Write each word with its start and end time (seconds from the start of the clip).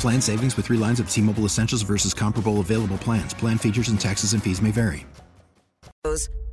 Plan 0.00 0.20
savings 0.20 0.56
with 0.56 0.66
three 0.66 0.78
lines 0.78 1.00
of 1.00 1.10
T 1.10 1.20
Mobile 1.20 1.44
Essentials 1.44 1.82
versus 1.82 2.14
comparable 2.14 2.60
available 2.60 2.98
plans. 2.98 3.34
Plan 3.34 3.58
features 3.58 3.88
and 3.88 4.00
taxes 4.00 4.32
and 4.32 4.42
fees 4.42 4.62
may 4.62 4.70
vary. 4.70 5.06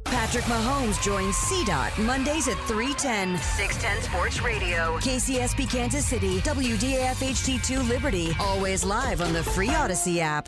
Patrick 0.06 0.44
Mahomes 0.46 1.02
joins 1.02 1.36
CDOT 1.36 2.06
Mondays 2.06 2.48
at 2.48 2.58
310. 2.68 3.38
610 3.38 4.02
Sports 4.04 4.42
Radio. 4.42 4.98
KCSP 5.00 5.70
Kansas 5.70 6.06
City. 6.06 6.40
WDAF 6.40 7.16
HD2 7.16 7.88
Liberty. 7.90 8.32
Always 8.40 8.86
live 8.86 9.22
on 9.22 9.34
the 9.34 9.44
free 9.44 9.70
Audacy 9.70 10.20
app. 10.20 10.48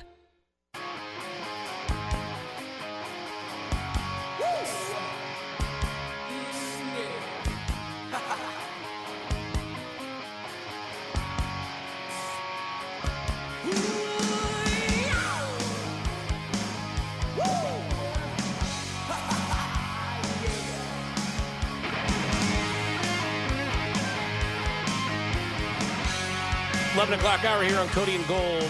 Eleven 26.96 27.16
o'clock 27.16 27.44
hour 27.44 27.64
here 27.64 27.80
on 27.80 27.88
Cody 27.88 28.14
and 28.14 28.28
Gold. 28.28 28.70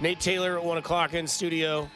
Nate 0.00 0.18
Taylor 0.18 0.58
at 0.58 0.64
one 0.64 0.76
o'clock 0.76 1.14
in 1.14 1.28
studio. 1.28 1.88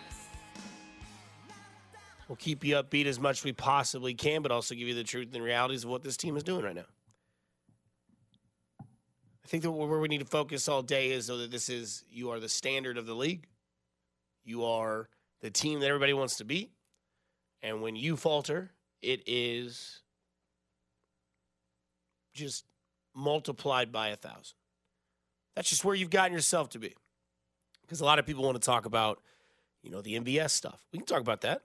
We'll 2.29 2.37
keep 2.37 2.62
you 2.62 2.77
upbeat 2.77 3.06
as 3.06 3.19
much 3.19 3.39
as 3.39 3.45
we 3.45 3.53
possibly 3.53 4.14
can, 4.14 4.42
but 4.42 4.53
also 4.53 4.77
give 4.77 4.87
you 4.87 4.95
the 4.95 5.03
truth 5.03 5.34
and 5.34 5.42
realities 5.42 5.83
of 5.83 5.91
what 5.91 6.05
this 6.05 6.17
team 6.17 6.37
is 6.37 6.45
doing 6.45 6.64
right 6.64 6.77
now. 6.77 6.84
I 8.81 9.48
think 9.48 9.64
that 9.64 9.73
where 9.73 9.98
we 9.98 10.06
need 10.06 10.20
to 10.20 10.25
focus 10.25 10.69
all 10.69 10.83
day 10.83 11.11
is 11.11 11.27
though 11.27 11.39
that 11.39 11.51
this 11.51 11.69
is 11.69 12.05
you 12.09 12.31
are 12.31 12.39
the 12.39 12.48
standard 12.48 12.98
of 12.98 13.07
the 13.07 13.14
league. 13.14 13.48
You 14.45 14.64
are 14.67 15.09
the 15.41 15.51
team 15.51 15.81
that 15.81 15.89
everybody 15.89 16.12
wants 16.12 16.36
to 16.36 16.45
beat. 16.45 16.70
And 17.61 17.83
when 17.83 17.97
you 17.97 18.17
falter, 18.17 18.70
it 19.02 19.24
is 19.27 20.01
just 22.35 22.64
multiplied 23.14 23.92
by 23.92 24.08
a 24.08 24.17
thousand. 24.17 24.56
That's 25.55 25.68
just 25.68 25.84
where 25.84 25.95
you've 25.95 26.11
gotten 26.11 26.33
yourself 26.33 26.70
to 26.70 26.78
be. 26.78 26.95
Because 27.83 28.00
a 28.00 28.05
lot 28.05 28.18
of 28.18 28.27
people 28.27 28.45
want 28.45 28.61
to 28.61 28.64
talk 28.64 28.86
about, 28.86 29.20
you 29.83 29.90
know, 29.90 30.00
the 30.00 30.18
MVS 30.18 30.50
stuff. 30.50 30.86
We 30.92 30.98
can 30.98 31.06
talk 31.06 31.20
about 31.20 31.42
that. 31.42 31.62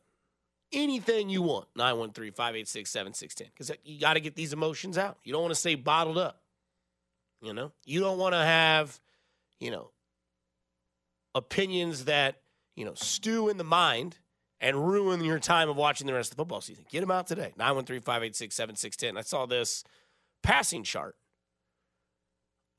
Anything 0.73 1.29
you 1.29 1.41
want. 1.41 1.67
913 1.75 2.33
586 2.33 2.89
7610. 2.89 3.47
Because 3.53 3.71
you 3.85 3.99
got 3.99 4.15
to 4.15 4.19
get 4.19 4.35
these 4.35 4.51
emotions 4.51 4.97
out. 4.97 5.17
You 5.23 5.31
don't 5.31 5.41
want 5.41 5.53
to 5.53 5.59
stay 5.59 5.75
bottled 5.75 6.17
up. 6.17 6.41
You 7.41 7.53
know, 7.53 7.71
you 7.85 7.99
don't 7.99 8.17
want 8.17 8.33
to 8.33 8.39
have, 8.39 8.99
you 9.59 9.69
know, 9.69 9.91
opinions 11.35 12.05
that, 12.05 12.41
you 12.75 12.83
know, 12.83 12.95
stew 12.95 13.47
in 13.47 13.57
the 13.57 13.63
mind 13.63 14.17
and 14.59 14.87
ruin 14.87 15.23
your 15.23 15.39
time 15.39 15.69
of 15.69 15.75
watching 15.75 16.07
the 16.07 16.13
rest 16.13 16.31
of 16.31 16.35
the 16.35 16.41
football 16.41 16.61
season. 16.61 16.85
Get 16.89 17.01
them 17.01 17.11
out 17.11 17.27
today. 17.27 17.53
913 17.57 18.01
586 18.01 18.55
7610. 18.55 19.17
I 19.17 19.21
saw 19.21 19.45
this 19.45 19.83
passing 20.41 20.83
chart 20.83 21.15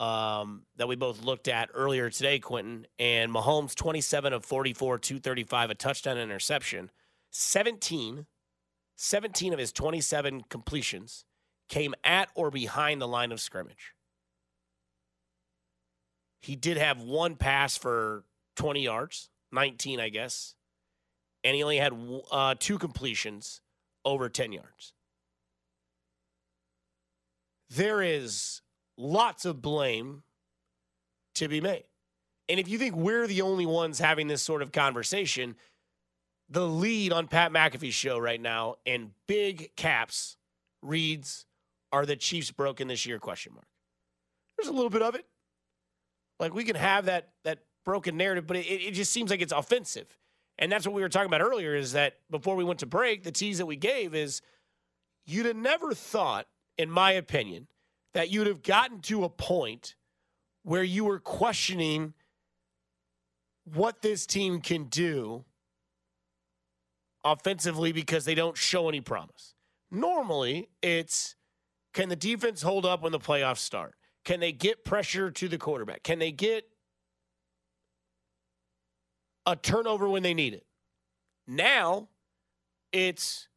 um, 0.00 0.62
that 0.76 0.88
we 0.88 0.96
both 0.96 1.22
looked 1.22 1.48
at 1.48 1.70
earlier 1.74 2.10
today, 2.10 2.38
Quentin. 2.38 2.86
And 2.98 3.32
Mahomes, 3.32 3.74
27 3.74 4.32
of 4.32 4.44
44, 4.44 4.98
235, 4.98 5.70
a 5.70 5.74
touchdown 5.74 6.18
interception. 6.18 6.90
17, 7.30 8.26
17 8.96 9.52
of 9.52 9.58
his 9.58 9.72
27 9.72 10.42
completions 10.48 11.24
came 11.68 11.94
at 12.04 12.28
or 12.34 12.50
behind 12.50 13.00
the 13.00 13.08
line 13.08 13.32
of 13.32 13.40
scrimmage. 13.40 13.94
He 16.40 16.56
did 16.56 16.76
have 16.76 17.00
one 17.00 17.36
pass 17.36 17.76
for 17.76 18.24
20 18.56 18.82
yards, 18.82 19.28
19, 19.52 20.00
I 20.00 20.08
guess. 20.08 20.54
And 21.44 21.54
he 21.54 21.62
only 21.62 21.78
had 21.78 21.92
uh, 22.30 22.54
two 22.58 22.78
completions 22.78 23.60
over 24.04 24.28
10 24.28 24.52
yards. 24.52 24.92
There 27.70 28.02
is 28.02 28.62
lots 28.98 29.46
of 29.46 29.62
blame 29.62 30.22
to 31.36 31.48
be 31.48 31.62
made. 31.62 31.84
And 32.48 32.58
if 32.58 32.68
you 32.68 32.78
think 32.78 32.96
we're 32.96 33.26
the 33.26 33.42
only 33.42 33.64
ones 33.64 33.98
having 33.98 34.26
this 34.28 34.42
sort 34.42 34.60
of 34.60 34.72
conversation, 34.72 35.54
the 36.50 36.66
lead 36.66 37.12
on 37.12 37.28
Pat 37.28 37.52
McAfee's 37.52 37.94
show 37.94 38.18
right 38.18 38.40
now 38.40 38.76
in 38.84 39.12
big 39.26 39.74
caps 39.76 40.36
reads, 40.82 41.46
Are 41.92 42.04
the 42.04 42.16
Chiefs 42.16 42.50
broken 42.50 42.88
this 42.88 43.06
year? 43.06 43.18
Question 43.18 43.54
mark. 43.54 43.66
There's 44.56 44.68
a 44.68 44.72
little 44.72 44.90
bit 44.90 45.02
of 45.02 45.14
it. 45.14 45.26
Like 46.40 46.54
we 46.54 46.64
can 46.64 46.76
have 46.76 47.06
that 47.06 47.30
that 47.44 47.60
broken 47.84 48.16
narrative, 48.16 48.46
but 48.46 48.56
it, 48.56 48.66
it 48.66 48.94
just 48.94 49.12
seems 49.12 49.30
like 49.30 49.40
it's 49.40 49.52
offensive. 49.52 50.16
And 50.58 50.72
that's 50.72 50.86
what 50.86 50.94
we 50.94 51.02
were 51.02 51.08
talking 51.08 51.28
about 51.28 51.40
earlier 51.40 51.74
is 51.74 51.92
that 51.92 52.16
before 52.30 52.56
we 52.56 52.64
went 52.64 52.80
to 52.80 52.86
break, 52.86 53.22
the 53.22 53.30
tease 53.30 53.58
that 53.58 53.66
we 53.66 53.76
gave 53.76 54.14
is 54.14 54.42
you'd 55.24 55.46
have 55.46 55.56
never 55.56 55.94
thought, 55.94 56.46
in 56.76 56.90
my 56.90 57.12
opinion, 57.12 57.68
that 58.14 58.30
you'd 58.30 58.46
have 58.46 58.62
gotten 58.62 59.00
to 59.02 59.24
a 59.24 59.28
point 59.28 59.94
where 60.62 60.82
you 60.82 61.04
were 61.04 61.18
questioning 61.18 62.14
what 63.64 64.02
this 64.02 64.26
team 64.26 64.60
can 64.60 64.84
do 64.84 65.44
offensively 67.24 67.92
because 67.92 68.24
they 68.24 68.34
don't 68.34 68.56
show 68.56 68.88
any 68.88 69.00
promise. 69.00 69.54
Normally, 69.90 70.68
it's 70.82 71.36
can 71.94 72.08
the 72.08 72.16
defense 72.16 72.62
hold 72.62 72.86
up 72.86 73.02
when 73.02 73.12
the 73.12 73.18
playoffs 73.18 73.58
start? 73.58 73.94
Can 74.24 74.40
they 74.40 74.52
get 74.52 74.84
pressure 74.84 75.30
to 75.30 75.48
the 75.48 75.58
quarterback? 75.58 76.02
Can 76.02 76.18
they 76.18 76.32
get 76.32 76.64
a 79.46 79.56
turnover 79.56 80.08
when 80.08 80.22
they 80.22 80.34
need 80.34 80.54
it? 80.54 80.66
Now, 81.46 82.08
it's 82.92 83.48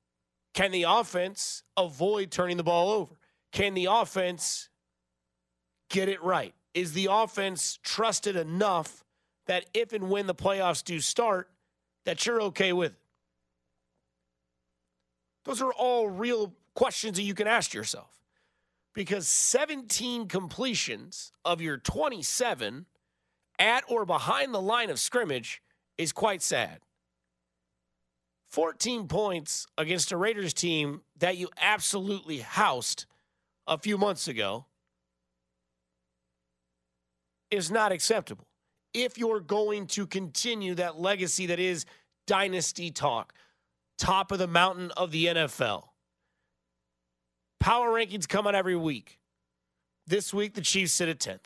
can 0.53 0.71
the 0.71 0.83
offense 0.83 1.63
avoid 1.77 2.31
turning 2.31 2.57
the 2.57 2.63
ball 2.63 2.89
over? 2.91 3.15
Can 3.51 3.73
the 3.73 3.87
offense 3.89 4.69
get 5.89 6.09
it 6.09 6.23
right? 6.23 6.53
Is 6.73 6.93
the 6.93 7.09
offense 7.11 7.79
trusted 7.83 8.35
enough 8.35 9.03
that 9.47 9.65
if 9.73 9.93
and 9.93 10.09
when 10.09 10.27
the 10.27 10.35
playoffs 10.35 10.83
do 10.83 10.99
start, 10.99 11.49
that 12.05 12.25
you're 12.25 12.41
okay 12.41 12.73
with 12.73 12.93
it? 12.93 12.97
Those 15.43 15.61
are 15.61 15.73
all 15.73 16.07
real 16.07 16.53
questions 16.75 17.17
that 17.17 17.23
you 17.23 17.33
can 17.33 17.47
ask 17.47 17.73
yourself. 17.73 18.19
Because 18.93 19.27
17 19.27 20.27
completions 20.27 21.31
of 21.45 21.61
your 21.61 21.77
27 21.77 22.85
at 23.57 23.83
or 23.87 24.05
behind 24.05 24.53
the 24.53 24.61
line 24.61 24.89
of 24.89 24.99
scrimmage 24.99 25.61
is 25.97 26.11
quite 26.11 26.41
sad. 26.41 26.79
14 28.49 29.07
points 29.07 29.65
against 29.77 30.11
a 30.11 30.17
Raiders 30.17 30.53
team 30.53 31.01
that 31.17 31.37
you 31.37 31.49
absolutely 31.59 32.39
housed 32.39 33.05
a 33.67 33.77
few 33.77 33.97
months 33.97 34.27
ago 34.27 34.65
is 37.49 37.69
not 37.69 37.91
acceptable. 37.91 38.47
If 38.93 39.17
you're 39.17 39.39
going 39.39 39.87
to 39.87 40.05
continue 40.05 40.75
that 40.75 40.99
legacy 40.99 41.45
that 41.47 41.59
is 41.59 41.85
dynasty 42.27 42.91
talk, 42.91 43.33
top 43.97 44.31
of 44.31 44.39
the 44.39 44.47
mountain 44.47 44.91
of 44.97 45.11
the 45.11 45.25
NFL, 45.25 45.83
power 47.59 47.89
rankings 47.89 48.27
come 48.27 48.47
out 48.47 48.55
every 48.55 48.75
week. 48.75 49.19
This 50.07 50.33
week, 50.33 50.55
the 50.55 50.61
Chiefs 50.61 50.93
sit 50.93 51.07
at 51.07 51.19
10th. 51.19 51.45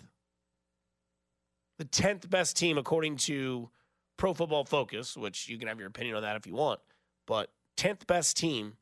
The 1.77 1.85
10th 1.85 2.29
best 2.29 2.55
team, 2.55 2.77
according 2.77 3.17
to 3.17 3.69
Pro 4.17 4.33
Football 4.33 4.63
Focus, 4.63 5.17
which 5.17 5.49
you 5.49 5.57
can 5.57 5.67
have 5.67 5.77
your 5.77 5.89
opinion 5.89 6.15
on 6.15 6.21
that 6.21 6.37
if 6.37 6.47
you 6.47 6.53
want, 6.53 6.79
but 7.27 7.51
10th 7.77 8.07
best 8.07 8.37
team 8.37 8.77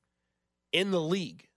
in 0.71 0.91
the 0.91 1.01
league. 1.01 1.47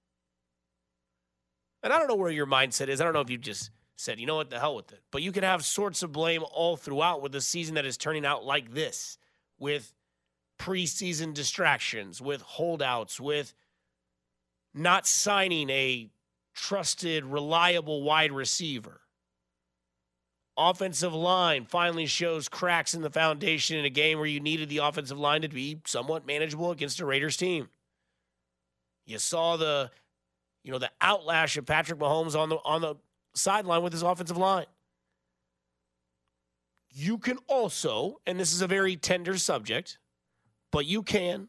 And 1.86 1.92
I 1.92 2.00
don't 2.00 2.08
know 2.08 2.16
where 2.16 2.32
your 2.32 2.48
mindset 2.48 2.88
is. 2.88 3.00
I 3.00 3.04
don't 3.04 3.12
know 3.12 3.20
if 3.20 3.30
you 3.30 3.38
just 3.38 3.70
said, 3.94 4.18
you 4.18 4.26
know 4.26 4.34
what, 4.34 4.50
the 4.50 4.58
hell 4.58 4.74
with 4.74 4.90
it. 4.90 5.02
But 5.12 5.22
you 5.22 5.30
can 5.30 5.44
have 5.44 5.64
sorts 5.64 6.02
of 6.02 6.10
blame 6.10 6.42
all 6.52 6.76
throughout 6.76 7.22
with 7.22 7.32
a 7.36 7.40
season 7.40 7.76
that 7.76 7.86
is 7.86 7.96
turning 7.96 8.26
out 8.26 8.44
like 8.44 8.74
this, 8.74 9.18
with 9.60 9.94
preseason 10.58 11.32
distractions, 11.32 12.20
with 12.20 12.42
holdouts, 12.42 13.20
with 13.20 13.54
not 14.74 15.06
signing 15.06 15.70
a 15.70 16.10
trusted, 16.54 17.24
reliable 17.24 18.02
wide 18.02 18.32
receiver. 18.32 19.02
Offensive 20.58 21.14
line 21.14 21.66
finally 21.66 22.06
shows 22.06 22.48
cracks 22.48 22.94
in 22.94 23.02
the 23.02 23.10
foundation 23.10 23.78
in 23.78 23.84
a 23.84 23.90
game 23.90 24.18
where 24.18 24.26
you 24.26 24.40
needed 24.40 24.68
the 24.68 24.78
offensive 24.78 25.20
line 25.20 25.42
to 25.42 25.48
be 25.48 25.78
somewhat 25.84 26.26
manageable 26.26 26.72
against 26.72 26.98
a 26.98 27.06
Raiders 27.06 27.36
team. 27.36 27.68
You 29.04 29.20
saw 29.20 29.56
the, 29.56 29.92
you 30.66 30.72
know, 30.72 30.80
the 30.80 30.90
outlash 31.00 31.56
of 31.56 31.64
Patrick 31.64 32.00
Mahomes 32.00 32.36
on 32.36 32.48
the 32.48 32.56
on 32.56 32.80
the 32.80 32.96
sideline 33.34 33.82
with 33.82 33.92
his 33.92 34.02
offensive 34.02 34.36
line. 34.36 34.66
You 36.90 37.18
can 37.18 37.38
also, 37.46 38.20
and 38.26 38.40
this 38.40 38.52
is 38.52 38.62
a 38.62 38.66
very 38.66 38.96
tender 38.96 39.38
subject, 39.38 39.98
but 40.72 40.84
you 40.84 41.04
can 41.04 41.48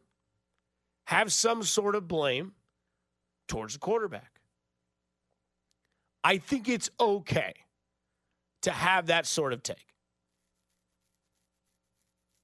have 1.05 1.33
some 1.33 1.63
sort 1.63 1.95
of 1.95 2.07
blame 2.07 2.51
towards 3.47 3.73
the 3.73 3.79
quarterback. 3.79 4.39
I 6.23 6.37
think 6.37 6.69
it's 6.69 6.91
okay 6.99 7.53
to 8.61 8.71
have 8.71 9.07
that 9.07 9.25
sort 9.25 9.51
of 9.51 9.63
take. 9.63 9.95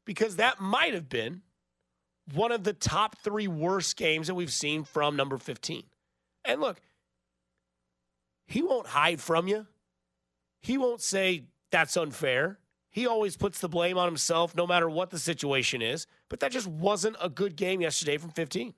Because 0.05 0.37
that 0.37 0.59
might 0.59 0.95
have 0.95 1.07
been 1.07 1.43
one 2.33 2.51
of 2.51 2.63
the 2.63 2.73
top 2.73 3.19
three 3.19 3.47
worst 3.47 3.95
games 3.95 4.25
that 4.25 4.33
we've 4.33 4.51
seen 4.51 4.83
from 4.85 5.15
number 5.15 5.37
15. 5.37 5.83
And 6.45 6.61
look, 6.61 6.81
he 8.47 8.61
won't 8.61 8.87
hide 8.87 9.21
from 9.21 9.47
you. 9.47 9.67
He 10.61 10.77
won't 10.77 11.01
say 11.01 11.43
that's 11.71 11.97
unfair. 11.97 12.59
He 12.89 13.07
always 13.07 13.35
puts 13.35 13.59
the 13.59 13.69
blame 13.69 13.97
on 13.97 14.07
himself 14.07 14.55
no 14.55 14.67
matter 14.67 14.89
what 14.89 15.09
the 15.09 15.17
situation 15.17 15.81
is. 15.81 16.05
But 16.29 16.39
that 16.41 16.51
just 16.51 16.67
wasn't 16.67 17.15
a 17.21 17.29
good 17.29 17.55
game 17.55 17.81
yesterday 17.81 18.17
from 18.17 18.29
15. 18.31 18.73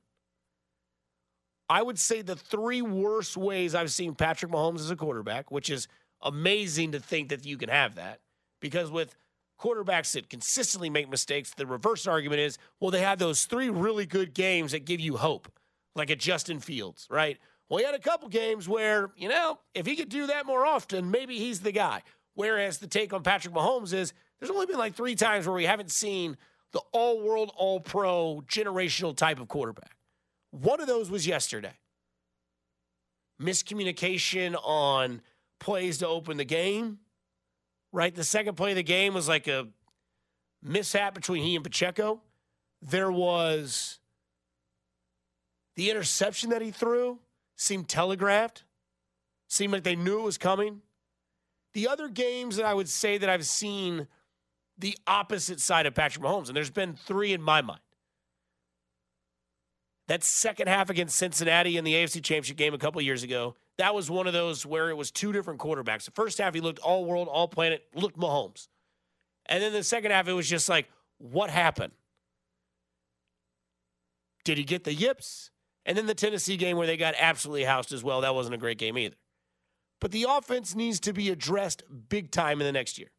I 1.69 1.81
would 1.81 1.99
say 1.99 2.21
the 2.21 2.35
three 2.35 2.81
worst 2.81 3.35
ways 3.35 3.75
I've 3.75 3.91
seen 3.91 4.15
Patrick 4.15 4.51
Mahomes 4.51 4.79
as 4.79 4.91
a 4.91 4.95
quarterback, 4.95 5.51
which 5.51 5.69
is 5.69 5.87
amazing 6.21 6.91
to 6.93 6.99
think 6.99 7.29
that 7.29 7.45
you 7.45 7.57
can 7.57 7.69
have 7.69 7.95
that. 7.95 8.19
Because 8.61 8.89
with 8.91 9.15
quarterbacks 9.59 10.13
that 10.13 10.29
consistently 10.29 10.89
make 10.89 11.09
mistakes, 11.09 11.53
the 11.53 11.65
reverse 11.65 12.07
argument 12.07 12.41
is, 12.41 12.57
well, 12.79 12.91
they 12.91 13.01
had 13.01 13.19
those 13.19 13.45
three 13.45 13.69
really 13.69 14.05
good 14.05 14.33
games 14.33 14.71
that 14.71 14.85
give 14.85 14.99
you 14.99 15.17
hope, 15.17 15.51
like 15.95 16.09
a 16.09 16.15
Justin 16.15 16.59
Fields, 16.59 17.07
right? 17.09 17.37
Well, 17.69 17.79
he 17.79 17.85
had 17.85 17.95
a 17.95 17.99
couple 17.99 18.29
games 18.29 18.69
where, 18.69 19.09
you 19.15 19.27
know, 19.27 19.59
if 19.73 19.85
he 19.85 19.95
could 19.95 20.09
do 20.09 20.27
that 20.27 20.45
more 20.45 20.65
often, 20.65 21.09
maybe 21.09 21.39
he's 21.39 21.61
the 21.61 21.71
guy. 21.71 22.03
Whereas 22.35 22.77
the 22.77 22.87
take 22.87 23.13
on 23.13 23.23
Patrick 23.23 23.53
Mahomes 23.53 23.93
is 23.93 24.13
there's 24.39 24.51
only 24.51 24.65
been 24.65 24.77
like 24.77 24.95
three 24.95 25.15
times 25.15 25.47
where 25.47 25.55
we 25.55 25.65
haven't 25.65 25.91
seen 25.91 26.37
the 26.73 26.81
all 26.91 27.21
world, 27.21 27.51
all 27.55 27.79
pro, 27.79 28.43
generational 28.47 29.15
type 29.15 29.39
of 29.39 29.47
quarterback. 29.47 29.95
One 30.51 30.81
of 30.81 30.87
those 30.87 31.09
was 31.09 31.25
yesterday. 31.25 31.73
Miscommunication 33.41 34.55
on 34.63 35.21
plays 35.59 35.97
to 35.99 36.07
open 36.07 36.37
the 36.37 36.45
game, 36.45 36.99
right? 37.91 38.13
The 38.13 38.23
second 38.23 38.55
play 38.55 38.71
of 38.71 38.75
the 38.75 38.83
game 38.83 39.13
was 39.13 39.27
like 39.27 39.47
a 39.47 39.67
mishap 40.61 41.13
between 41.15 41.43
he 41.43 41.55
and 41.55 41.63
Pacheco. 41.63 42.21
There 42.81 43.11
was 43.11 43.99
the 45.75 45.89
interception 45.89 46.51
that 46.51 46.61
he 46.61 46.71
threw 46.71 47.19
seemed 47.55 47.87
telegraphed, 47.87 48.63
seemed 49.47 49.73
like 49.73 49.83
they 49.83 49.95
knew 49.95 50.19
it 50.19 50.23
was 50.23 50.37
coming. 50.37 50.81
The 51.73 51.87
other 51.87 52.07
games 52.07 52.57
that 52.57 52.65
I 52.65 52.73
would 52.73 52.89
say 52.89 53.17
that 53.17 53.29
I've 53.29 53.45
seen 53.45 54.07
the 54.77 54.97
opposite 55.07 55.59
side 55.59 55.85
of 55.85 55.93
Patrick 55.93 56.23
Mahomes, 56.23 56.47
and 56.47 56.55
there's 56.55 56.69
been 56.69 56.95
three 56.95 57.33
in 57.33 57.41
my 57.41 57.61
mind. 57.61 57.79
That 60.07 60.23
second 60.23 60.67
half 60.67 60.89
against 60.89 61.17
Cincinnati 61.17 61.77
in 61.77 61.83
the 61.83 61.93
AFC 61.93 62.23
Championship 62.23 62.57
game 62.57 62.73
a 62.73 62.77
couple 62.77 63.01
years 63.01 63.23
ago, 63.23 63.55
that 63.77 63.95
was 63.95 64.09
one 64.09 64.27
of 64.27 64.33
those 64.33 64.65
where 64.65 64.89
it 64.89 64.97
was 64.97 65.11
two 65.11 65.31
different 65.31 65.59
quarterbacks. 65.59 66.05
The 66.05 66.11
first 66.11 66.37
half, 66.37 66.53
he 66.53 66.61
looked 66.61 66.79
all 66.79 67.05
world, 67.05 67.27
all 67.27 67.47
planet, 67.47 67.83
looked 67.93 68.17
Mahomes. 68.17 68.67
And 69.47 69.63
then 69.63 69.73
the 69.73 69.83
second 69.83 70.11
half, 70.11 70.27
it 70.27 70.33
was 70.33 70.47
just 70.47 70.69
like, 70.69 70.87
what 71.17 71.49
happened? 71.49 71.93
Did 74.43 74.57
he 74.57 74.63
get 74.63 74.83
the 74.83 74.93
yips? 74.93 75.49
And 75.85 75.97
then 75.97 76.07
the 76.07 76.15
Tennessee 76.15 76.57
game 76.57 76.77
where 76.77 76.87
they 76.87 76.97
got 76.97 77.13
absolutely 77.17 77.63
housed 77.63 77.93
as 77.93 78.03
well. 78.03 78.21
That 78.21 78.33
wasn't 78.33 78.55
a 78.55 78.59
great 78.59 78.77
game 78.77 78.97
either. 78.97 79.15
But 80.01 80.11
the 80.11 80.25
offense 80.29 80.75
needs 80.75 80.99
to 81.01 81.13
be 81.13 81.29
addressed 81.29 81.83
big 82.09 82.31
time 82.31 82.59
in 82.59 82.65
the 82.65 82.71
next 82.71 82.97
year. 82.97 83.11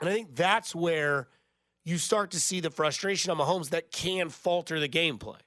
And 0.00 0.08
I 0.08 0.12
think 0.12 0.34
that's 0.34 0.74
where 0.74 1.28
you 1.84 1.98
start 1.98 2.30
to 2.32 2.40
see 2.40 2.60
the 2.60 2.70
frustration 2.70 3.30
on 3.30 3.38
Mahomes 3.38 3.70
that 3.70 3.90
can 3.90 4.28
falter 4.28 4.78
the 4.80 4.88
gameplay. 4.88 5.40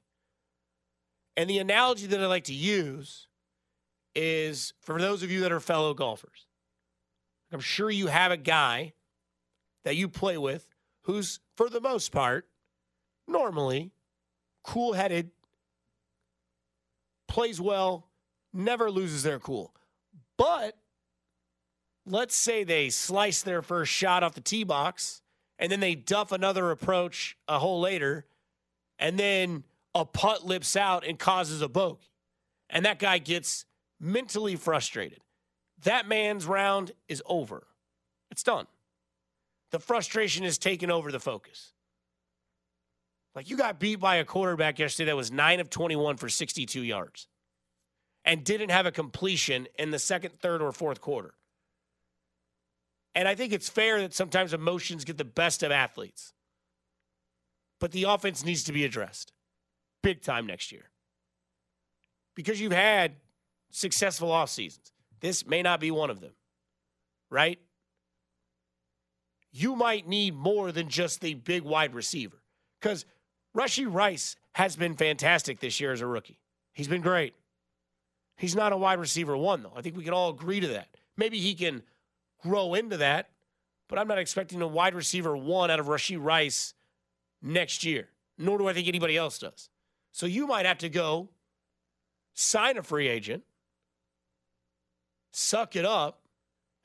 And 1.38 1.50
the 1.50 1.60
analogy 1.60 2.08
that 2.08 2.20
I 2.20 2.26
like 2.26 2.46
to 2.46 2.54
use 2.54 3.28
is 4.16 4.74
for 4.82 5.00
those 5.00 5.24
of 5.24 5.32
you 5.32 5.42
that 5.42 5.52
are 5.52 5.60
fellow 5.60 5.94
golfers. 5.94 6.48
I'm 7.52 7.60
sure 7.60 7.90
you 7.90 8.08
have 8.08 8.32
a 8.32 8.38
guy 8.38 8.94
that 9.84 9.96
you 9.96 10.08
play 10.08 10.38
with 10.38 10.68
who's, 11.04 11.40
for 11.56 11.70
the 11.70 11.82
most 11.82 12.12
part, 12.12 12.48
normally 13.28 13.92
cool 14.64 14.94
headed, 14.94 15.32
plays 17.30 17.62
well, 17.62 18.08
never 18.52 18.92
loses 18.92 19.24
their 19.24 19.40
cool. 19.40 19.74
But 20.38 20.76
let's 22.06 22.36
say 22.36 22.64
they 22.64 22.90
slice 22.90 23.42
their 23.42 23.62
first 23.62 23.92
shot 23.92 24.24
off 24.24 24.34
the 24.34 24.42
tee 24.42 24.64
box 24.64 25.22
and 25.60 25.70
then 25.72 25.82
they 25.82 25.94
duff 25.94 26.32
another 26.32 26.72
approach 26.72 27.38
a 27.48 27.60
hole 27.60 27.82
later, 27.82 28.26
and 28.98 29.20
then 29.20 29.66
a 29.94 30.06
putt 30.06 30.46
lips 30.46 30.76
out 30.78 31.06
and 31.06 31.20
causes 31.20 31.62
a 31.62 31.68
bogey. 31.68 32.08
And 32.70 32.86
that 32.86 32.98
guy 32.98 33.18
gets 33.18 33.66
mentally 34.00 34.56
frustrated. 34.56 35.20
That 35.84 36.08
man's 36.08 36.46
round 36.46 36.94
is 37.10 37.22
over. 37.26 37.68
It's 38.32 38.44
done. 38.44 38.68
The 39.72 39.80
frustration 39.80 40.46
has 40.46 40.58
taken 40.58 40.90
over 40.90 41.12
the 41.12 41.20
focus. 41.20 41.74
Like 43.36 43.50
you 43.50 43.58
got 43.58 43.80
beat 43.80 44.00
by 44.00 44.16
a 44.16 44.26
quarterback 44.26 44.80
yesterday 44.80 45.12
that 45.12 45.16
was 45.16 45.32
9 45.32 45.60
of 45.60 45.70
21 45.70 46.18
for 46.18 46.30
62 46.30 46.82
yards 46.82 47.28
and 48.26 48.44
didn't 48.44 48.70
have 48.70 48.86
a 48.86 48.92
completion 48.92 49.68
in 49.78 49.92
the 49.92 50.00
second, 50.00 50.40
third, 50.40 50.62
or 50.62 50.72
fourth 50.72 51.02
quarter. 51.02 51.34
And 53.16 53.28
I 53.28 53.36
think 53.36 53.54
it's 53.54 53.70
fair 53.70 54.02
that 54.02 54.14
sometimes 54.14 54.54
emotions 54.54 55.06
get 55.06 55.18
the 55.18 55.26
best 55.26 55.64
of 55.64 55.72
athletes. 55.72 56.34
But 57.80 57.92
the 57.92 58.04
offense 58.04 58.44
needs 58.44 58.64
to 58.66 58.74
be 58.74 58.84
addressed 58.84 59.32
big 60.04 60.22
time 60.22 60.46
next 60.46 60.72
year. 60.72 60.90
Because 62.36 62.60
you've 62.60 62.72
had 62.72 63.16
successful 63.72 64.32
off 64.32 64.50
seasons. 64.50 64.92
This 65.22 65.46
may 65.46 65.62
not 65.62 65.80
be 65.80 65.92
one 65.92 66.10
of 66.10 66.22
them, 66.22 66.32
right? 67.30 67.60
You 69.52 69.76
might 69.76 70.08
need 70.08 70.36
more 70.36 70.72
than 70.72 70.90
just 70.90 71.22
the 71.22 71.34
big 71.34 71.64
wide 71.64 71.94
receiver. 71.94 72.42
Because 72.80 73.06
Rashee 73.56 73.92
Rice 73.92 74.36
has 74.54 74.76
been 74.76 74.96
fantastic 74.96 75.60
this 75.60 75.80
year 75.80 75.92
as 75.92 76.02
a 76.02 76.08
rookie. 76.08 76.40
He's 76.74 76.88
been 76.88 77.02
great. 77.02 77.34
He's 78.38 78.56
not 78.56 78.72
a 78.72 78.78
wide 78.78 79.00
receiver 79.00 79.36
one, 79.36 79.64
though. 79.64 79.74
I 79.76 79.82
think 79.82 79.98
we 79.98 80.04
can 80.04 80.14
all 80.14 80.30
agree 80.30 80.60
to 80.60 80.68
that. 80.70 80.88
Maybe 81.18 81.40
he 81.40 81.54
can 81.54 81.84
grow 82.42 82.74
into 82.74 82.98
that, 82.98 83.30
but 83.90 84.00
I'm 84.00 84.08
not 84.08 84.18
expecting 84.18 84.62
a 84.62 84.68
wide 84.68 84.96
receiver 84.96 85.36
one 85.36 85.70
out 85.70 85.80
of 85.80 85.88
Rashee 85.88 86.18
Rice 86.20 86.74
next 87.42 87.84
year, 87.84 88.08
nor 88.38 88.58
do 88.58 88.68
I 88.68 88.74
think 88.74 88.88
anybody 88.88 89.18
else 89.18 89.40
does. 89.40 89.70
So 90.12 90.26
you 90.26 90.48
might 90.48 90.66
have 90.66 90.78
to 90.80 90.90
go 90.90 91.30
sign 92.34 92.78
a 92.78 92.84
free 92.84 93.08
agent, 93.08 93.44
suck 95.32 95.76
it 95.76 95.86
up, 95.86 96.22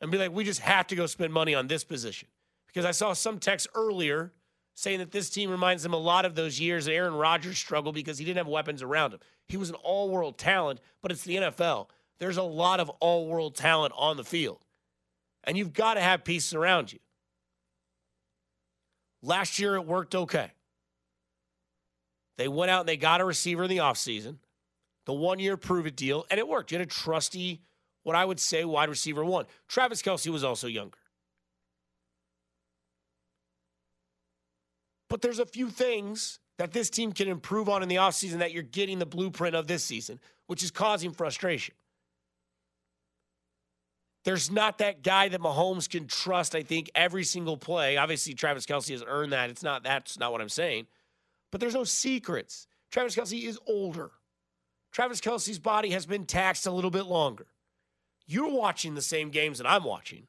and 0.00 0.10
be 0.10 0.18
like, 0.18 0.32
we 0.32 0.44
just 0.44 0.60
have 0.60 0.86
to 0.88 0.96
go 0.96 1.06
spend 1.06 1.32
money 1.32 1.54
on 1.54 1.68
this 1.68 1.84
position. 1.84 2.28
Because 2.66 2.84
I 2.84 2.90
saw 2.90 3.12
some 3.12 3.38
text 3.38 3.68
earlier 3.74 4.32
saying 4.74 4.98
that 4.98 5.12
this 5.12 5.30
team 5.30 5.50
reminds 5.50 5.82
them 5.82 5.94
a 5.94 5.98
lot 5.98 6.24
of 6.24 6.34
those 6.34 6.58
years 6.58 6.84
that 6.84 6.94
Aaron 6.94 7.14
Rodgers 7.14 7.58
struggled 7.58 7.94
because 7.94 8.18
he 8.18 8.24
didn't 8.24 8.38
have 8.38 8.48
weapons 8.48 8.82
around 8.82 9.12
him. 9.12 9.20
He 9.46 9.56
was 9.56 9.70
an 9.70 9.76
all 9.76 10.10
world 10.10 10.36
talent, 10.38 10.80
but 11.00 11.12
it's 11.12 11.22
the 11.22 11.36
NFL. 11.36 11.88
There's 12.18 12.36
a 12.36 12.42
lot 12.42 12.80
of 12.80 12.88
all 13.00 13.26
world 13.26 13.54
talent 13.54 13.92
on 13.96 14.16
the 14.16 14.24
field. 14.24 14.58
And 15.44 15.56
you've 15.56 15.72
got 15.72 15.94
to 15.94 16.00
have 16.00 16.24
pieces 16.24 16.54
around 16.54 16.92
you. 16.92 16.98
Last 19.22 19.58
year, 19.58 19.76
it 19.76 19.86
worked 19.86 20.14
okay. 20.14 20.52
They 22.36 22.48
went 22.48 22.70
out 22.70 22.80
and 22.80 22.88
they 22.88 22.96
got 22.96 23.20
a 23.20 23.24
receiver 23.24 23.64
in 23.64 23.70
the 23.70 23.78
offseason, 23.78 24.38
the 25.06 25.12
one 25.12 25.38
year 25.38 25.56
prove 25.56 25.86
it 25.86 25.96
deal, 25.96 26.26
and 26.30 26.38
it 26.38 26.48
worked. 26.48 26.72
You 26.72 26.78
had 26.78 26.86
a 26.86 26.90
trusty 26.90 27.62
what 28.02 28.16
I 28.16 28.24
would 28.24 28.38
say 28.38 28.64
wide 28.64 28.88
receiver 28.88 29.24
one. 29.24 29.46
Travis 29.66 30.02
Kelce 30.02 30.28
was 30.28 30.44
also 30.44 30.66
younger. 30.66 30.98
But 35.14 35.22
there's 35.22 35.38
a 35.38 35.46
few 35.46 35.70
things 35.70 36.40
that 36.58 36.72
this 36.72 36.90
team 36.90 37.12
can 37.12 37.28
improve 37.28 37.68
on 37.68 37.84
in 37.84 37.88
the 37.88 37.94
offseason 37.94 38.38
that 38.38 38.50
you're 38.50 38.64
getting 38.64 38.98
the 38.98 39.06
blueprint 39.06 39.54
of 39.54 39.68
this 39.68 39.84
season, 39.84 40.18
which 40.48 40.60
is 40.64 40.72
causing 40.72 41.12
frustration. 41.12 41.76
There's 44.24 44.50
not 44.50 44.78
that 44.78 45.04
guy 45.04 45.28
that 45.28 45.40
Mahomes 45.40 45.88
can 45.88 46.08
trust, 46.08 46.56
I 46.56 46.64
think, 46.64 46.90
every 46.96 47.22
single 47.22 47.56
play. 47.56 47.96
Obviously, 47.96 48.34
Travis 48.34 48.66
Kelce 48.66 48.90
has 48.90 49.04
earned 49.06 49.32
that. 49.32 49.50
It's 49.50 49.62
not 49.62 49.84
that's 49.84 50.18
not 50.18 50.32
what 50.32 50.40
I'm 50.40 50.48
saying. 50.48 50.88
But 51.52 51.60
there's 51.60 51.74
no 51.74 51.84
secrets. 51.84 52.66
Travis 52.90 53.14
Kelce 53.14 53.40
is 53.40 53.56
older. 53.68 54.10
Travis 54.90 55.20
Kelce's 55.20 55.60
body 55.60 55.90
has 55.90 56.06
been 56.06 56.26
taxed 56.26 56.66
a 56.66 56.72
little 56.72 56.90
bit 56.90 57.06
longer. 57.06 57.46
You're 58.26 58.50
watching 58.50 58.96
the 58.96 59.00
same 59.00 59.30
games 59.30 59.58
that 59.58 59.70
I'm 59.70 59.84
watching. 59.84 60.26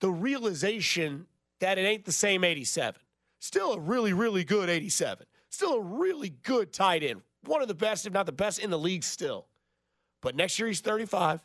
The 0.00 0.08
realization 0.08 1.26
that 1.60 1.78
it 1.78 1.82
ain't 1.82 2.04
the 2.04 2.12
same 2.12 2.44
87. 2.44 3.00
Still 3.38 3.74
a 3.74 3.80
really, 3.80 4.12
really 4.12 4.44
good 4.44 4.68
87. 4.68 5.26
Still 5.50 5.74
a 5.74 5.80
really 5.80 6.30
good 6.30 6.72
tight 6.72 7.02
end. 7.02 7.22
One 7.44 7.62
of 7.62 7.68
the 7.68 7.74
best, 7.74 8.06
if 8.06 8.12
not 8.12 8.26
the 8.26 8.32
best, 8.32 8.58
in 8.58 8.70
the 8.70 8.78
league 8.78 9.04
still. 9.04 9.46
But 10.20 10.34
next 10.34 10.58
year 10.58 10.68
he's 10.68 10.80
35 10.80 11.40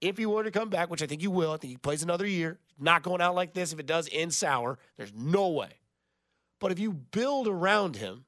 if 0.00 0.18
he 0.18 0.26
were 0.26 0.44
to 0.44 0.50
come 0.50 0.68
back, 0.68 0.90
which 0.90 1.02
I 1.02 1.06
think 1.06 1.20
he 1.20 1.28
will, 1.28 1.52
I 1.52 1.56
think 1.56 1.72
he 1.72 1.76
plays 1.76 2.02
another 2.02 2.26
year, 2.26 2.58
not 2.78 3.02
going 3.02 3.20
out 3.20 3.34
like 3.34 3.54
this. 3.54 3.72
If 3.72 3.80
it 3.80 3.86
does 3.86 4.08
end 4.12 4.34
sour, 4.34 4.78
there's 4.96 5.12
no 5.14 5.48
way. 5.48 5.80
But 6.60 6.72
if 6.72 6.78
you 6.78 6.92
build 6.92 7.48
around 7.48 7.96
him 7.96 8.24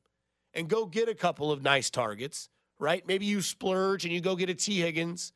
and 0.54 0.68
go 0.68 0.86
get 0.86 1.08
a 1.08 1.14
couple 1.14 1.52
of 1.52 1.62
nice 1.62 1.90
targets, 1.90 2.48
right? 2.78 3.06
Maybe 3.06 3.26
you 3.26 3.42
splurge 3.42 4.04
and 4.04 4.12
you 4.12 4.20
go 4.20 4.36
get 4.36 4.48
a 4.48 4.54
Tee 4.54 4.80
Higgins. 4.80 5.32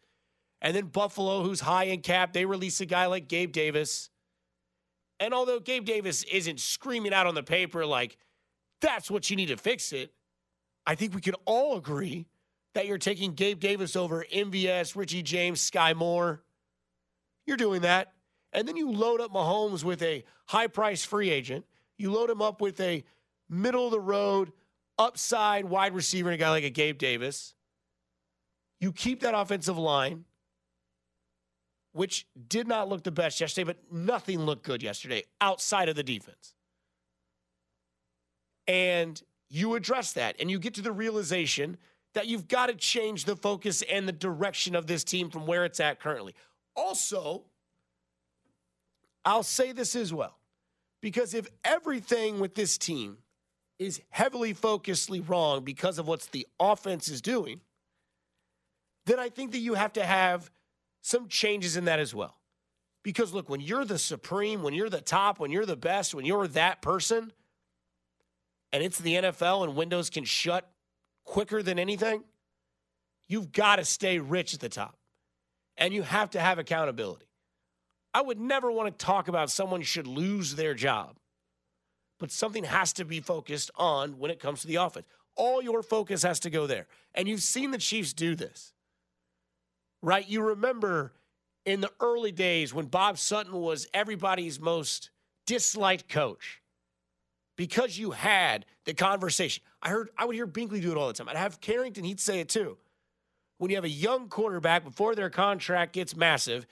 And 0.60 0.76
then 0.76 0.86
Buffalo, 0.86 1.42
who's 1.42 1.60
high 1.60 1.84
in 1.84 2.00
cap, 2.00 2.32
they 2.32 2.44
release 2.44 2.80
a 2.80 2.86
guy 2.86 3.06
like 3.06 3.28
Gabe 3.28 3.52
Davis. 3.52 4.10
And 5.22 5.32
although 5.32 5.60
Gabe 5.60 5.84
Davis 5.84 6.24
isn't 6.24 6.58
screaming 6.58 7.14
out 7.14 7.28
on 7.28 7.36
the 7.36 7.44
paper 7.44 7.86
like, 7.86 8.16
that's 8.80 9.08
what 9.08 9.30
you 9.30 9.36
need 9.36 9.46
to 9.46 9.56
fix 9.56 9.92
it, 9.92 10.12
I 10.84 10.96
think 10.96 11.14
we 11.14 11.20
can 11.20 11.36
all 11.44 11.76
agree 11.76 12.26
that 12.74 12.88
you're 12.88 12.98
taking 12.98 13.34
Gabe 13.34 13.60
Davis 13.60 13.94
over 13.94 14.26
MVS, 14.34 14.96
Richie 14.96 15.22
James, 15.22 15.70
Skyy 15.70 15.94
Moore. 15.94 16.42
You're 17.46 17.56
doing 17.56 17.82
that. 17.82 18.14
And 18.52 18.66
then 18.66 18.76
you 18.76 18.90
load 18.90 19.20
up 19.20 19.32
Mahomes 19.32 19.84
with 19.84 20.02
a 20.02 20.24
high 20.46 20.66
price 20.66 21.04
free 21.04 21.30
agent. 21.30 21.66
You 21.98 22.10
load 22.10 22.28
him 22.28 22.42
up 22.42 22.60
with 22.60 22.80
a 22.80 23.04
middle 23.48 23.86
of 23.86 23.92
the 23.92 24.00
road, 24.00 24.50
upside 24.98 25.66
wide 25.66 25.94
receiver 25.94 26.30
and 26.30 26.34
a 26.34 26.44
guy 26.44 26.50
like 26.50 26.64
a 26.64 26.70
Gabe 26.70 26.98
Davis. 26.98 27.54
You 28.80 28.90
keep 28.90 29.20
that 29.20 29.36
offensive 29.36 29.78
line, 29.78 30.24
which 31.92 32.26
did 32.48 32.66
not 32.66 32.88
look 32.88 33.04
the 33.04 33.10
best 33.10 33.40
yesterday, 33.40 33.64
but 33.64 33.92
nothing 33.92 34.40
looked 34.40 34.64
good 34.64 34.82
yesterday 34.82 35.22
outside 35.40 35.88
of 35.88 35.96
the 35.96 36.02
defense. 36.02 36.54
And 38.66 39.20
you 39.48 39.74
address 39.74 40.12
that 40.14 40.36
and 40.40 40.50
you 40.50 40.58
get 40.58 40.74
to 40.74 40.82
the 40.82 40.92
realization 40.92 41.76
that 42.14 42.26
you've 42.26 42.48
got 42.48 42.66
to 42.66 42.74
change 42.74 43.24
the 43.24 43.36
focus 43.36 43.82
and 43.82 44.06
the 44.06 44.12
direction 44.12 44.74
of 44.74 44.86
this 44.86 45.04
team 45.04 45.30
from 45.30 45.46
where 45.46 45.64
it's 45.64 45.80
at 45.80 46.00
currently. 46.00 46.34
Also, 46.74 47.44
I'll 49.24 49.42
say 49.42 49.72
this 49.72 49.94
as 49.94 50.12
well, 50.12 50.38
because 51.00 51.34
if 51.34 51.48
everything 51.64 52.40
with 52.40 52.54
this 52.54 52.76
team 52.78 53.18
is 53.78 54.00
heavily 54.10 54.54
focusedly 54.54 55.26
wrong 55.28 55.64
because 55.64 55.98
of 55.98 56.06
what 56.06 56.22
the 56.32 56.46
offense 56.58 57.08
is 57.08 57.20
doing, 57.20 57.60
then 59.06 59.18
I 59.18 59.28
think 59.28 59.52
that 59.52 59.58
you 59.58 59.74
have 59.74 59.92
to 59.94 60.04
have 60.04 60.50
some 61.02 61.28
changes 61.28 61.76
in 61.76 61.84
that 61.84 61.98
as 61.98 62.14
well. 62.14 62.38
Because 63.02 63.34
look, 63.34 63.48
when 63.48 63.60
you're 63.60 63.84
the 63.84 63.98
supreme, 63.98 64.62
when 64.62 64.74
you're 64.74 64.88
the 64.88 65.00
top, 65.00 65.40
when 65.40 65.50
you're 65.50 65.66
the 65.66 65.76
best, 65.76 66.14
when 66.14 66.24
you're 66.24 66.46
that 66.48 66.80
person, 66.80 67.32
and 68.72 68.82
it's 68.82 68.98
the 68.98 69.14
NFL 69.14 69.64
and 69.64 69.76
windows 69.76 70.08
can 70.08 70.24
shut 70.24 70.70
quicker 71.24 71.62
than 71.62 71.78
anything, 71.78 72.22
you've 73.28 73.52
got 73.52 73.76
to 73.76 73.84
stay 73.84 74.18
rich 74.18 74.54
at 74.54 74.60
the 74.60 74.68
top. 74.68 74.96
And 75.76 75.92
you 75.92 76.02
have 76.02 76.30
to 76.30 76.40
have 76.40 76.58
accountability. 76.58 77.26
I 78.14 78.20
would 78.20 78.38
never 78.38 78.70
want 78.70 78.96
to 78.96 79.04
talk 79.04 79.28
about 79.28 79.50
someone 79.50 79.82
should 79.82 80.06
lose 80.06 80.54
their 80.54 80.74
job, 80.74 81.16
but 82.20 82.30
something 82.30 82.64
has 82.64 82.92
to 82.94 83.04
be 83.04 83.20
focused 83.20 83.70
on 83.76 84.18
when 84.18 84.30
it 84.30 84.38
comes 84.38 84.60
to 84.60 84.66
the 84.66 84.76
offense. 84.76 85.06
All 85.34 85.62
your 85.62 85.82
focus 85.82 86.22
has 86.22 86.38
to 86.40 86.50
go 86.50 86.66
there. 86.66 86.86
And 87.14 87.26
you've 87.26 87.42
seen 87.42 87.70
the 87.70 87.78
Chiefs 87.78 88.12
do 88.12 88.34
this, 88.34 88.74
right? 90.02 90.28
You 90.28 90.42
remember 90.42 91.12
in 91.64 91.80
the 91.80 91.90
early 92.00 92.32
days 92.32 92.74
when 92.74 92.86
Bob 92.86 93.18
Sutton 93.18 93.52
was 93.52 93.86
everybody's 93.94 94.60
most 94.60 95.10
disliked 95.46 96.08
coach 96.08 96.60
because 97.56 97.96
you 97.96 98.10
had 98.10 98.66
the 98.84 98.94
conversation. 98.94 99.62
I 99.80 99.90
heard 99.90 100.10
I 100.16 100.24
would 100.24 100.34
hear 100.34 100.46
Binkley 100.46 100.82
do 100.82 100.90
it 100.92 100.98
all 100.98 101.08
the 101.08 101.14
time. 101.14 101.28
I'd 101.28 101.36
have 101.36 101.60
Carrington, 101.60 102.04
he'd 102.04 102.20
say 102.20 102.40
it 102.40 102.48
too. 102.48 102.78
When 103.58 103.70
you 103.70 103.76
have 103.76 103.84
a 103.84 103.88
young 103.88 104.28
quarterback 104.28 104.84
before 104.84 105.14
their 105.14 105.30
contract 105.30 105.92
gets 105.92 106.16
massive 106.16 106.66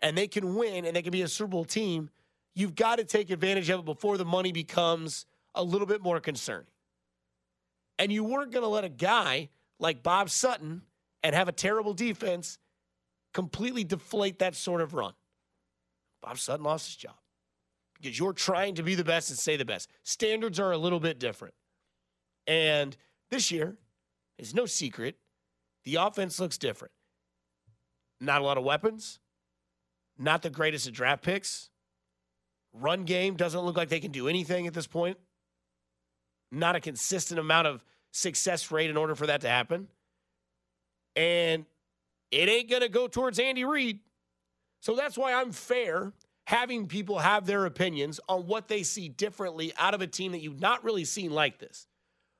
and 0.00 0.16
they 0.16 0.28
can 0.28 0.54
win 0.54 0.84
and 0.84 0.94
they 0.94 1.02
can 1.02 1.10
be 1.10 1.22
a 1.22 1.28
Super 1.28 1.48
Bowl 1.48 1.64
team, 1.64 2.10
you've 2.54 2.76
got 2.76 2.96
to 2.96 3.04
take 3.04 3.30
advantage 3.30 3.68
of 3.70 3.80
it 3.80 3.84
before 3.84 4.16
the 4.16 4.24
money 4.24 4.52
becomes 4.52 5.26
a 5.54 5.64
little 5.64 5.86
bit 5.86 6.02
more 6.02 6.20
concerning. 6.20 6.68
And 7.98 8.12
you 8.12 8.22
weren't 8.22 8.52
going 8.52 8.62
to 8.62 8.68
let 8.68 8.84
a 8.84 8.88
guy 8.88 9.48
like 9.80 10.02
Bob 10.02 10.30
Sutton 10.30 10.82
and 11.24 11.34
have 11.34 11.48
a 11.48 11.52
terrible 11.52 11.94
defense 11.94 12.58
completely 13.36 13.84
deflate 13.84 14.38
that 14.38 14.54
sort 14.54 14.80
of 14.80 14.94
run. 14.94 15.12
Bob 16.22 16.38
Sutton 16.38 16.64
lost 16.64 16.86
his 16.86 16.96
job 16.96 17.16
because 18.00 18.18
you're 18.18 18.32
trying 18.32 18.74
to 18.76 18.82
be 18.82 18.94
the 18.94 19.04
best 19.04 19.28
and 19.28 19.38
say 19.38 19.58
the 19.58 19.64
best. 19.66 19.90
Standards 20.04 20.58
are 20.58 20.72
a 20.72 20.78
little 20.78 21.00
bit 21.00 21.18
different. 21.18 21.52
And 22.46 22.96
this 23.28 23.50
year 23.50 23.76
is 24.38 24.54
no 24.54 24.64
secret. 24.64 25.18
The 25.84 25.96
offense 25.96 26.40
looks 26.40 26.56
different. 26.56 26.92
Not 28.22 28.40
a 28.40 28.44
lot 28.44 28.56
of 28.56 28.64
weapons, 28.64 29.20
not 30.18 30.40
the 30.40 30.48
greatest 30.48 30.88
of 30.88 30.94
draft 30.94 31.22
picks. 31.22 31.68
Run 32.72 33.04
game 33.04 33.36
doesn't 33.36 33.60
look 33.60 33.76
like 33.76 33.90
they 33.90 34.00
can 34.00 34.12
do 34.12 34.28
anything 34.28 34.66
at 34.66 34.72
this 34.72 34.86
point. 34.86 35.18
Not 36.50 36.74
a 36.74 36.80
consistent 36.80 37.38
amount 37.38 37.66
of 37.66 37.84
success 38.12 38.70
rate 38.70 38.88
in 38.88 38.96
order 38.96 39.14
for 39.14 39.26
that 39.26 39.42
to 39.42 39.48
happen. 39.50 39.88
And 41.14 41.66
it 42.30 42.48
ain't 42.48 42.70
going 42.70 42.82
to 42.82 42.88
go 42.88 43.08
towards 43.08 43.38
Andy 43.38 43.64
Reid. 43.64 44.00
So 44.80 44.94
that's 44.94 45.16
why 45.16 45.34
I'm 45.34 45.52
fair 45.52 46.12
having 46.46 46.86
people 46.86 47.18
have 47.18 47.44
their 47.46 47.66
opinions 47.66 48.20
on 48.28 48.46
what 48.46 48.68
they 48.68 48.82
see 48.82 49.08
differently 49.08 49.72
out 49.78 49.94
of 49.94 50.00
a 50.00 50.06
team 50.06 50.32
that 50.32 50.40
you've 50.40 50.60
not 50.60 50.84
really 50.84 51.04
seen 51.04 51.30
like 51.32 51.58
this. 51.58 51.86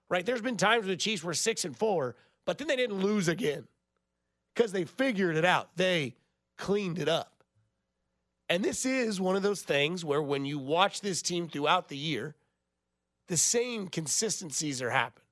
Right? 0.08 0.24
There's 0.24 0.40
been 0.42 0.56
times 0.56 0.82
where 0.82 0.94
the 0.94 0.96
Chiefs 0.96 1.24
were 1.24 1.34
6 1.34 1.64
and 1.64 1.76
4, 1.76 2.14
but 2.44 2.58
then 2.58 2.68
they 2.68 2.76
didn't 2.76 3.02
lose 3.02 3.26
again 3.26 3.66
because 4.54 4.70
they 4.70 4.84
figured 4.84 5.36
it 5.36 5.44
out. 5.44 5.76
They 5.76 6.14
cleaned 6.56 6.98
it 6.98 7.08
up. 7.08 7.42
And 8.48 8.64
this 8.64 8.86
is 8.86 9.20
one 9.20 9.34
of 9.34 9.42
those 9.42 9.62
things 9.62 10.04
where 10.04 10.22
when 10.22 10.44
you 10.44 10.58
watch 10.58 11.00
this 11.00 11.20
team 11.20 11.48
throughout 11.48 11.88
the 11.88 11.96
year, 11.96 12.36
the 13.26 13.36
same 13.36 13.88
consistencies 13.88 14.80
are 14.80 14.90
happening, 14.90 15.26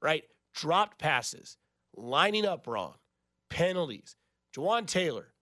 right? 0.00 0.24
Dropped 0.54 0.98
passes, 0.98 1.58
lining 1.94 2.46
up 2.46 2.66
wrong, 2.66 2.94
penalties. 3.48 4.16
Jawaan 4.54 4.86
Taylor, 4.86 5.32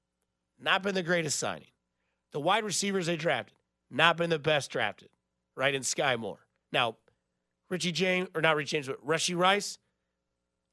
not 0.59 0.83
been 0.83 0.95
the 0.95 1.03
greatest 1.03 1.39
signing. 1.39 1.69
The 2.33 2.41
wide 2.41 2.65
receivers 2.65 3.07
they 3.07 3.17
drafted, 3.17 3.57
not 3.91 4.17
been 4.17 4.31
the 4.31 4.39
best 4.39 4.71
drafted, 4.71 5.11
right? 5.57 5.75
In 5.75 5.83
Skyy 5.83 6.19
Moore. 6.19 6.47
Now, 6.73 6.97
Richie 7.71 7.93
James, 7.93 8.29
or 8.35 8.41
not 8.41 8.57
Richie 8.57 8.77
James, 8.77 8.89
but 8.89 9.07
Rashee 9.07 9.37
Rice, 9.37 9.79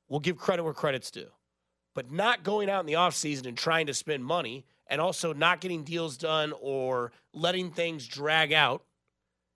we'll 0.10 0.20
give 0.20 0.38
credit 0.38 0.64
where 0.64 0.74
credit's 0.74 1.12
due. 1.12 1.30
But 1.94 2.12
not 2.12 2.44
going 2.44 2.70
out 2.70 2.80
in 2.80 2.86
the 2.86 2.94
offseason 2.94 3.46
and 3.46 3.58
trying 3.58 3.88
to 3.88 3.94
spend 3.94 4.26
money 4.26 4.66
and 4.88 5.00
also 5.00 5.34
not 5.34 5.62
getting 5.62 5.84
deals 5.84 6.18
done 6.18 6.54
or 6.60 7.12
letting 7.34 7.72
things 7.72 8.08
drag 8.08 8.54
out 8.54 8.84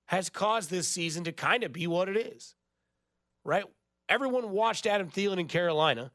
has 0.07 0.29
caused 0.29 0.69
this 0.69 0.87
season 0.87 1.23
to 1.23 1.31
kind 1.31 1.63
of 1.63 1.73
be 1.73 1.87
what 1.87 2.07
it 2.07 2.17
is, 2.17 2.55
right? 3.43 3.63
Everyone 4.07 4.51
watched 4.51 4.85
Adam 4.85 5.09
Thielen 5.09 5.39
in 5.39 5.47
Carolina. 5.47 6.11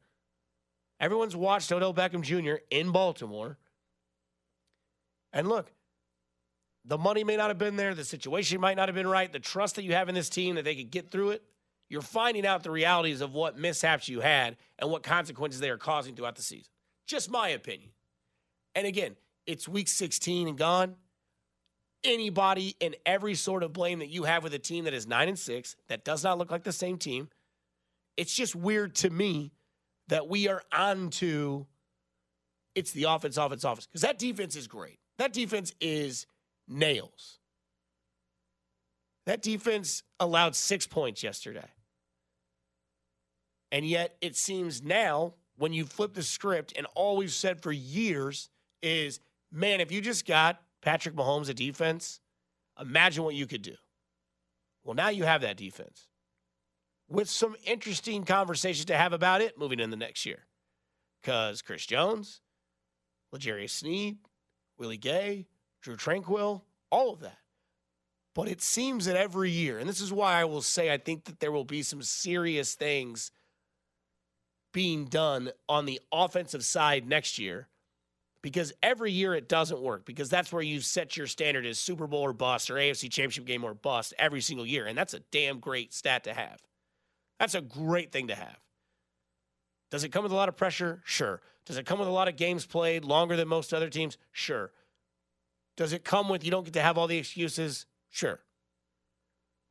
Everyone's 1.01 1.35
watched 1.35 1.71
Odell 1.71 1.95
Beckham 1.95 2.21
Jr. 2.21 2.61
in 2.69 2.91
Baltimore. 2.91 3.57
And 5.33 5.49
look, 5.49 5.73
the 6.85 6.97
money 6.97 7.23
may 7.23 7.35
not 7.35 7.49
have 7.49 7.57
been 7.57 7.75
there, 7.75 7.95
the 7.95 8.03
situation 8.03 8.61
might 8.61 8.77
not 8.77 8.87
have 8.87 8.95
been 8.95 9.07
right, 9.07 9.31
the 9.31 9.39
trust 9.39 9.75
that 9.75 9.83
you 9.83 9.93
have 9.93 10.09
in 10.09 10.15
this 10.15 10.29
team 10.29 10.55
that 10.55 10.63
they 10.63 10.75
could 10.75 10.91
get 10.91 11.09
through 11.09 11.31
it. 11.31 11.43
You're 11.89 12.01
finding 12.01 12.45
out 12.45 12.63
the 12.63 12.71
realities 12.71 13.19
of 13.19 13.33
what 13.33 13.57
mishaps 13.57 14.07
you 14.07 14.21
had 14.21 14.57
and 14.77 14.91
what 14.91 15.01
consequences 15.01 15.59
they 15.59 15.71
are 15.71 15.77
causing 15.77 16.15
throughout 16.15 16.35
the 16.35 16.43
season. 16.43 16.71
Just 17.07 17.31
my 17.31 17.49
opinion. 17.49 17.89
And 18.75 18.85
again, 18.85 19.17
it's 19.47 19.67
week 19.67 19.87
16 19.87 20.47
and 20.47 20.57
gone. 20.57 20.95
Anybody 22.03 22.75
and 22.79 22.95
every 23.05 23.35
sort 23.35 23.63
of 23.63 23.73
blame 23.73 23.99
that 23.99 24.09
you 24.09 24.23
have 24.23 24.43
with 24.43 24.53
a 24.53 24.59
team 24.59 24.85
that 24.85 24.93
is 24.93 25.07
9 25.07 25.27
and 25.27 25.37
6 25.37 25.75
that 25.87 26.05
does 26.05 26.23
not 26.23 26.37
look 26.37 26.51
like 26.51 26.63
the 26.63 26.71
same 26.71 26.97
team. 26.97 27.29
It's 28.17 28.33
just 28.33 28.55
weird 28.55 28.95
to 28.95 29.09
me 29.09 29.51
that 30.11 30.27
we 30.27 30.49
are 30.49 30.61
on 30.73 31.09
to 31.09 31.65
it's 32.75 32.91
the 32.91 33.05
offense, 33.05 33.37
offense, 33.37 33.63
offense. 33.63 33.87
Because 33.87 34.01
that 34.01 34.19
defense 34.19 34.57
is 34.57 34.67
great. 34.67 34.99
That 35.17 35.31
defense 35.31 35.73
is 35.79 36.27
nails. 36.67 37.39
That 39.25 39.41
defense 39.41 40.03
allowed 40.19 40.55
six 40.55 40.85
points 40.85 41.23
yesterday. 41.23 41.69
And 43.71 43.85
yet 43.85 44.17
it 44.21 44.35
seems 44.35 44.83
now, 44.83 45.35
when 45.57 45.71
you 45.71 45.85
flip 45.85 46.13
the 46.13 46.23
script, 46.23 46.73
and 46.75 46.87
all 46.93 47.15
we've 47.15 47.31
said 47.31 47.61
for 47.61 47.71
years 47.71 48.49
is, 48.81 49.21
man, 49.49 49.79
if 49.79 49.93
you 49.93 50.01
just 50.01 50.25
got 50.25 50.61
Patrick 50.81 51.15
Mahomes 51.15 51.49
a 51.49 51.53
defense, 51.53 52.19
imagine 52.79 53.23
what 53.23 53.35
you 53.35 53.47
could 53.47 53.61
do. 53.61 53.75
Well, 54.83 54.95
now 54.95 55.09
you 55.09 55.23
have 55.23 55.41
that 55.41 55.55
defense 55.55 56.09
with 57.11 57.29
some 57.29 57.55
interesting 57.65 58.23
conversations 58.23 58.85
to 58.85 58.97
have 58.97 59.13
about 59.13 59.41
it 59.41 59.59
moving 59.59 59.79
in 59.79 59.89
the 59.89 59.97
next 59.97 60.25
year. 60.25 60.45
Because 61.21 61.61
Chris 61.61 61.85
Jones, 61.85 62.41
L'Jarius 63.31 63.71
Sneed, 63.71 64.17
Willie 64.79 64.97
Gay, 64.97 65.45
Drue 65.81 65.97
Tranquill, 65.97 66.61
all 66.89 67.13
of 67.13 67.19
that. 67.19 67.37
But 68.33 68.47
it 68.47 68.61
seems 68.61 69.05
that 69.05 69.17
every 69.17 69.51
year, 69.51 69.77
and 69.77 69.89
this 69.89 69.99
is 69.99 70.13
why 70.13 70.39
I 70.39 70.45
will 70.45 70.61
say 70.61 70.91
I 70.91 70.97
think 70.97 71.25
that 71.25 71.39
there 71.41 71.51
will 71.51 71.65
be 71.65 71.83
some 71.83 72.01
serious 72.01 72.75
things 72.75 73.31
being 74.73 75.05
done 75.05 75.51
on 75.67 75.85
the 75.85 75.99
offensive 76.13 76.63
side 76.63 77.05
next 77.05 77.37
year 77.37 77.67
because 78.41 78.71
every 78.81 79.11
year 79.11 79.35
it 79.35 79.49
doesn't 79.49 79.81
work 79.81 80.05
because 80.05 80.29
that's 80.29 80.51
where 80.53 80.61
you 80.61 80.79
set 80.79 81.17
your 81.17 81.27
standard 81.27 81.65
as 81.65 81.77
Super 81.77 82.07
Bowl 82.07 82.21
or 82.21 82.31
bust 82.31 82.71
or 82.71 82.75
AFC 82.75 83.11
Championship 83.11 83.45
game 83.45 83.65
or 83.65 83.73
bust 83.73 84.13
every 84.17 84.39
single 84.39 84.65
year. 84.65 84.85
And 84.85 84.97
that's 84.97 85.13
a 85.13 85.19
damn 85.31 85.59
great 85.59 85.93
stat 85.93 86.23
to 86.23 86.33
have. 86.33 86.61
That's 87.41 87.55
a 87.55 87.61
great 87.61 88.11
thing 88.11 88.27
to 88.27 88.35
have. 88.35 88.59
Does 89.89 90.03
it 90.03 90.09
come 90.09 90.21
with 90.21 90.31
a 90.31 90.35
lot 90.35 90.47
of 90.47 90.55
pressure? 90.55 91.01
Sure. 91.05 91.41
Does 91.65 91.75
it 91.75 91.87
come 91.87 91.97
with 91.97 92.07
a 92.07 92.11
lot 92.11 92.27
of 92.27 92.35
games 92.35 92.67
played 92.67 93.03
longer 93.03 93.35
than 93.35 93.47
most 93.47 93.73
other 93.73 93.89
teams? 93.89 94.15
Sure. 94.31 94.71
Does 95.75 95.91
it 95.91 96.03
come 96.03 96.29
with 96.29 96.45
you 96.45 96.51
don't 96.51 96.65
get 96.65 96.73
to 96.73 96.83
have 96.83 96.99
all 96.99 97.07
the 97.07 97.17
excuses? 97.17 97.87
Sure. 98.11 98.41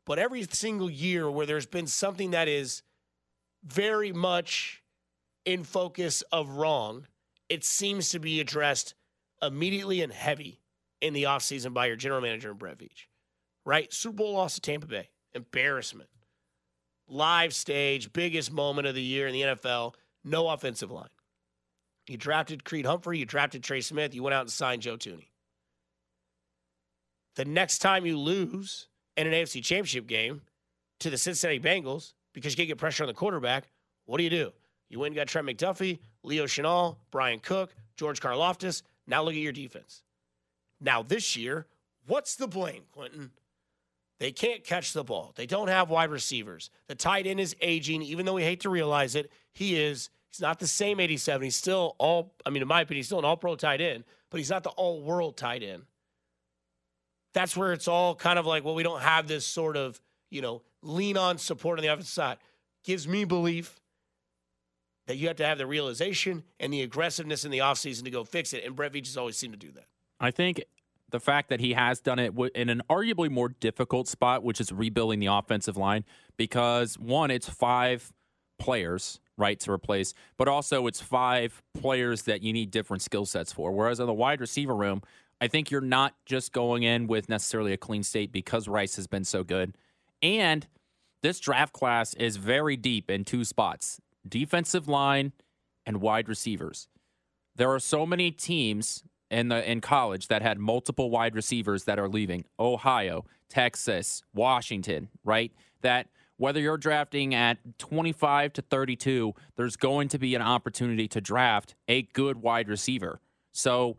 But 0.05 0.19
every 0.19 0.43
single 0.51 0.91
year 0.91 1.31
where 1.31 1.47
there's 1.47 1.65
been 1.65 1.87
something 1.87 2.33
that 2.33 2.49
is 2.49 2.83
very 3.63 4.13
much 4.13 4.83
in 5.45 5.63
focus 5.63 6.25
of 6.33 6.57
wrong, 6.57 7.07
it 7.49 7.63
seems 7.63 8.09
to 8.09 8.19
be 8.19 8.41
addressed 8.41 8.95
immediately 9.41 10.03
and 10.03 10.13
heavy 10.13 10.59
in 11.01 11.13
the 11.13 11.23
offseason 11.23 11.73
by 11.73 11.87
your 11.87 11.95
general 11.95 12.21
manager, 12.21 12.51
and 12.51 12.59
Brett 12.59 12.79
Veach. 12.79 13.07
Right? 13.65 13.93
Super 13.93 14.17
Bowl 14.17 14.33
loss 14.33 14.57
to 14.57 14.61
Tampa 14.61 14.89
Bay. 14.89 15.11
Embarrassment. 15.35 16.11
Live 17.13 17.53
stage, 17.53 18.13
biggest 18.13 18.53
moment 18.53 18.87
of 18.87 18.95
the 18.95 19.03
year 19.03 19.27
in 19.27 19.33
the 19.33 19.43
NFL. 19.43 19.95
No 20.25 20.49
offensive 20.49 20.93
line. 20.93 21.09
You 22.07 22.17
drafted 22.17 22.65
Creed 22.65 22.87
Humphrey, 22.87 23.19
you 23.19 23.27
drafted 23.27 23.65
Trey 23.65 23.81
Smith, 23.81 24.15
you 24.15 24.23
went 24.23 24.35
out 24.35 24.43
and 24.43 24.51
signed 24.51 24.83
Joe 24.83 24.97
Thuney. 24.97 25.29
The 27.35 27.45
next 27.45 27.79
time 27.79 28.07
you 28.07 28.17
lose 28.17 28.87
in 29.17 29.27
an 29.27 29.33
AFC 29.33 29.63
championship 29.65 30.07
game 30.07 30.43
to 31.01 31.11
the 31.11 31.19
Cincinnati 31.19 31.59
Bengals 31.59 32.13
because 32.33 32.53
you 32.53 32.57
can't 32.57 32.69
get 32.69 32.79
pressure 32.79 33.03
on 33.03 33.09
the 33.09 33.15
quarterback, 33.15 33.71
what 34.07 34.19
do 34.19 34.25
you 34.25 34.31
do? 34.31 34.53
You 34.89 35.01
went 35.01 35.13
and 35.13 35.17
got 35.17 35.27
Trent 35.27 35.49
McDuffie, 35.49 35.99
Leo 36.23 36.45
Chenal, 36.45 36.97
Bryan 37.11 37.41
Cook, 37.41 37.75
George 37.97 38.21
Karlaftis. 38.21 38.83
Now 39.07 39.23
look 39.23 39.35
at 39.35 39.41
your 39.41 39.53
defense. 39.53 40.03
Now 40.81 41.03
this 41.03 41.37
year, 41.37 41.67
what's 42.07 42.37
the 42.37 42.47
blame, 42.47 42.83
Quentin? 42.93 43.31
They 44.21 44.33
can't 44.33 44.63
catch 44.63 44.93
the 44.93 45.03
ball. 45.03 45.33
They 45.35 45.47
don't 45.47 45.69
have 45.69 45.89
wide 45.89 46.11
receivers. 46.11 46.71
The 46.89 46.95
tight 46.95 47.27
end 47.27 47.41
is 47.41 47.57
aging, 47.63 48.03
even 48.03 48.27
though 48.27 48.35
we 48.35 48.43
hate 48.43 48.61
to 48.61 48.71
realize 48.71 49.15
it. 49.15 49.33
He 49.53 49.81
is. 49.81 50.11
He's 50.31 50.43
not 50.43 50.61
the 50.61 50.67
same 50.67 51.01
87. 51.01 51.43
He's 51.43 51.57
still 51.57 51.97
all, 51.99 52.35
I 52.47 52.51
mean, 52.51 52.63
in 52.63 52.69
my 52.69 52.83
opinion, 52.83 52.99
he's 52.99 53.07
still 53.07 53.19
an 53.19 53.25
all 53.25 53.39
pro 53.39 53.57
tight 53.57 53.81
end, 53.81 54.05
but 54.31 54.39
he's 54.39 54.51
not 54.51 54.63
the 54.63 54.71
all 54.71 55.03
world 55.03 55.39
tight 55.39 55.63
end. 55.63 55.85
That's 57.33 57.57
where 57.57 57.73
it's 57.73 57.89
all 57.89 58.15
kind 58.15 58.39
of 58.39 58.45
like, 58.45 58.63
well, 58.63 58.75
we 58.75 58.83
don't 58.83 59.01
have 59.01 59.27
this 59.27 59.47
sort 59.47 59.77
of, 59.77 60.01
you 60.31 60.43
know, 60.43 60.63
lean 60.83 61.17
on 61.17 61.39
support 61.39 61.79
on 61.79 61.83
the 61.83 61.89
offensive 61.89 62.13
side. 62.13 62.37
Gives 62.85 63.09
me 63.09 63.25
belief 63.25 63.81
that 65.07 65.17
you 65.17 65.29
have 65.29 65.37
to 65.37 65.47
have 65.47 65.59
the 65.59 65.67
realization 65.67 66.45
and 66.61 66.73
the 66.73 66.83
aggressiveness 66.83 67.45
in 67.45 67.51
the 67.51 67.59
offseason 67.59 68.05
to 68.05 68.11
go 68.11 68.23
fix 68.23 68.53
it. 68.53 68.65
And 68.65 68.77
Brett 68.77 68.93
Veach 68.93 69.07
has 69.07 69.17
always 69.17 69.37
seemed 69.37 69.55
to 69.55 69.59
do 69.59 69.73
that. 69.73 69.87
I 70.21 70.31
think 70.31 70.63
the 71.11 71.21
fact 71.21 71.49
that 71.49 71.61
he 71.61 71.73
has 71.73 72.01
done 72.01 72.19
it 72.19 72.33
in 72.55 72.69
an 72.69 72.83
arguably 72.89 73.31
more 73.31 73.49
difficult 73.49 74.09
spot, 74.09 74.43
which 74.43 74.61
is 74.61 74.73
rebuilding 74.73 75.21
the 75.21 75.27
offensive 75.27 75.77
line, 75.77 76.05
because 76.37 76.99
one, 76.99 77.31
it's 77.31 77.49
five 77.49 78.13
players, 78.59 79.21
right, 79.37 79.59
to 79.61 79.73
replace, 79.73 80.15
but 80.37 80.49
also 80.49 80.87
it's 80.87 81.01
five 81.01 81.63
players 81.75 82.23
that 82.23 82.43
you 82.43 82.53
need 82.53 82.71
different 82.71 83.03
skill 83.03 83.27
sets 83.27 83.53
for. 83.53 83.73
Whereas 83.73 84.01
in 84.01 84.07
the 84.07 84.13
wide 84.13 84.41
receiver 84.41 84.75
room, 84.75 85.03
I 85.41 85.49
think 85.49 85.71
you're 85.71 85.81
not 85.81 86.15
just 86.27 86.53
going 86.53 86.83
in 86.83 87.07
with 87.07 87.29
necessarily 87.29 87.73
a 87.73 87.79
clean 87.79 88.03
state 88.03 88.31
because 88.31 88.69
Rice 88.69 88.97
has 88.97 89.07
been 89.07 89.25
so 89.25 89.43
good. 89.43 89.75
And 90.23 90.67
this 91.23 91.41
draft 91.41 91.73
class 91.73 92.15
is 92.15 92.37
very 92.37 92.77
deep 92.77 93.11
in 93.11 93.25
two 93.25 93.45
spots 93.45 94.01
defensive 94.29 94.87
line 94.87 95.33
and 95.87 96.01
wide 96.01 96.29
receivers. 96.29 96.89
There 97.57 97.71
are 97.71 97.81
so 97.81 98.05
many 98.05 98.31
teams 98.31 99.03
in 99.31 99.49
the 99.49 99.71
in 99.71 99.81
college 99.81 100.29
that 100.29 100.43
had 100.43 100.59
multiple 100.59 101.11
wide 101.11 101.35
receivers 101.35 101.85
that 101.85 101.99
are 101.99 102.09
leaving. 102.09 102.45
Ohio, 102.59 103.25
Texas, 103.49 104.23
Washington, 104.35 105.09
right? 105.25 105.53
That 105.83 106.09
whether 106.37 106.59
you're 106.59 106.79
drafting 106.79 107.35
at 107.35 107.59
25 107.79 108.55
to 108.55 108.63
32, 108.63 109.35
there's 109.57 109.77
going 109.77 110.09
to 110.09 110.19
be 110.19 110.35
an 110.35 110.43
opportunity 110.43 111.07
to 111.09 111.21
draft 111.21 111.75
a 111.87 112.03
good 112.03 112.39
wide 112.39 112.69
receiver. 112.69 113.21
So 113.53 113.99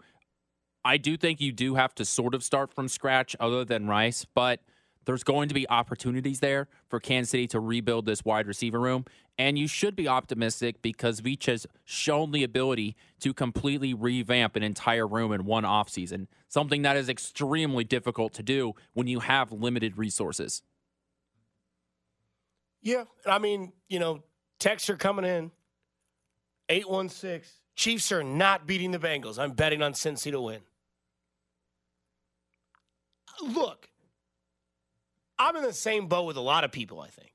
I 0.84 0.98
do 0.98 1.18
think 1.18 1.40
you 1.40 1.52
do 1.52 1.76
have 1.76 1.94
to 1.96 2.06
sort 2.06 2.34
of 2.34 2.44
start 2.44 2.74
from 2.74 2.88
scratch 2.88 3.36
other 3.40 3.64
than 3.64 3.88
Rice, 3.88 4.26
but 4.26 4.62
there's 5.06 5.24
going 5.24 5.50
to 5.50 5.54
be 5.54 5.70
opportunities 5.70 6.40
there 6.40 6.68
for 6.90 7.00
Kansas 7.00 7.32
City 7.32 7.48
to 7.48 7.60
rebuild 7.60 8.06
this 8.06 8.26
wide 8.26 8.48
receiver 8.48 8.80
room. 8.80 9.06
And 9.42 9.58
you 9.58 9.68
should 9.68 9.96
be 9.96 10.08
optimistic 10.08 10.84
because 10.84 11.20
Veach 11.20 11.48
has 11.48 11.66
shown 11.84 12.30
the 12.32 12.44
ability 12.44 12.96
to 13.22 13.34
completely 13.34 13.92
revamp 13.92 14.56
an 14.56 14.62
entire 14.62 15.08
room 15.08 15.32
in 15.32 15.46
one 15.46 15.64
offseason, 15.64 16.28
something 16.48 16.84
that 16.84 16.96
is 16.96 17.10
extremely 17.10 17.84
difficult 17.84 18.34
to 18.34 18.44
do 18.44 18.76
when 18.94 19.08
you 19.08 19.20
have 19.22 19.52
limited 19.52 19.98
resources. 19.98 20.62
Yeah. 22.84 23.06
I 23.26 23.40
mean, 23.40 23.74
you 23.90 23.98
know, 23.98 24.22
texts 24.60 24.92
are 24.92 24.96
coming 24.96 25.26
in 25.26 25.50
816. 26.70 27.42
Chiefs 27.76 28.12
are 28.12 28.24
not 28.24 28.68
beating 28.68 28.92
the 28.92 29.00
Bengals. 29.00 29.40
I'm 29.40 29.54
betting 29.54 29.82
on 29.82 29.94
Cincy 29.94 30.30
to 30.30 30.40
win. 30.40 30.62
Look, 33.42 33.90
I'm 35.40 35.56
in 35.56 35.64
the 35.64 35.74
same 35.74 36.06
boat 36.06 36.26
with 36.26 36.38
a 36.38 36.42
lot 36.42 36.64
of 36.64 36.72
people, 36.72 37.02
I 37.02 37.08
think, 37.08 37.32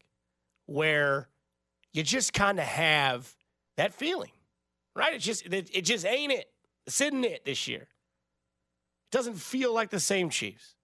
where 0.66 1.26
you 1.96 2.02
just 2.02 2.32
kind 2.32 2.58
of 2.58 2.66
have 2.66 3.34
that 3.76 3.94
feeling, 3.94 4.30
right? 4.94 5.14
It 5.14 5.18
just 5.18 5.46
it, 5.46 5.70
it 5.72 5.82
just 5.82 6.04
ain't 6.04 6.32
it. 6.32 6.50
It's 6.86 7.00
isn't 7.00 7.24
it 7.24 7.44
this 7.44 7.66
year. 7.66 7.82
It 7.82 9.10
doesn't 9.12 9.36
feel 9.36 9.72
like 9.72 9.90
the 9.90 10.00
same 10.00 10.30
Chiefs. 10.30 10.74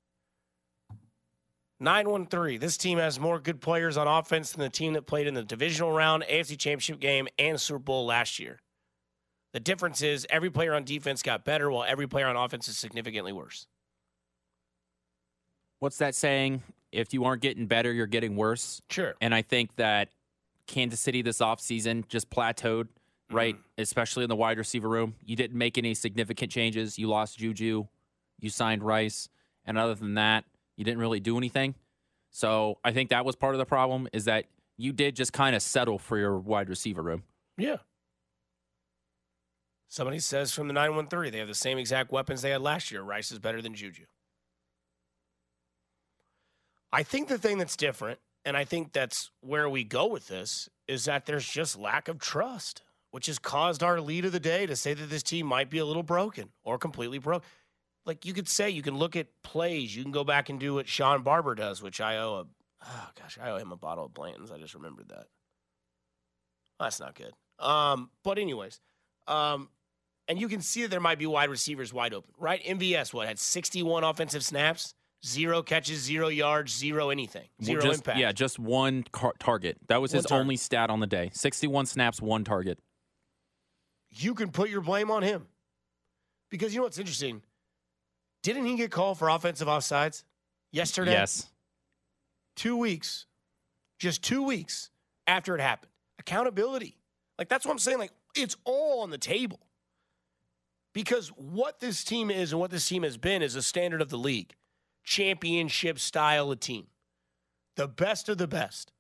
913. 1.81 2.61
This 2.61 2.77
team 2.77 2.99
has 2.99 3.19
more 3.19 3.41
good 3.41 3.61
players 3.61 3.97
on 3.97 4.07
offense 4.07 4.53
than 4.53 4.61
the 4.61 4.71
team 4.71 4.93
that 4.93 5.07
played 5.07 5.27
in 5.27 5.35
the 5.35 5.43
divisional 5.43 5.91
round, 5.91 6.23
AFC 6.31 6.57
Championship 6.57 7.01
game, 7.01 7.27
and 7.39 7.61
Super 7.61 7.81
Bowl 7.81 8.07
last 8.07 8.39
year. 8.39 8.61
The 9.53 9.61
difference 9.61 10.01
is 10.01 10.27
every 10.31 10.49
player 10.49 10.75
on 10.75 10.85
defense 10.85 11.23
got 11.23 11.45
better 11.45 11.71
while 11.71 11.85
every 11.85 12.07
player 12.07 12.27
on 12.27 12.37
offense 12.37 12.69
is 12.69 12.79
significantly 12.79 13.33
worse. 13.33 13.67
What's 15.81 15.99
that 15.99 16.15
saying? 16.15 16.63
if 16.93 17.15
you 17.15 17.25
aren't 17.25 17.43
getting 17.43 17.67
better, 17.67 17.93
you're 17.93 18.07
getting 18.07 18.37
worse. 18.37 18.83
Sure. 18.91 19.15
And 19.21 19.35
I 19.35 19.43
think 19.43 19.75
that 19.77 20.11
Kansas 20.67 21.01
City 21.01 21.23
this 21.23 21.39
offseason 21.39 22.07
just 22.09 22.31
plateaued, 22.31 22.89
right? 23.31 23.57
Mm. 23.57 23.61
Especially 23.79 24.25
in 24.25 24.29
the 24.29 24.37
wide 24.37 24.59
receiver 24.59 24.89
room. 24.89 25.15
You 25.25 25.37
didn't 25.37 25.57
make 25.57 25.79
any 25.79 25.95
significant 25.95 26.51
changes. 26.51 26.99
You 26.99 27.09
lost 27.09 27.39
Juju, 27.39 27.87
you 28.41 28.51
signed 28.51 28.83
Rice, 28.83 29.29
and 29.65 29.79
other 29.79 29.95
than 29.95 30.15
that, 30.15 30.45
you 30.77 30.85
didn't 30.85 31.01
really 31.01 31.21
do 31.21 31.37
anything. 31.37 31.75
So 32.31 32.79
I 32.85 32.93
think 32.93 33.11
that 33.11 33.25
was 33.25 33.37
part 33.37 33.55
of 33.55 33.59
the 33.59 33.67
problem 33.67 34.09
is 34.13 34.25
that 34.25 34.47
you 34.77 34.93
did 34.93 35.15
just 35.15 35.33
kind 35.33 35.55
of 35.55 35.63
settle 35.63 35.99
for 35.99 36.19
your 36.19 36.39
wide 36.39 36.69
receiver 36.69 37.03
room. 37.03 37.25
Yeah. 37.59 37.77
Somebody 39.89 40.21
says 40.21 40.53
from 40.53 40.69
the 40.69 40.73
913 40.73 41.33
they 41.33 41.39
have 41.39 41.49
the 41.49 41.55
same 41.55 41.77
exact 41.77 42.11
weapons 42.11 42.41
they 42.41 42.51
had 42.51 42.63
last 42.63 42.91
year. 42.91 43.03
Rice 43.03 43.31
is 43.31 43.39
better 43.39 43.61
than 43.61 43.75
Juju. 43.75 44.05
I 46.91 47.03
think 47.03 47.29
the 47.29 47.39
thing 47.39 47.59
that's 47.59 47.77
different, 47.77 48.19
and 48.45 48.57
I 48.57 48.65
think 48.65 48.93
that's 48.93 49.31
where 49.41 49.69
we 49.69 49.85
go 49.85 50.07
with 50.07 50.29
this, 50.29 50.69
is 50.89 51.05
that 51.05 51.27
there's 51.27 51.49
just 51.49 51.79
lack 51.79 52.09
of 52.09 52.19
trust, 52.19 52.83
which 53.11 53.27
has 53.27 53.39
caused 53.39 53.83
our 53.83 54.01
lead 54.01 54.25
of 54.25 54.33
the 54.33 54.41
day 54.41 54.67
to 54.67 54.75
say 54.77 54.95
that 54.95 55.11
this 55.11 55.23
team 55.23 55.47
might 55.47 55.71
be 55.71 55.79
a 55.79 55.85
little 55.85 56.03
broken 56.03 56.51
or 56.65 56.79
completely 56.79 57.19
broke. 57.19 57.45
Like 58.05 58.25
you 58.27 58.33
could 58.35 58.49
say, 58.49 58.69
you 58.71 58.83
can 58.83 58.97
look 58.97 59.15
at 59.15 59.29
plays. 59.45 59.95
You 59.95 60.03
can 60.03 60.13
go 60.13 60.25
back 60.25 60.49
and 60.49 60.59
do 60.59 60.75
what 60.75 60.89
Sean 60.89 61.23
Barber 61.23 61.55
does, 61.55 61.81
which 61.83 62.01
I 62.01 62.17
owe 62.19 62.35
a, 62.35 62.47
oh 62.85 63.09
gosh, 63.21 63.39
I 63.41 63.51
owe 63.51 63.59
him 63.59 63.71
a 63.71 63.77
bottle 63.77 64.07
of 64.07 64.15
Blanton's. 64.15 64.51
I 64.51 64.59
just 64.59 64.75
remembered 64.75 65.09
that. 65.11 65.27
That's 66.81 66.99
not 66.99 67.15
good. 67.15 67.33
Um, 67.65 68.11
but 68.25 68.39
anyways, 68.39 68.81
um, 69.29 69.69
And 70.29 70.41
you 70.41 70.49
can 70.49 70.61
see 70.63 70.83
that 70.83 70.91
there 70.91 71.01
might 71.01 71.19
be 71.19 71.27
wide 71.27 71.51
receivers 71.51 71.93
wide 71.93 72.15
open, 72.15 72.33
right? 72.39 72.63
MVS, 72.65 73.13
what, 73.13 73.29
had 73.29 73.39
61 73.39 74.05
offensive 74.05 74.45
snaps, 74.45 74.95
zero 75.25 75.63
catches, 75.63 76.01
zero 76.01 76.29
yards, 76.29 76.77
zero 76.77 77.11
anything, 77.11 77.49
zero 77.63 77.83
just, 77.83 78.01
impact. 78.01 78.19
Yeah, 78.19 78.33
just 78.33 78.59
one 78.59 79.05
car- 79.13 79.35
target. 79.39 79.79
That 79.89 80.01
was 80.01 80.13
One 80.13 80.19
his 80.19 80.27
target. 80.27 80.43
only 80.43 80.57
stat 80.57 80.91
on 80.91 81.01
the 81.01 81.07
day. 81.07 81.31
61 81.33 81.87
snaps, 81.87 82.21
one 82.21 82.45
target. 82.45 82.79
You 84.11 84.35
can 84.35 84.51
put 84.51 84.69
your 84.69 84.81
blame 84.81 85.11
on 85.11 85.23
him. 85.23 85.47
Because 86.51 86.75
you 86.75 86.81
know 86.81 86.85
what's 86.85 86.99
interesting? 86.99 87.43
Didn't 88.43 88.67
he 88.67 88.77
get 88.77 88.91
called 88.91 89.19
for 89.19 89.29
offensive 89.31 89.69
offsides 89.69 90.25
yesterday? 90.71 91.13
Yes. 91.13 91.49
Two 92.57 92.77
weeks, 92.77 93.27
just 93.99 94.23
two 94.23 94.43
weeks 94.43 94.91
after 95.27 95.55
it 95.55 95.61
happened. 95.63 95.91
Accountability. 96.19 96.99
Like, 97.39 97.49
that's 97.49 97.65
what 97.65 97.73
I'm 97.73 97.79
saying. 97.79 97.99
Like, 97.99 98.13
it's 98.35 98.57
all 98.65 99.01
on 99.03 99.11
the 99.11 99.17
table. 99.19 99.61
Because 100.93 101.29
what 101.29 101.81
this 101.81 102.05
team 102.05 102.31
is 102.31 102.53
and 102.53 102.61
what 102.61 102.71
this 102.71 102.87
team 102.87 103.03
has 103.05 103.17
been 103.17 103.41
is 103.41 103.57
a 103.57 103.63
standard 103.63 104.03
of 104.03 104.11
the 104.11 104.19
league 104.19 104.53
championship 105.03 105.99
style 105.99 106.51
of 106.51 106.61
team, 106.61 106.87
the 107.77 107.89
best 107.89 108.29
of 108.29 108.39
the 108.39 108.49
best. 108.49 108.93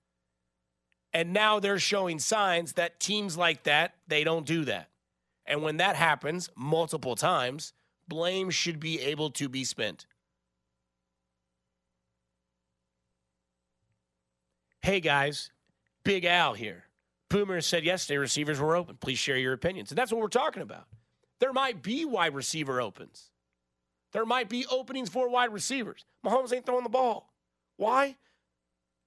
And 1.12 1.32
now 1.32 1.60
they're 1.60 1.78
showing 1.78 2.18
signs 2.18 2.72
that 2.72 2.98
teams 2.98 3.36
like 3.36 3.64
that, 3.64 3.94
they 4.08 4.24
don't 4.24 4.46
do 4.46 4.64
that. 4.64 4.88
And 5.44 5.62
when 5.62 5.76
that 5.78 5.96
happens 5.96 6.48
multiple 6.56 7.16
times, 7.16 7.72
blame 8.08 8.50
should 8.50 8.80
be 8.80 9.00
able 9.00 9.30
to 9.32 9.48
be 9.48 9.64
spent. 9.64 10.06
Hey 14.80 15.00
guys, 15.00 15.50
Big 16.04 16.24
Al 16.24 16.54
here. 16.54 16.84
Boomer 17.28 17.60
said 17.60 17.84
yesterday 17.84 18.18
receivers 18.18 18.60
were 18.60 18.76
open. 18.76 18.96
Please 18.96 19.18
share 19.18 19.38
your 19.38 19.52
opinions. 19.52 19.90
And 19.90 19.98
that's 19.98 20.12
what 20.12 20.20
we're 20.20 20.28
talking 20.28 20.62
about. 20.62 20.86
There 21.38 21.52
might 21.52 21.82
be 21.82 22.04
wide 22.04 22.34
receiver 22.34 22.80
opens. 22.80 23.31
There 24.12 24.26
might 24.26 24.48
be 24.48 24.66
openings 24.70 25.08
for 25.08 25.28
wide 25.28 25.52
receivers. 25.52 26.04
Mahomes 26.24 26.52
ain't 26.52 26.66
throwing 26.66 26.84
the 26.84 26.90
ball. 26.90 27.32
Why? 27.76 28.16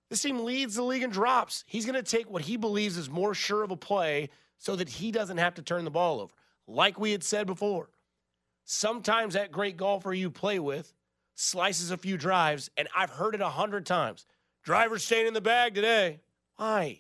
This 0.10 0.22
team 0.22 0.44
leads 0.44 0.76
the 0.76 0.84
league 0.84 1.04
in 1.04 1.10
drops. 1.10 1.64
He's 1.68 1.86
going 1.86 2.02
to 2.02 2.04
take 2.04 2.30
what 2.30 2.44
he 2.44 2.58
believes 2.58 2.98
is 2.98 3.10
more 3.10 3.34
sure 3.34 3.64
of 3.64 3.72
a 3.72 3.78
play 3.78 4.30
so 4.58 4.76
that 4.76 4.90
he 4.90 5.12
doesn't 5.12 5.38
have 5.38 5.56
to 5.56 5.62
turn 5.62 5.86
the 5.86 5.92
ball 5.92 6.22
over. 6.22 6.34
Like 6.68 7.00
we 7.00 7.12
had 7.12 7.24
said 7.24 7.48
before, 7.48 7.90
sometimes 8.64 9.34
that 9.34 9.52
great 9.52 9.78
golfer 9.78 10.14
you 10.14 10.30
play 10.32 10.60
with 10.60 10.94
slices 11.36 11.92
a 11.92 11.98
few 11.98 12.18
drives, 12.18 12.70
and 12.78 12.88
I've 12.96 13.10
heard 13.10 13.36
it 13.36 13.42
a 13.42 13.50
hundred 13.50 13.86
times. 13.86 14.26
Driver 14.64 14.98
staying 14.98 15.28
in 15.28 15.34
the 15.34 15.42
bag 15.42 15.76
today. 15.76 16.22
Why? 16.56 17.00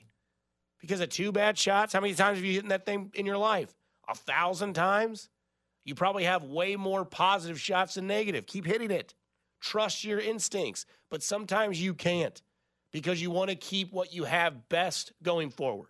Because 0.81 0.99
of 0.99 1.09
two 1.09 1.31
bad 1.31 1.57
shots? 1.57 1.93
How 1.93 2.01
many 2.01 2.13
times 2.13 2.37
have 2.37 2.45
you 2.45 2.53
hit 2.53 2.67
that 2.69 2.85
thing 2.85 3.11
in 3.15 3.25
your 3.25 3.37
life? 3.37 3.73
A 4.07 4.13
thousand 4.13 4.73
times? 4.73 5.29
You 5.85 5.95
probably 5.95 6.23
have 6.23 6.43
way 6.43 6.75
more 6.75 7.05
positive 7.05 7.61
shots 7.61 7.93
than 7.93 8.07
negative. 8.07 8.47
Keep 8.47 8.65
hitting 8.65 8.91
it. 8.91 9.13
Trust 9.61 10.03
your 10.03 10.19
instincts. 10.19 10.85
But 11.09 11.23
sometimes 11.23 11.81
you 11.81 11.93
can't 11.93 12.41
because 12.91 13.21
you 13.21 13.29
want 13.29 13.51
to 13.51 13.55
keep 13.55 13.93
what 13.93 14.13
you 14.13 14.23
have 14.23 14.67
best 14.67 15.13
going 15.21 15.51
forward. 15.51 15.89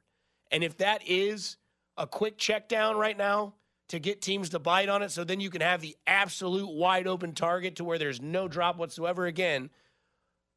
And 0.51 0.63
if 0.63 0.77
that 0.77 1.01
is 1.07 1.57
a 1.97 2.05
quick 2.05 2.37
check 2.37 2.67
down 2.67 2.97
right 2.97 3.17
now 3.17 3.53
to 3.89 3.99
get 3.99 4.21
teams 4.21 4.49
to 4.49 4.59
bite 4.59 4.89
on 4.89 5.01
it, 5.01 5.11
so 5.11 5.23
then 5.23 5.39
you 5.39 5.49
can 5.49 5.61
have 5.61 5.81
the 5.81 5.95
absolute 6.05 6.69
wide 6.69 7.07
open 7.07 7.33
target 7.33 7.77
to 7.77 7.83
where 7.83 7.97
there's 7.97 8.21
no 8.21 8.47
drop 8.47 8.77
whatsoever 8.77 9.25
again. 9.25 9.69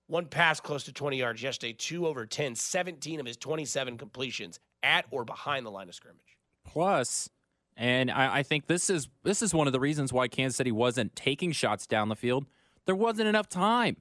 One 0.08 0.26
pass 0.26 0.58
close 0.58 0.84
to 0.84 0.92
20 0.92 1.18
yards 1.18 1.42
yesterday, 1.42 1.74
two 1.74 2.06
over 2.06 2.26
10, 2.26 2.54
17 2.54 3.20
of 3.20 3.26
his 3.26 3.36
27 3.36 3.98
completions 3.98 4.58
at 4.82 5.04
or 5.10 5.24
behind 5.24 5.66
the 5.66 5.70
line 5.70 5.88
of 5.88 5.94
scrimmage. 5.94 6.38
Plus, 6.64 7.28
and 7.78 8.10
I, 8.10 8.38
I 8.38 8.42
think 8.42 8.66
this 8.66 8.90
is 8.90 9.08
this 9.22 9.40
is 9.40 9.54
one 9.54 9.68
of 9.68 9.72
the 9.72 9.78
reasons 9.80 10.12
why 10.12 10.26
Kansas 10.26 10.56
City 10.56 10.72
wasn't 10.72 11.14
taking 11.14 11.52
shots 11.52 11.86
down 11.86 12.08
the 12.08 12.16
field. 12.16 12.44
There 12.86 12.96
wasn't 12.96 13.28
enough 13.28 13.48
time. 13.48 13.96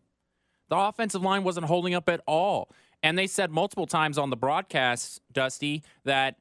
The 0.70 0.76
offensive 0.76 1.22
line 1.22 1.44
wasn't 1.44 1.68
holding 1.68 1.94
up 1.94 2.10
at 2.10 2.22
all. 2.28 2.72
And 3.04 3.18
they 3.18 3.28
said 3.28 3.52
multiple 3.52 3.86
times 3.86 4.18
on 4.18 4.32
the 4.32 4.36
broadcast, 4.36 5.22
Dusty, 5.32 5.84
that 6.04 6.38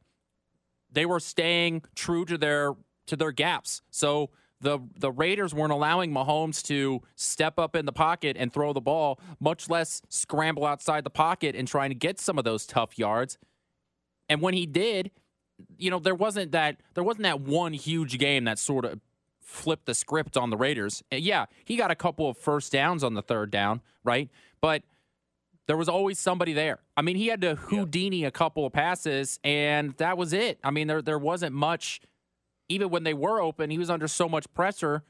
they 0.91 1.05
were 1.05 1.21
staying 1.21 1.83
true 1.95 2.25
to 2.25 2.39
their 2.39 2.73
to 3.07 3.17
their 3.17 3.33
gaps. 3.33 3.83
So 3.91 4.31
the 4.63 4.79
the 4.99 5.13
Raiders 5.13 5.53
weren't 5.53 5.73
allowing 5.73 6.13
Mahomes 6.13 6.63
to 6.69 7.03
step 7.17 7.59
up 7.59 7.77
in 7.77 7.85
the 7.85 7.93
pocket 7.93 8.39
and 8.41 8.51
throw 8.51 8.73
the 8.73 8.81
ball, 8.81 9.21
much 9.39 9.69
less 9.69 10.01
scramble 10.09 10.65
outside 10.65 11.05
the 11.05 11.11
pocket 11.11 11.55
and 11.55 11.69
trying 11.69 11.91
to 11.91 11.95
get 11.95 12.19
some 12.19 12.39
of 12.39 12.45
those 12.45 12.65
tough 12.65 12.99
yards. 12.99 13.37
And 14.31 14.41
when 14.41 14.55
he 14.55 14.65
did, 14.65 15.11
you 15.79 15.91
know, 15.91 15.99
there 15.99 16.15
wasn't 16.15 16.53
that 16.53 16.77
there 16.95 17.05
wasn't 17.05 17.25
that 17.25 17.41
one 17.41 17.73
huge 17.73 18.19
game 18.19 18.45
that 18.45 18.59
sort 18.59 18.85
of 18.85 19.01
flipped 19.41 19.87
the 19.87 19.95
script 19.95 20.37
on 20.37 20.51
the 20.51 20.57
Raiders. 20.57 21.03
And 21.11 21.23
yeah, 21.23 21.47
he 21.65 21.77
got 21.77 21.91
a 21.91 21.95
couple 21.95 22.29
of 22.29 22.37
first 22.37 22.73
downs 22.73 23.05
on 23.05 23.15
the 23.15 23.23
third 23.23 23.51
down, 23.51 23.81
right? 24.05 24.29
But 24.61 24.83
there 25.67 25.77
was 25.77 25.89
always 25.89 26.19
somebody 26.19 26.53
there. 26.53 26.81
I 26.97 27.03
mean, 27.03 27.17
he 27.17 27.29
had 27.29 27.41
to 27.43 27.55
Houdini 27.57 28.25
a 28.25 28.31
couple 28.31 28.67
of 28.67 28.73
passes, 28.73 29.39
and 29.43 29.95
that 29.99 30.17
was 30.17 30.33
it. 30.33 30.59
I 30.63 30.71
mean, 30.71 30.87
there 30.87 31.03
there 31.03 31.19
wasn't 31.19 31.55
much. 31.55 32.01
Even 32.69 32.91
when 32.91 33.05
they 33.05 33.15
were 33.15 33.41
open, 33.41 33.71
he 33.71 33.79
was 33.79 33.91
under 33.91 34.09
so 34.09 34.29
much 34.29 34.53
pressure 34.53 35.05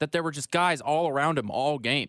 that 0.00 0.10
there 0.12 0.22
were 0.22 0.30
just 0.30 0.50
guys 0.50 0.80
all 0.80 1.08
around 1.08 1.38
him 1.38 1.50
all 1.50 1.78
game. 1.78 2.08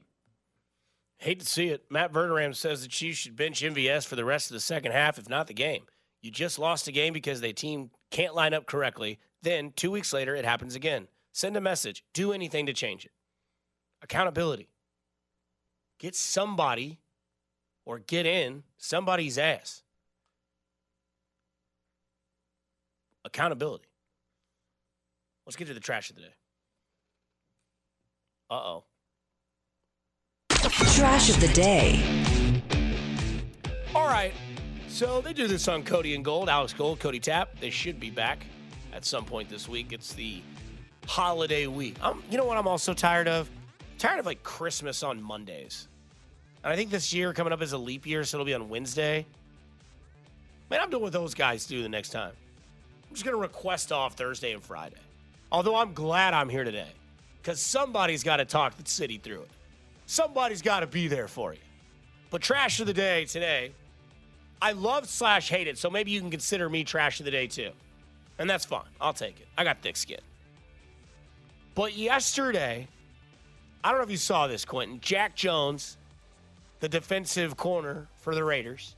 Hate 1.18 1.42
to 1.42 1.46
see 1.46 1.68
it. 1.68 1.86
Matt 1.90 2.12
Verderame 2.12 2.56
says 2.56 2.82
the 2.82 2.88
Chiefs 2.88 3.20
should 3.20 3.36
bench 3.36 3.62
MVS 3.62 4.08
for 4.08 4.16
the 4.16 4.26
rest 4.26 4.50
of 4.50 4.56
the 4.56 4.60
second 4.62 4.94
half, 4.94 5.18
if 5.18 5.30
not 5.30 5.48
the 5.48 5.54
game. 5.54 5.84
You 6.24 6.32
just 6.32 6.58
lost 6.58 6.88
a 6.88 6.92
game 6.92 7.12
because 7.12 7.42
the 7.42 7.52
team 7.52 7.92
can't 8.10 8.34
line 8.34 8.54
up 8.54 8.66
correctly. 8.66 9.20
Then, 9.42 9.74
two 9.76 9.92
weeks 9.92 10.14
later, 10.14 10.34
it 10.36 10.46
happens 10.46 10.74
again. 10.74 11.10
Send 11.34 11.58
a 11.58 11.62
message. 11.62 12.06
Do 12.14 12.32
anything 12.32 12.66
to 12.68 12.74
change 12.74 13.06
it. 13.06 13.12
Accountability. 14.02 14.70
Get 16.00 16.16
somebody 16.16 17.00
or 17.86 18.00
get 18.00 18.26
in 18.26 18.64
somebody's 18.78 19.38
ass. 19.38 19.84
Accountability. 23.26 23.90
Let's 25.46 25.58
get 25.58 25.68
to 25.68 25.74
the 25.74 25.82
trash 25.82 26.10
of 26.10 26.16
the 26.16 26.22
day. 26.22 26.34
Uh 28.50 28.54
oh. 28.54 28.84
Trash 30.50 31.30
of 31.30 31.42
the 31.42 31.50
day. 31.50 32.02
All 33.94 34.08
right. 34.08 34.34
So 34.94 35.22
they 35.22 35.34
do 35.34 35.48
this 35.48 35.68
on 35.68 35.82
Cody 35.82 36.14
and 36.14 36.24
Gold, 36.24 36.50
Alex 36.50 36.72
Gold, 36.72 37.00
Cody 37.00 37.20
Tapp. 37.20 37.60
They 37.60 37.72
should 37.72 38.00
be 38.00 38.12
back 38.12 38.46
at 38.94 39.04
some 39.04 39.26
point 39.26 39.50
this 39.50 39.68
week. 39.68 39.92
It's 39.92 40.14
the 40.14 40.44
holiday 41.08 41.66
week. 41.66 41.98
You 42.30 42.38
know 42.38 42.46
what 42.46 42.60
I'm 42.60 42.68
also 42.68 42.94
tired 42.94 43.28
of? 43.28 43.50
tired 43.98 44.20
of 44.20 44.28
like 44.28 44.44
Christmas 44.44 45.02
on 45.02 45.20
Mondays. 45.20 45.88
And 46.64 46.72
I 46.72 46.76
think 46.76 46.92
this 46.92 47.12
year 47.12 47.34
coming 47.34 47.52
up 47.52 47.64
is 47.64 47.72
a 47.72 47.78
leap 47.78 48.06
year, 48.06 48.24
so 48.24 48.38
it'll 48.38 48.46
be 48.46 48.54
on 48.54 48.70
Wednesday. 48.70 49.26
Man, 50.70 50.80
I'm 50.80 50.92
doing 50.92 51.02
what 51.02 51.12
those 51.12 51.34
guys 51.34 51.66
do 51.66 51.82
the 51.82 51.90
next 51.90 52.10
time. 52.10 52.34
I'm 53.10 53.16
just 53.16 53.26
going 53.26 53.36
to 53.36 53.42
request 53.42 53.92
off 53.92 54.14
Thursday 54.14 54.54
and 54.54 54.62
Friday. 54.62 55.02
Although 55.52 55.76
I'm 55.76 55.94
glad 55.94 56.36
I'm 56.36 56.50
here 56.50 56.64
today 56.64 56.92
because 57.42 57.60
somebody's 57.60 58.24
got 58.24 58.38
to 58.38 58.46
talk 58.46 58.78
the 58.78 58.88
city 58.88 59.18
through 59.18 59.42
it. 59.42 59.52
Somebody's 60.06 60.62
got 60.62 60.82
to 60.82 60.88
be 60.88 61.08
there 61.08 61.28
for 61.28 61.52
you. 61.52 61.62
But 62.30 62.44
trash 62.44 62.80
of 62.80 62.86
the 62.86 62.94
day 62.94 63.26
today, 63.26 63.72
I 64.64 64.72
love 64.72 65.10
slash 65.10 65.50
hate 65.50 65.68
it, 65.68 65.78
so 65.78 65.90
maybe 65.90 66.12
you 66.12 66.22
can 66.22 66.32
consider 66.32 66.70
me 66.70 66.86
trash 66.86 67.20
of 67.20 67.26
the 67.26 67.32
day 67.32 67.48
too. 67.48 67.72
And 68.40 68.50
that's 68.50 68.64
fine. 68.64 68.88
I'll 69.02 69.12
take 69.12 69.42
it. 69.42 69.48
I 69.58 69.66
got 69.66 69.82
thick 69.82 69.98
skin. 69.98 70.22
But 71.76 71.98
yesterday, 71.98 72.88
I 73.84 73.90
don't 73.90 73.98
know 73.98 74.06
if 74.06 74.10
you 74.10 74.16
saw 74.16 74.48
this, 74.48 74.64
Quentin. 74.64 75.02
Jack 75.02 75.36
Jones, 75.36 75.98
the 76.80 76.88
defensive 76.88 77.58
corner 77.58 78.08
for 78.16 78.34
the 78.34 78.44
Raiders, 78.46 78.96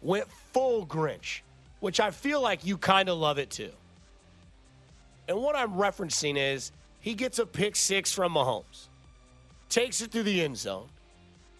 went 0.00 0.30
full 0.54 0.86
Grinch, 0.86 1.42
which 1.80 2.00
I 2.00 2.10
feel 2.10 2.40
like 2.40 2.64
you 2.64 2.78
kind 2.78 3.10
of 3.10 3.18
love 3.18 3.36
it 3.36 3.50
too. 3.50 3.72
And 5.28 5.42
what 5.42 5.56
I'm 5.56 5.74
referencing 5.74 6.38
is 6.38 6.72
he 7.00 7.12
gets 7.12 7.38
a 7.38 7.44
pick 7.44 7.76
six 7.76 8.14
from 8.14 8.32
Mahomes, 8.32 8.88
takes 9.68 10.00
it 10.00 10.10
through 10.10 10.22
the 10.22 10.40
end 10.40 10.56
zone, 10.56 10.88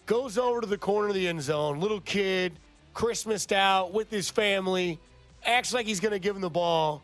goes 0.07 0.39
over 0.39 0.59
to 0.61 0.67
the 0.67 0.77
corner 0.77 1.09
of 1.09 1.13
the 1.13 1.27
end 1.27 1.43
zone, 1.43 1.79
little 1.79 2.01
kid, 2.01 2.57
Christmased 2.95 3.51
out 3.51 3.93
with 3.93 4.09
his 4.09 4.29
family, 4.29 4.99
acts 5.43 5.73
like 5.73 5.85
he's 5.85 5.99
going 5.99 6.13
to 6.13 6.19
give 6.19 6.35
him 6.35 6.41
the 6.41 6.49
ball, 6.49 7.03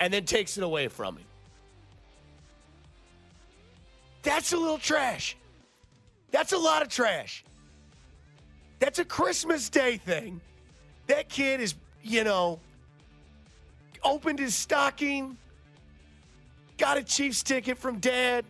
and 0.00 0.12
then 0.12 0.24
takes 0.24 0.56
it 0.56 0.64
away 0.64 0.88
from 0.88 1.16
him. 1.16 1.24
That's 4.22 4.52
a 4.52 4.56
little 4.56 4.78
trash. 4.78 5.36
That's 6.30 6.52
a 6.52 6.58
lot 6.58 6.80
of 6.80 6.88
trash. 6.88 7.44
That's 8.78 9.00
a 9.00 9.04
Christmas 9.04 9.68
Day 9.68 9.96
thing. 9.96 10.40
That 11.08 11.28
kid 11.28 11.60
is, 11.60 11.74
you 12.02 12.24
know, 12.24 12.60
opened 14.04 14.38
his 14.38 14.54
stocking, 14.54 15.36
got 16.78 16.96
a 16.96 17.02
Chiefs 17.02 17.42
ticket 17.42 17.78
from 17.78 17.98
dad, 17.98 18.44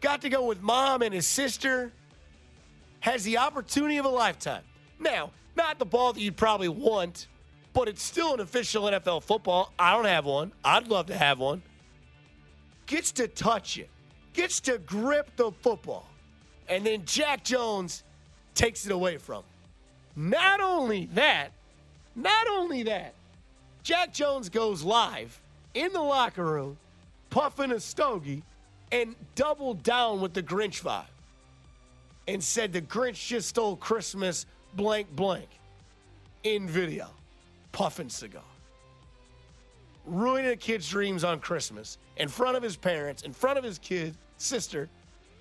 got 0.00 0.22
to 0.22 0.28
go 0.28 0.46
with 0.46 0.62
mom 0.62 1.02
and 1.02 1.12
his 1.12 1.26
sister, 1.26 1.92
has 3.00 3.24
the 3.24 3.38
opportunity 3.38 3.98
of 3.98 4.04
a 4.04 4.08
lifetime. 4.08 4.62
Now, 5.00 5.32
not 5.56 5.78
the 5.78 5.84
ball 5.84 6.12
that 6.12 6.20
you'd 6.20 6.36
probably 6.36 6.68
want, 6.68 7.28
but 7.72 7.88
it's 7.88 8.02
still 8.02 8.34
an 8.34 8.40
official 8.40 8.84
NFL 8.84 9.22
football. 9.22 9.72
I 9.78 9.92
don't 9.94 10.04
have 10.04 10.24
one. 10.24 10.52
I'd 10.64 10.88
love 10.88 11.06
to 11.06 11.16
have 11.16 11.38
one. 11.38 11.62
gets 12.86 13.12
to 13.12 13.28
touch 13.28 13.78
it, 13.78 13.88
gets 14.32 14.60
to 14.60 14.78
grip 14.78 15.30
the 15.36 15.52
football, 15.52 16.08
and 16.68 16.84
then 16.84 17.04
Jack 17.04 17.44
Jones 17.44 18.04
takes 18.54 18.84
it 18.84 18.92
away 18.92 19.16
from 19.16 19.38
him. 19.38 20.30
Not 20.30 20.60
only 20.60 21.06
that, 21.14 21.52
not 22.14 22.46
only 22.48 22.82
that, 22.84 23.14
Jack 23.82 24.12
Jones 24.12 24.48
goes 24.48 24.82
live 24.82 25.40
in 25.74 25.92
the 25.92 26.02
locker 26.02 26.44
room, 26.44 26.76
puffing 27.30 27.72
a 27.72 27.80
stogie, 27.80 28.42
and 28.90 29.16
doubled 29.34 29.82
down 29.82 30.20
with 30.20 30.34
the 30.34 30.42
Grinch 30.42 30.82
vibe 30.82 31.04
and 32.28 32.44
said 32.44 32.72
the 32.72 32.82
Grinch 32.82 33.26
just 33.26 33.48
stole 33.48 33.76
Christmas 33.76 34.44
blank 34.74 35.14
blank 35.14 35.48
in 36.44 36.68
video, 36.68 37.08
puffing 37.72 38.08
cigar. 38.08 38.42
Ruining 40.04 40.50
a 40.50 40.56
kid's 40.56 40.88
dreams 40.88 41.22
on 41.22 41.38
Christmas 41.38 41.98
in 42.16 42.28
front 42.28 42.56
of 42.56 42.62
his 42.62 42.76
parents, 42.76 43.22
in 43.22 43.32
front 43.32 43.58
of 43.58 43.64
his 43.64 43.78
kid, 43.78 44.16
sister. 44.36 44.88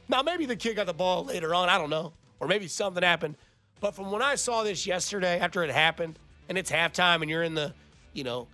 Now, 0.08 0.22
maybe 0.22 0.46
the 0.46 0.56
kid 0.56 0.76
got 0.76 0.86
the 0.86 0.94
ball 0.94 1.26
later 1.26 1.56
on, 1.56 1.70
I 1.70 1.78
don't 1.78 1.89
know. 1.89 2.13
Or 2.39 2.48
maybe 2.48 2.67
something 2.67 3.02
happened. 3.02 3.36
But 3.80 3.96
from 3.96 4.12
when 4.12 4.22
I 4.22 4.36
saw 4.36 4.63
this 4.63 4.86
yesterday, 4.86 5.39
after 5.39 5.63
it 5.63 5.72
happened, 5.72 6.20
and 6.50 6.58
it's 6.58 6.72
halftime 6.72 7.22
and 7.22 7.30
you're 7.30 7.44
in 7.44 7.56
the, 7.56 7.74
you 8.13 8.24
know, 8.24 8.48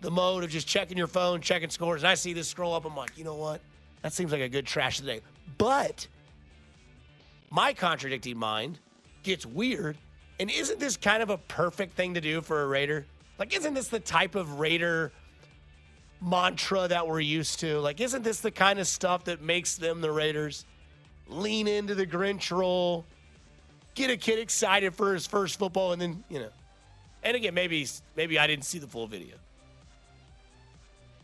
the 0.00 0.10
mode 0.10 0.44
of 0.44 0.50
just 0.50 0.66
checking 0.66 0.96
your 0.96 1.06
phone, 1.06 1.40
checking 1.40 1.70
scores, 1.70 2.02
and 2.02 2.08
I 2.08 2.14
see 2.14 2.32
this 2.32 2.48
scroll 2.48 2.74
up, 2.74 2.84
I'm 2.84 2.96
like, 2.96 3.16
you 3.16 3.24
know 3.24 3.34
what? 3.34 3.60
That 4.02 4.12
seems 4.12 4.32
like 4.32 4.40
a 4.40 4.48
good 4.48 4.66
trash 4.66 4.98
today. 4.98 5.20
But 5.58 6.06
my 7.50 7.72
contradicting 7.72 8.38
mind 8.38 8.78
gets 9.22 9.44
weird. 9.46 9.96
And 10.40 10.50
isn't 10.50 10.80
this 10.80 10.96
kind 10.96 11.22
of 11.22 11.30
a 11.30 11.38
perfect 11.38 11.94
thing 11.94 12.14
to 12.14 12.20
do 12.20 12.40
for 12.40 12.62
a 12.62 12.66
Raider? 12.66 13.06
Like, 13.38 13.54
isn't 13.56 13.74
this 13.74 13.88
the 13.88 14.00
type 14.00 14.34
of 14.34 14.58
Raider 14.60 15.12
mantra 16.20 16.88
that 16.88 17.06
we're 17.06 17.20
used 17.20 17.60
to? 17.60 17.78
Like, 17.80 18.00
isn't 18.00 18.22
this 18.24 18.40
the 18.40 18.50
kind 18.50 18.78
of 18.78 18.86
stuff 18.86 19.24
that 19.24 19.42
makes 19.42 19.76
them 19.76 20.00
the 20.00 20.10
Raiders? 20.10 20.64
Lean 21.28 21.68
into 21.68 21.94
the 21.94 22.06
Grinch 22.06 22.50
role, 22.50 23.04
get 23.94 24.10
a 24.10 24.16
kid 24.16 24.38
excited 24.38 24.94
for 24.94 25.14
his 25.14 25.26
first 25.26 25.58
football, 25.58 25.92
and 25.92 26.02
then, 26.02 26.24
you 26.28 26.38
know. 26.40 26.50
And 27.22 27.36
again, 27.36 27.54
maybe 27.54 27.86
maybe 28.16 28.38
I 28.38 28.46
didn't 28.48 28.64
see 28.64 28.78
the 28.80 28.88
full 28.88 29.06
video. 29.06 29.36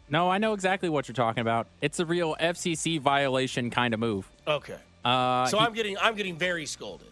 No, 0.08 0.30
I 0.30 0.38
know 0.38 0.54
exactly 0.54 0.88
what 0.88 1.08
you're 1.08 1.14
talking 1.14 1.40
about. 1.40 1.66
It's 1.82 1.98
a 2.00 2.06
real 2.06 2.34
FCC 2.40 2.98
violation 3.00 3.68
kind 3.70 3.92
of 3.92 4.00
move. 4.00 4.30
Okay. 4.46 4.76
Uh, 5.04 5.46
So 5.46 5.58
he- 5.58 5.64
I'm 5.64 5.74
getting 5.74 5.98
I'm 5.98 6.14
getting 6.14 6.36
very 6.38 6.64
scolded. 6.66 7.08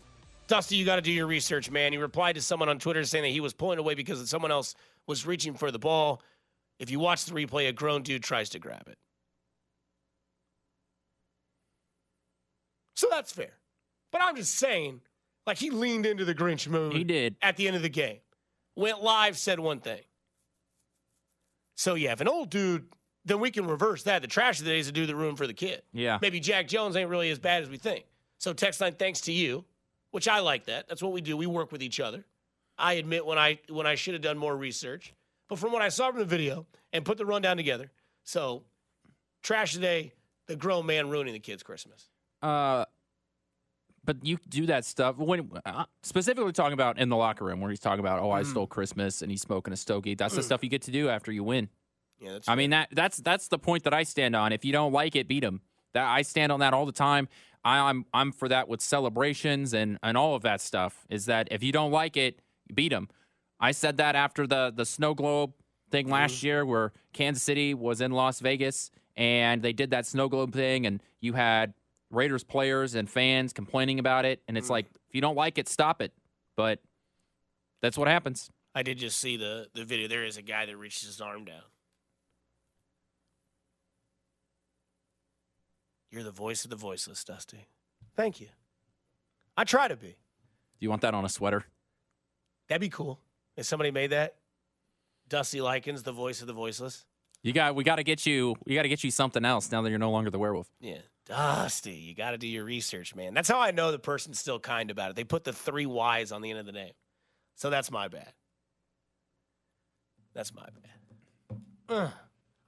Dusty, 0.47 0.77
you 0.77 0.85
got 0.85 0.97
to 0.97 1.03
do 1.03 1.13
your 1.13 1.27
research, 1.27 1.71
man. 1.71 1.93
He 1.93 1.99
replied 1.99 2.35
to 2.37 2.43
someone 2.43 2.69
on 2.69 2.79
Twitter 2.79 3.05
saying 3.05 3.25
that 3.25 3.31
he 3.31 3.41
was 3.41 3.53
pulling 3.53 3.79
away 3.79 3.95
because 3.95 4.29
someone 4.29 4.51
else 4.51 4.75
was 5.07 5.27
reaching 5.27 5.55
for 5.55 5.71
the 5.71 5.79
ball. 5.79 6.23
If 6.79 6.91
you 6.91 7.01
watch 7.01 7.25
the 7.25 7.33
replay, 7.35 7.69
a 7.69 7.73
grown 7.73 8.03
dude 8.03 8.23
tries 8.23 8.51
to 8.51 8.59
grab 8.59 8.87
it. 8.87 8.99
So 12.95 13.09
that's 13.11 13.33
fair. 13.33 13.53
But 14.13 14.23
I'm 14.23 14.37
just 14.37 14.55
saying, 14.55 15.01
like 15.47 15.59
he 15.59 15.71
leaned 15.71 16.07
into 16.07 16.25
the 16.25 16.35
Grinch 16.35 16.69
mood. 16.69 16.95
He 16.95 17.05
did. 17.05 17.37
at 17.43 17.57
the 17.57 17.67
end 17.67 17.77
of 17.77 17.83
the 17.83 17.89
game. 17.89 18.19
Went 18.75 19.03
live, 19.03 19.39
said 19.39 19.59
one 19.61 19.81
thing. 19.81 20.03
So 21.77 21.95
yeah, 21.95 22.13
if 22.13 22.21
an 22.21 22.29
old 22.29 22.51
dude, 22.51 22.87
then 23.25 23.41
we 23.41 23.51
can 23.51 23.67
reverse 23.67 24.05
that. 24.05 24.23
The 24.23 24.29
trash 24.29 24.59
of 24.59 24.65
the 24.65 24.71
day 24.71 24.79
is 24.79 24.87
the 24.87 24.93
dude 24.93 25.09
that 25.09 25.17
ruined 25.17 25.39
for 25.39 25.47
the 25.47 25.55
kid. 25.55 25.83
Yeah. 25.93 26.19
Maybe 26.23 26.41
Jack 26.41 26.69
Jones 26.69 26.97
ain't 26.97 27.11
really 27.11 27.31
as 27.31 27.39
bad 27.39 27.63
as 27.63 27.69
we 27.69 27.77
think. 27.77 28.05
So 28.39 28.53
text 28.53 28.81
line, 28.81 28.95
thanks 28.95 29.21
to 29.23 29.33
you, 29.33 29.65
which 30.17 30.29
I 30.29 30.39
like 30.39 30.65
that. 30.65 30.89
That's 30.89 31.03
what 31.03 31.13
we 31.13 31.21
do. 31.21 31.37
We 31.37 31.47
work 31.47 31.71
with 31.71 31.83
each 31.83 32.01
other. 32.01 32.25
I 32.79 32.95
admit 32.95 33.27
when 33.27 33.37
I 33.37 33.59
when 33.69 33.87
I 33.87 33.97
should 33.97 34.15
have 34.15 34.23
done 34.23 34.39
more 34.39 34.57
research, 34.57 35.13
but 35.47 35.59
from 35.59 35.73
what 35.73 35.83
I 35.83 35.91
saw 35.91 36.11
from 36.11 36.21
the 36.21 36.25
video 36.25 36.65
and 36.91 37.05
put 37.05 37.19
the 37.19 37.27
rundown 37.27 37.59
together, 37.59 37.91
so 38.25 38.63
trash 39.43 39.75
today, 39.75 40.15
the 40.47 40.57
grown 40.57 40.87
man 40.87 41.11
ruining 41.11 41.35
the 41.35 41.39
kid's 41.39 41.63
Christmas. 41.63 42.09
Uh, 42.41 42.87
but 44.07 44.25
you 44.25 44.39
do 44.49 44.65
that 44.65 44.87
stuff 44.87 45.19
when 45.19 45.51
uh, 45.67 45.85
specifically 46.03 46.53
talking 46.53 46.73
about 46.73 46.99
in 46.99 47.11
the 47.11 47.17
locker 47.17 47.45
room 47.45 47.61
where 47.61 47.69
he's 47.69 47.79
talking 47.79 48.01
about, 48.01 48.23
oh, 48.23 48.31
I 48.31 48.43
stole 48.43 48.67
Christmas 48.67 49.21
and 49.21 49.31
he's 49.31 49.43
smoking 49.43 49.75
a 49.75 49.77
stogie. 49.77 50.15
That's 50.15 50.35
the 50.35 50.43
stuff 50.43 50.65
you 50.65 50.71
get 50.71 50.81
to 50.83 50.91
do 50.91 51.11
after 51.11 51.31
you 51.31 51.45
win. 51.45 51.69
Yeah, 52.19 52.33
that's. 52.33 52.49
I 52.49 52.55
mean 52.55 52.71
that 52.71 52.89
that's 52.91 53.19
that's 53.19 53.49
the 53.49 53.59
point 53.59 53.85
that 53.85 53.93
I 53.93 54.05
stand 54.05 54.35
on. 54.35 54.55
If 54.55 54.65
you 54.65 54.73
don't 54.73 54.95
like 54.95 55.15
it, 55.15 55.29
beat 55.29 55.41
them. 55.41 55.61
That 55.93 56.07
I 56.07 56.23
stand 56.23 56.53
on 56.53 56.61
that 56.61 56.73
all 56.73 56.87
the 56.87 56.93
time. 56.93 57.29
I, 57.67 57.91
I'm 57.91 58.07
I'm 58.15 58.31
for 58.31 58.49
that 58.49 58.69
with 58.69 58.81
celebrations 58.81 59.75
and 59.75 59.99
and 60.03 60.17
all 60.17 60.37
of 60.37 60.43
that 60.43 60.61
stuff. 60.61 61.05
Is 61.11 61.27
that 61.27 61.49
if 61.51 61.65
you 61.65 61.73
don't 61.73 61.91
like 61.91 62.17
it, 62.17 62.41
beat 62.73 62.91
them. 62.91 63.09
I 63.59 63.73
said 63.73 63.97
that 63.97 64.15
after 64.15 64.47
the 64.47 64.73
the 64.75 64.87
snow 64.87 65.15
globe 65.15 65.53
thing 65.91 66.09
last 66.09 66.37
mm-hmm. 66.37 66.47
year, 66.47 66.65
where 66.65 66.93
Kansas 67.13 67.43
City 67.43 67.75
was 67.75 68.01
in 68.01 68.13
Las 68.13 68.39
Vegas 68.39 68.91
and 69.17 69.63
they 69.63 69.73
did 69.73 69.91
that 69.91 70.07
snow 70.07 70.29
globe 70.29 70.53
thing, 70.53 70.87
and 70.87 71.03
you 71.21 71.33
had 71.33 71.75
Raiders 72.11 72.45
players 72.45 72.95
and 72.95 73.11
fans 73.11 73.53
complaining 73.53 73.99
about 73.99 74.25
it, 74.25 74.43
and 74.47 74.57
it's 74.57 74.69
mm. 74.69 74.73
like 74.73 74.87
if 75.09 75.15
you 75.15 75.21
don't 75.21 75.37
like 75.37 75.59
it, 75.59 75.69
stop 75.69 76.01
it. 76.01 76.13
But 76.57 76.79
that's 77.83 77.99
what 77.99 78.07
happens. 78.07 78.49
I 78.77 78.85
did 78.85 78.99
just 78.99 79.19
see 79.19 79.37
the 79.37 79.67
the 79.75 79.85
video. 79.85 80.07
There 80.07 80.25
is 80.25 80.37
a 80.37 80.43
guy 80.43 80.67
that 80.67 80.77
reaches 80.77 81.09
his 81.09 81.21
arm 81.21 81.45
down. 81.45 81.63
You're 86.17 86.25
the 86.25 86.31
voice 86.31 86.65
of 86.65 86.71
the 86.71 86.77
voiceless, 86.77 87.23
Dusty. 87.25 87.67
Thank 88.17 88.41
you. 88.41 88.49
I 89.55 89.65
try 89.65 89.87
to 89.87 89.97
be. 89.97 90.07
Do 90.07 90.15
you 90.81 90.89
want 90.89 91.03
that 91.03 91.13
on 91.13 91.27
a 91.27 91.29
sweater? 91.29 91.67
That'd 92.69 92.81
be 92.81 92.89
cool. 92.89 93.21
If 93.55 93.67
somebody 93.67 93.91
made 93.91 94.13
that, 94.13 94.37
Dusty 95.29 95.61
Likens, 95.61 96.05
the 96.05 96.13
voice 96.13 96.41
of 96.41 96.47
the 96.47 96.55
voiceless. 96.55 97.05
You 97.43 97.53
got 97.53 97.75
we 97.75 97.85
got 97.85 97.97
to 97.97 98.03
get 98.03 98.25
you 98.25 98.57
we 98.65 98.75
got 98.75 98.83
to 98.83 98.89
get 98.89 99.05
you 99.05 99.11
something 99.11 99.45
else 99.45 99.71
now 99.71 99.83
that 99.83 99.91
you're 99.91 99.99
no 99.99 100.11
longer 100.11 100.31
the 100.31 100.39
werewolf. 100.39 100.71
Yeah. 100.81 101.01
Dusty, 101.27 101.93
you 101.93 102.15
got 102.15 102.31
to 102.31 102.39
do 102.39 102.47
your 102.47 102.65
research, 102.65 103.15
man. 103.15 103.35
That's 103.35 103.51
how 103.51 103.61
I 103.61 103.71
know 103.71 103.93
the 103.93 103.99
person's 103.99 104.41
still 104.41 104.59
kind 104.59 104.91
about 104.91 105.11
it. 105.11 105.17
They 105.17 105.25
put 105.25 105.45
the 105.45 105.53
three 105.53 105.85
Y's 105.85 106.33
on 106.33 106.41
the 106.41 106.49
end 106.49 106.59
of 106.59 106.65
the 106.65 106.73
name. 106.73 106.93
So 107.57 107.69
that's 107.69 107.91
my 107.91 108.09
bad. 108.09 108.33
That's 110.33 110.55
my 110.55 110.65
bad. 110.65 111.59
Ugh. 111.91 112.11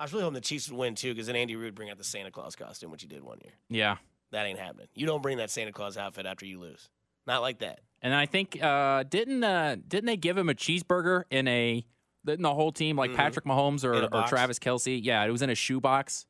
I 0.00 0.04
was 0.04 0.12
really 0.12 0.22
hoping 0.22 0.34
the 0.34 0.40
Chiefs 0.40 0.70
would 0.70 0.78
win 0.78 0.94
too, 0.94 1.12
because 1.12 1.26
then 1.26 1.36
Andy 1.36 1.56
Reid 1.56 1.66
would 1.66 1.74
bring 1.74 1.90
out 1.90 1.98
the 1.98 2.04
Santa 2.04 2.30
Claus 2.30 2.54
costume, 2.54 2.90
which 2.90 3.02
he 3.02 3.08
did 3.08 3.22
one 3.22 3.38
year. 3.42 3.52
Yeah. 3.68 3.96
That 4.30 4.46
ain't 4.46 4.58
happening. 4.58 4.88
You 4.94 5.06
don't 5.06 5.22
bring 5.22 5.38
that 5.38 5.50
Santa 5.50 5.72
Claus 5.72 5.96
outfit 5.96 6.26
after 6.26 6.46
you 6.46 6.60
lose. 6.60 6.88
Not 7.26 7.42
like 7.42 7.58
that. 7.58 7.80
And 8.00 8.14
I 8.14 8.26
think 8.26 8.62
uh 8.62 9.02
didn't 9.02 9.42
uh 9.42 9.76
didn't 9.86 10.06
they 10.06 10.16
give 10.16 10.38
him 10.38 10.48
a 10.48 10.54
cheeseburger 10.54 11.24
in 11.30 11.48
a 11.48 11.84
didn't 12.24 12.42
the 12.42 12.54
whole 12.54 12.72
team 12.72 12.96
like 12.96 13.14
Patrick 13.14 13.44
Mahomes 13.44 13.84
Mm-hmm. 13.84 13.94
In 13.96 14.04
a 14.04 14.16
or, 14.16 14.24
or? 14.24 14.28
Travis 14.28 14.58
Kelce? 14.58 15.00
Yeah, 15.02 15.24
it 15.24 15.30
was 15.30 15.42
in 15.42 15.50
a 15.50 15.54
shoebox. 15.54 16.26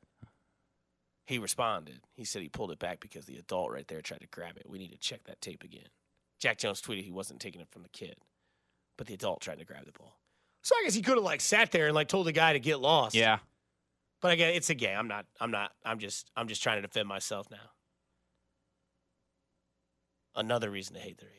He 1.25 1.37
responded. 1.37 1.99
He 2.15 2.25
said 2.25 2.41
he 2.41 2.49
pulled 2.49 2.71
it 2.71 2.79
back 2.79 2.99
because 2.99 3.25
the 3.25 3.37
adult 3.37 3.71
right 3.71 3.87
there 3.87 4.01
tried 4.01 4.21
to 4.21 4.27
grab 4.27 4.57
it. 4.57 4.67
We 4.67 4.79
need 4.79 4.91
to 4.91 4.97
check 4.97 5.25
that 5.25 5.41
tape 5.41 5.63
again. 5.63 5.87
Jack 6.39 6.57
Jones 6.57 6.81
tweeted 6.81 7.03
he 7.03 7.11
wasn't 7.11 7.39
taking 7.39 7.61
it 7.61 7.69
from 7.69 7.83
the 7.83 7.89
kid, 7.89 8.15
but 8.97 9.05
the 9.05 9.13
adult 9.13 9.41
tried 9.41 9.59
to 9.59 9.65
grab 9.65 9.85
the 9.85 9.91
ball. 9.91 10.17
So 10.63 10.75
I 10.75 10.83
guess 10.83 10.95
he 10.95 11.01
could 11.01 11.15
have 11.15 11.23
like 11.23 11.41
sat 11.41 11.71
there 11.71 11.85
and 11.85 11.95
like 11.95 12.07
told 12.07 12.25
the 12.25 12.31
guy 12.31 12.53
to 12.53 12.59
get 12.59 12.79
lost. 12.79 13.13
Yeah. 13.13 13.39
But 14.21 14.31
again, 14.33 14.53
it's 14.53 14.69
a 14.69 14.75
game. 14.75 14.97
I'm 14.97 15.07
not. 15.07 15.25
I'm 15.39 15.51
not. 15.51 15.71
I'm 15.85 15.99
just. 15.99 16.29
I'm 16.35 16.47
just 16.47 16.61
trying 16.61 16.77
to 16.77 16.81
defend 16.81 17.07
myself 17.07 17.47
now. 17.49 17.57
Another 20.35 20.69
reason 20.69 20.95
to 20.95 20.99
hate 21.01 21.17
the 21.17 21.25
Raiders. 21.25 21.35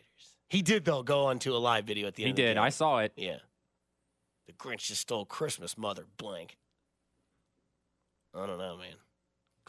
He 0.49 0.63
did 0.63 0.85
though 0.85 1.03
go 1.03 1.27
on 1.27 1.39
to 1.41 1.55
a 1.55 1.59
live 1.59 1.85
video 1.85 2.09
at 2.09 2.15
the 2.17 2.25
He 2.25 2.31
end. 2.31 2.39
of 2.39 2.43
the 2.43 2.43
did. 2.43 2.57
I 2.59 2.71
saw 2.71 2.99
it. 2.99 3.13
Yeah. 3.17 3.37
The 4.47 4.53
Grinch 4.55 4.87
just 4.87 5.03
stole 5.03 5.25
Christmas, 5.25 5.79
mother 5.79 6.07
blank. 6.17 6.57
I 8.35 8.47
don't 8.47 8.59
know, 8.59 8.77
man. 8.77 8.95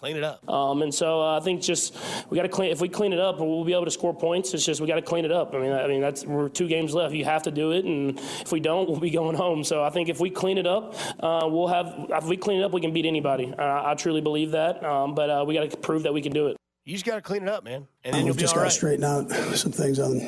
Clean 0.01 0.17
it 0.17 0.23
up. 0.23 0.49
Um, 0.49 0.81
and 0.81 0.91
so 0.91 1.21
uh, 1.21 1.37
I 1.37 1.41
think 1.41 1.61
just 1.61 1.95
we 2.31 2.35
got 2.35 2.41
to 2.41 2.49
clean. 2.49 2.71
If 2.71 2.81
we 2.81 2.89
clean 2.89 3.13
it 3.13 3.19
up, 3.19 3.39
we'll 3.39 3.63
be 3.63 3.73
able 3.73 3.85
to 3.85 3.91
score 3.91 4.15
points. 4.15 4.51
It's 4.55 4.65
just 4.65 4.81
we 4.81 4.87
got 4.87 4.95
to 4.95 5.03
clean 5.03 5.25
it 5.25 5.31
up. 5.31 5.53
I 5.53 5.59
mean, 5.59 5.71
I 5.71 5.85
mean 5.85 6.01
that's 6.01 6.25
we're 6.25 6.49
two 6.49 6.67
games 6.67 6.95
left. 6.95 7.13
You 7.13 7.23
have 7.25 7.43
to 7.43 7.51
do 7.51 7.71
it, 7.71 7.85
and 7.85 8.17
if 8.17 8.51
we 8.51 8.59
don't, 8.59 8.89
we'll 8.89 8.99
be 8.99 9.11
going 9.11 9.35
home. 9.35 9.63
So 9.63 9.83
I 9.83 9.91
think 9.91 10.09
if 10.09 10.19
we 10.19 10.31
clean 10.31 10.57
it 10.57 10.65
up, 10.65 10.95
uh, 11.19 11.47
we'll 11.47 11.67
have. 11.67 12.07
If 12.09 12.25
we 12.25 12.35
clean 12.35 12.61
it 12.61 12.63
up, 12.63 12.71
we 12.71 12.81
can 12.81 12.91
beat 12.93 13.05
anybody. 13.05 13.53
Uh, 13.55 13.91
I 13.91 13.93
truly 13.93 14.21
believe 14.21 14.49
that. 14.51 14.83
Um, 14.83 15.13
but 15.13 15.29
uh, 15.29 15.45
we 15.47 15.53
got 15.53 15.69
to 15.69 15.77
prove 15.77 16.01
that 16.01 16.13
we 16.15 16.23
can 16.23 16.33
do 16.33 16.47
it. 16.47 16.57
You 16.83 16.93
just 16.93 17.05
got 17.05 17.17
to 17.17 17.21
clean 17.21 17.43
it 17.43 17.49
up, 17.49 17.63
man, 17.63 17.87
and 18.03 18.15
then 18.15 18.21
you'll 18.21 18.33
We've 18.33 18.37
be 18.37 18.41
just 18.41 18.55
all 18.55 18.61
got 18.61 18.63
right. 18.63 18.71
to 18.71 18.75
straighten 18.75 19.03
out 19.03 19.29
some 19.55 19.71
things 19.71 19.99
on 19.99 20.19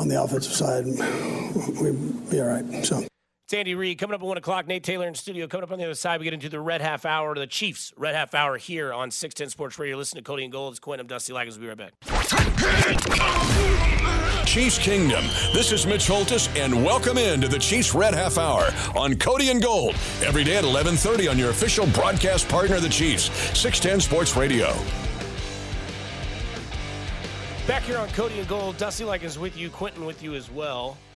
on 0.00 0.08
the 0.08 0.20
offensive 0.20 0.52
side. 0.52 0.84
We'll 1.80 1.92
be 1.92 2.40
all 2.40 2.48
right. 2.48 2.84
So. 2.84 3.06
It's 3.46 3.54
Andy 3.54 3.76
Reid 3.76 3.98
coming 3.98 4.16
up 4.16 4.22
at 4.22 4.26
1 4.26 4.38
o'clock. 4.38 4.66
Nate 4.66 4.82
Taylor 4.82 5.06
in 5.06 5.14
studio. 5.14 5.46
Coming 5.46 5.62
up 5.62 5.70
on 5.70 5.78
the 5.78 5.84
other 5.84 5.94
side, 5.94 6.18
we 6.18 6.24
get 6.24 6.34
into 6.34 6.48
the 6.48 6.58
Red 6.58 6.80
Half 6.80 7.04
Hour, 7.04 7.30
of 7.30 7.36
the 7.36 7.46
Chiefs 7.46 7.92
Red 7.96 8.16
Half 8.16 8.34
Hour 8.34 8.56
here 8.56 8.92
on 8.92 9.12
610 9.12 9.50
Sports 9.50 9.78
Radio. 9.78 9.96
Listen 9.96 10.16
to 10.16 10.24
Cody 10.24 10.42
and 10.42 10.52
Gold. 10.52 10.72
It's 10.72 10.80
Quinn. 10.80 10.98
I'm 10.98 11.06
Dusty 11.06 11.32
Liggins. 11.32 11.56
We'll 11.56 11.76
be 11.76 11.80
right 11.80 11.92
back. 11.92 11.92
Chiefs 14.46 14.78
Kingdom. 14.78 15.22
This 15.54 15.70
is 15.70 15.86
Mitch 15.86 16.08
Holthus, 16.08 16.48
and 16.60 16.84
welcome 16.84 17.18
into 17.18 17.46
the 17.46 17.60
Chiefs 17.60 17.94
Red 17.94 18.14
Half 18.14 18.36
Hour 18.36 18.74
on 18.96 19.14
Cody 19.14 19.50
and 19.50 19.62
Gold 19.62 19.94
every 20.24 20.42
day 20.42 20.56
at 20.56 20.64
11:30 20.64 21.30
on 21.30 21.38
your 21.38 21.50
official 21.50 21.86
broadcast 21.90 22.48
partner, 22.48 22.80
the 22.80 22.88
Chiefs, 22.88 23.26
610 23.56 24.00
Sports 24.00 24.34
Radio. 24.34 24.74
Back 27.68 27.84
here 27.84 27.98
on 27.98 28.08
Cody 28.08 28.40
and 28.40 28.48
Gold. 28.48 28.76
Dusty 28.76 29.04
Liggins 29.04 29.38
with 29.38 29.56
you. 29.56 29.70
Quentin 29.70 30.04
with 30.04 30.20
you 30.20 30.34
as 30.34 30.50
well. 30.50 30.96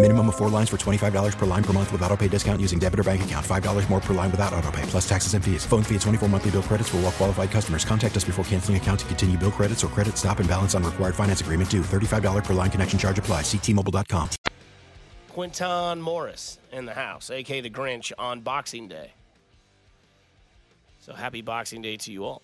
Minimum 0.00 0.28
of 0.28 0.36
four 0.36 0.48
lines 0.48 0.68
for 0.68 0.76
$25 0.76 1.36
per 1.36 1.46
line 1.46 1.64
per 1.64 1.72
month 1.72 1.90
with 1.90 2.02
auto 2.02 2.16
pay 2.16 2.28
discount 2.28 2.60
using 2.60 2.78
debit 2.78 3.00
or 3.00 3.02
bank 3.02 3.22
account. 3.22 3.44
$5 3.44 3.90
more 3.90 3.98
per 4.00 4.14
line 4.14 4.30
without 4.30 4.52
auto 4.54 4.70
pay, 4.70 4.82
plus 4.82 5.08
taxes 5.08 5.34
and 5.34 5.44
fees. 5.44 5.66
Phone 5.66 5.82
fee 5.82 5.96
at 5.96 6.02
24 6.02 6.28
monthly 6.28 6.52
bill 6.52 6.62
credits 6.62 6.88
for 6.88 6.98
all 6.98 7.02
well 7.02 7.10
qualified 7.10 7.50
customers. 7.50 7.84
Contact 7.84 8.16
us 8.16 8.22
before 8.22 8.44
canceling 8.44 8.76
account 8.76 9.00
to 9.00 9.06
continue 9.06 9.36
bill 9.36 9.50
credits 9.50 9.82
or 9.82 9.88
credit 9.88 10.16
stop 10.16 10.38
and 10.38 10.48
balance 10.48 10.76
on 10.76 10.84
required 10.84 11.16
finance 11.16 11.40
agreement 11.40 11.68
due. 11.68 11.82
$35 11.82 12.44
per 12.44 12.54
line 12.54 12.70
connection 12.70 12.96
charge 12.96 13.18
apply. 13.18 13.42
Ctmobile.com. 13.42 14.30
Quinton 15.30 16.00
Morris 16.00 16.60
in 16.70 16.84
the 16.84 16.94
house, 16.94 17.28
aka 17.32 17.60
the 17.60 17.68
Grinch, 17.68 18.12
on 18.20 18.40
Boxing 18.40 18.86
Day. 18.86 19.10
So 21.00 21.12
happy 21.12 21.42
Boxing 21.42 21.82
Day 21.82 21.96
to 21.96 22.12
you 22.12 22.24
all. 22.24 22.42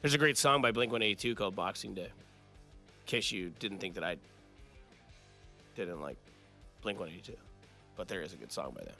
There's 0.00 0.14
a 0.14 0.18
great 0.18 0.38
song 0.38 0.62
by 0.62 0.70
Blink 0.70 0.92
182 0.92 1.34
called 1.34 1.56
Boxing 1.56 1.92
Day. 1.92 2.02
In 2.02 3.06
case 3.06 3.32
you 3.32 3.50
didn't 3.58 3.78
think 3.78 3.94
that 3.94 4.04
I 4.04 4.16
didn't 5.84 6.00
like 6.00 6.16
Blink 6.82 6.98
182. 6.98 7.38
But 7.96 8.08
there 8.08 8.22
is 8.22 8.32
a 8.32 8.36
good 8.36 8.52
song 8.52 8.72
by 8.76 8.84
them. 8.84 8.94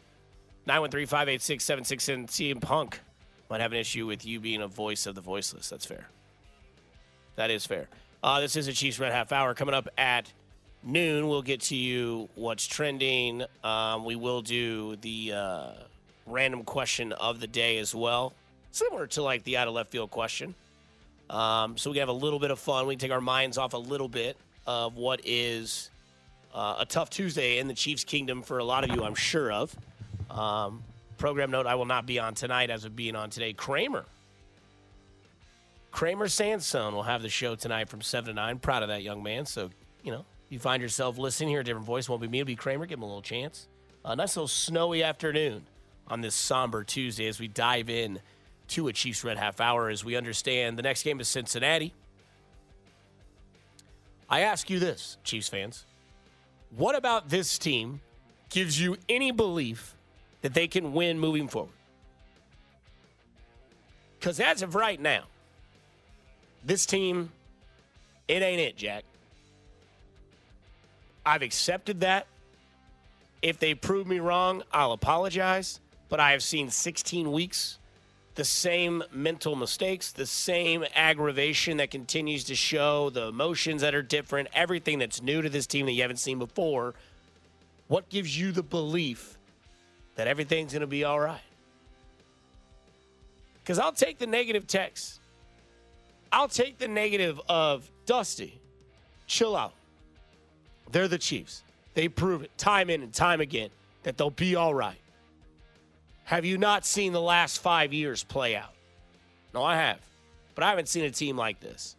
913 0.67 1.07
586 1.07 1.65
76 1.65 2.09
and 2.11 2.29
CM 2.29 2.61
Punk 2.61 3.01
might 3.49 3.61
have 3.61 3.73
an 3.73 3.79
issue 3.79 4.07
with 4.07 4.25
you 4.25 4.41
being 4.41 4.63
a 4.63 4.69
voice 4.69 5.07
of 5.07 5.15
the 5.15 5.21
voiceless. 5.21 5.69
That's 5.69 5.87
fair. 5.87 6.09
That 7.37 7.51
is 7.51 7.67
fair. 7.67 7.89
Uh, 8.23 8.41
this 8.41 8.57
is 8.57 8.69
a 8.69 8.73
Chiefs 8.73 8.99
Red 8.99 9.13
Half 9.13 9.33
Hour 9.33 9.55
coming 9.55 9.75
up 9.75 9.89
at 9.97 10.31
noon. 10.83 11.29
We'll 11.29 11.43
get 11.43 11.63
to 11.63 11.77
you 11.77 12.29
what's 12.35 12.67
trending. 12.67 13.45
Um, 13.65 14.05
we 14.05 14.15
will 14.15 14.43
do 14.43 14.97
the 14.97 15.33
uh, 15.33 15.71
random 16.27 16.65
question 16.65 17.13
of 17.13 17.41
the 17.41 17.47
day 17.47 17.79
as 17.79 17.95
well, 17.95 18.35
similar 18.71 19.07
to 19.09 19.23
like 19.23 19.43
the 19.45 19.57
out 19.57 19.69
of 19.69 19.75
left 19.75 19.91
field 19.91 20.11
question. 20.11 20.55
Um, 21.31 21.77
so 21.77 21.91
we 21.91 21.95
can 21.95 22.01
have 22.01 22.09
a 22.09 22.13
little 22.13 22.39
bit 22.39 22.51
of 22.51 22.59
fun. 22.59 22.87
We 22.87 22.95
can 22.95 23.01
take 23.01 23.13
our 23.13 23.21
minds 23.21 23.57
off 23.57 23.73
a 23.73 23.79
little 23.79 24.09
bit 24.09 24.37
of 24.67 24.97
what 24.97 25.21
is 25.25 25.90
uh, 26.55 26.77
a 26.79 26.87
tough 26.87 27.11
Tuesday 27.11 27.59
in 27.59 27.69
the 27.69 27.75
Chiefs' 27.75 28.05
kingdom 28.05 28.43
for 28.43 28.59
a 28.59 28.65
lot 28.65 28.85
of 28.85 28.95
you, 28.95 29.05
I'm 29.05 29.15
sure 29.15 29.53
of. 29.53 29.75
Um, 30.31 30.83
program 31.19 31.51
note: 31.51 31.67
I 31.67 31.75
will 31.75 31.87
not 31.87 32.07
be 32.07 32.19
on 32.19 32.35
tonight, 32.35 32.71
as 32.71 32.85
of 32.85 32.97
being 32.97 33.17
on 33.17 33.31
today. 33.31 33.53
Kramer. 33.53 34.05
Kramer 35.91 36.29
Sansone 36.29 36.95
will 36.95 37.03
have 37.03 37.23
the 37.23 37.29
show 37.29 37.57
tonight 37.57 37.89
from 37.89 38.01
7 38.01 38.29
to 38.29 38.35
9. 38.35 38.59
Proud 38.61 38.83
of 38.83 38.89
that 38.91 39.03
young 39.03 39.23
man. 39.23 39.45
So, 39.45 39.71
you 40.05 40.13
know, 40.13 40.25
you 40.49 40.59
find 40.59 40.81
yourself 40.83 41.19
listening, 41.19 41.49
hear 41.49 41.61
a 41.61 41.65
different 41.65 41.87
voice. 41.87 42.09
Won't 42.09 42.23
be 42.23 42.29
me, 42.29 42.41
it'll 42.41 42.47
be 42.47 42.57
Kramer. 42.57 42.87
Give 42.87 42.99
him 42.99 43.03
a 43.03 43.07
little 43.07 43.23
chance. 43.23 43.67
A 44.05 44.17
nice 44.17 44.37
little 44.37 44.49
snowy 44.49 45.03
afternoon 45.03 45.67
on 46.07 46.21
this 46.21 46.35
somber 46.35 46.85
Tuesday 46.85 47.27
as 47.27 47.39
we 47.39 47.49
dive 47.49 47.91
in 47.91 48.21
to 48.69 48.89
a 48.89 48.93
Chiefs 48.93 49.25
Red 49.25 49.37
Half 49.37 49.61
Hour 49.61 49.89
as 49.89 50.05
we 50.05 50.17
understand 50.17 50.79
the 50.79 50.83
next 50.83 51.03
game 51.03 51.21
is 51.21 51.29
Cincinnati. 51.29 51.93
I 54.29 54.41
ask 54.41 54.71
you 54.71 54.79
this, 54.79 55.19
Chiefs 55.25 55.49
fans. 55.49 55.85
What 56.77 56.95
about 56.95 57.29
this 57.29 57.59
team 57.59 58.01
gives 58.49 58.81
you 58.81 58.97
any 59.09 59.33
belief 59.33 59.95
that 60.43 60.55
they 60.55 60.69
can 60.69 60.93
win 60.93 61.19
moving 61.19 61.49
forward? 61.49 61.73
Because 64.19 64.39
as 64.39 64.63
of 64.63 64.75
right 64.75 65.01
now, 65.01 65.25
this 66.65 66.87
team, 66.87 67.33
it 68.29 68.43
ain't 68.43 68.61
it, 68.61 68.77
Jack. 68.77 69.05
I've 71.25 71.43
accepted 71.43 72.01
that. 72.01 72.27
If 73.43 73.59
they 73.59 73.75
prove 73.75 74.07
me 74.07 74.21
wrong, 74.21 74.63
I'll 74.73 74.93
apologize. 74.93 75.81
But 76.09 76.21
I 76.21 76.33
have 76.33 76.43
seen 76.43 76.71
16 76.71 77.33
weeks, 77.33 77.79
the 78.35 78.45
same 78.45 79.03
mental 79.13 79.57
mistakes, 79.57 80.13
the 80.13 80.27
same 80.27 80.85
aggravation 80.95 81.79
that 81.79 81.91
continues 81.91 82.45
to 82.45 82.55
show, 82.55 83.11
the 83.11 83.27
emotions 83.27 83.83
that 83.83 83.95
are 83.95 84.03
different, 84.03 84.49
everything 84.55 84.99
that's 84.99 85.21
new 85.21 85.43
to 85.43 85.49
this 85.49 85.67
team 85.67 85.87
that 85.87 85.93
you 85.93 86.03
haven't 86.03 86.19
seen 86.19 86.39
before. 86.39 86.95
What 87.89 88.09
gives 88.09 88.39
you 88.39 88.53
the 88.53 88.63
belief 88.63 89.37
that 90.15 90.29
everything's 90.29 90.73
going 90.73 90.83
to 90.83 90.87
be 90.87 91.05
all 91.05 91.19
right? 91.19 91.41
Because 93.63 93.79
I'll 93.79 93.93
take 93.93 94.19
the 94.19 94.27
negative 94.27 94.67
text. 94.67 95.21
I'll 96.33 96.49
take 96.49 96.79
the 96.79 96.89
negative 96.89 97.41
of 97.49 97.91
Dusty. 98.07 98.61
Chill 99.27 99.57
out. 99.57 99.75
They're 100.93 101.09
the 101.09 101.19
Chiefs. 101.19 101.63
They 101.95 102.09
prove 102.09 102.43
it 102.43 102.57
time 102.57 102.91
in 102.91 103.03
and 103.03 103.13
time 103.13 103.41
again 103.41 103.71
that 104.05 104.17
they'll 104.17 104.31
be 104.31 104.55
all 104.57 104.75
right. 104.75 105.01
Have 106.31 106.45
you 106.45 106.59
not 106.59 106.87
seen 106.87 107.13
the 107.13 107.21
last 107.21 107.61
five 107.61 107.93
years 107.93 108.23
play 108.23 108.55
out? 108.55 108.73
No, 109.53 109.65
I 109.65 109.75
have. 109.75 109.99
But 110.55 110.63
I 110.63 110.71
haven't 110.71 110.87
seen 110.87 111.05
a 111.05 111.11
team 111.11 111.37
like 111.37 111.59
this. 111.59 111.97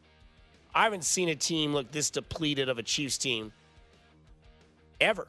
I 0.73 0.85
haven't 0.85 1.03
seen 1.03 1.27
a 1.27 1.35
team 1.35 1.73
look 1.73 1.91
this 1.91 2.09
depleted 2.09 2.69
of 2.69 2.79
a 2.79 2.83
Chiefs 2.83 3.17
team 3.17 3.51
ever. 5.01 5.27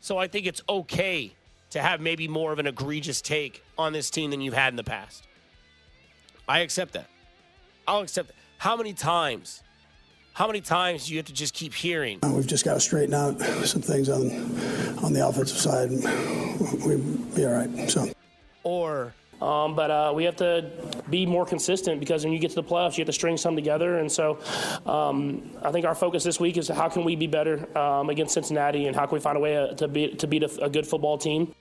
So 0.00 0.18
I 0.18 0.28
think 0.28 0.44
it's 0.44 0.60
okay 0.68 1.32
to 1.70 1.80
have 1.80 2.02
maybe 2.02 2.28
more 2.28 2.52
of 2.52 2.58
an 2.58 2.66
egregious 2.66 3.22
take 3.22 3.64
on 3.78 3.94
this 3.94 4.10
team 4.10 4.30
than 4.30 4.42
you've 4.42 4.52
had 4.52 4.74
in 4.74 4.76
the 4.76 4.84
past. 4.84 5.26
I 6.46 6.58
accept 6.58 6.92
that. 6.92 7.08
I'll 7.86 8.00
accept 8.00 8.28
that. 8.28 8.36
How 8.58 8.76
many 8.76 8.92
times 8.92 9.62
how 10.34 10.46
many 10.46 10.60
times 10.60 11.06
do 11.06 11.14
you 11.14 11.18
have 11.18 11.26
to 11.26 11.32
just 11.32 11.54
keep 11.54 11.72
hearing? 11.72 12.18
We've 12.22 12.46
just 12.46 12.64
got 12.64 12.74
to 12.74 12.80
straighten 12.80 13.14
out 13.14 13.40
some 13.40 13.80
things 13.80 14.10
on 14.10 14.30
on 15.02 15.14
the 15.14 15.26
offensive 15.26 15.56
side. 15.56 15.88
We'll 16.84 16.98
be 17.34 17.46
all 17.46 17.52
right. 17.52 17.90
So. 17.90 18.12
Or 18.62 19.14
Um, 19.40 19.76
but 19.76 19.90
uh, 19.90 20.12
we 20.14 20.24
have 20.24 20.36
to 20.36 20.68
be 21.10 21.24
more 21.24 21.46
consistent 21.46 22.00
because 22.00 22.24
when 22.24 22.32
you 22.32 22.40
get 22.40 22.50
to 22.50 22.56
the 22.56 22.64
playoffs, 22.64 22.98
you 22.98 23.02
have 23.02 23.06
to 23.06 23.12
string 23.12 23.36
some 23.36 23.54
together. 23.54 23.98
And 23.98 24.10
so 24.10 24.38
um, 24.84 25.50
I 25.62 25.70
think 25.70 25.86
our 25.86 25.94
focus 25.94 26.24
this 26.24 26.40
week 26.40 26.56
is 26.56 26.68
how 26.68 26.88
can 26.88 27.04
we 27.04 27.14
be 27.14 27.28
better 27.28 27.68
um, 27.78 28.10
against 28.10 28.34
Cincinnati 28.34 28.86
and 28.86 28.96
how 28.96 29.06
can 29.06 29.14
we 29.14 29.20
find 29.20 29.36
a 29.36 29.40
way 29.40 29.56
uh, 29.56 29.74
to, 29.74 29.86
be, 29.86 30.14
to 30.16 30.26
beat 30.26 30.42
a, 30.42 30.64
a 30.64 30.68
good 30.68 30.86
football 30.86 31.18
team. 31.18 31.54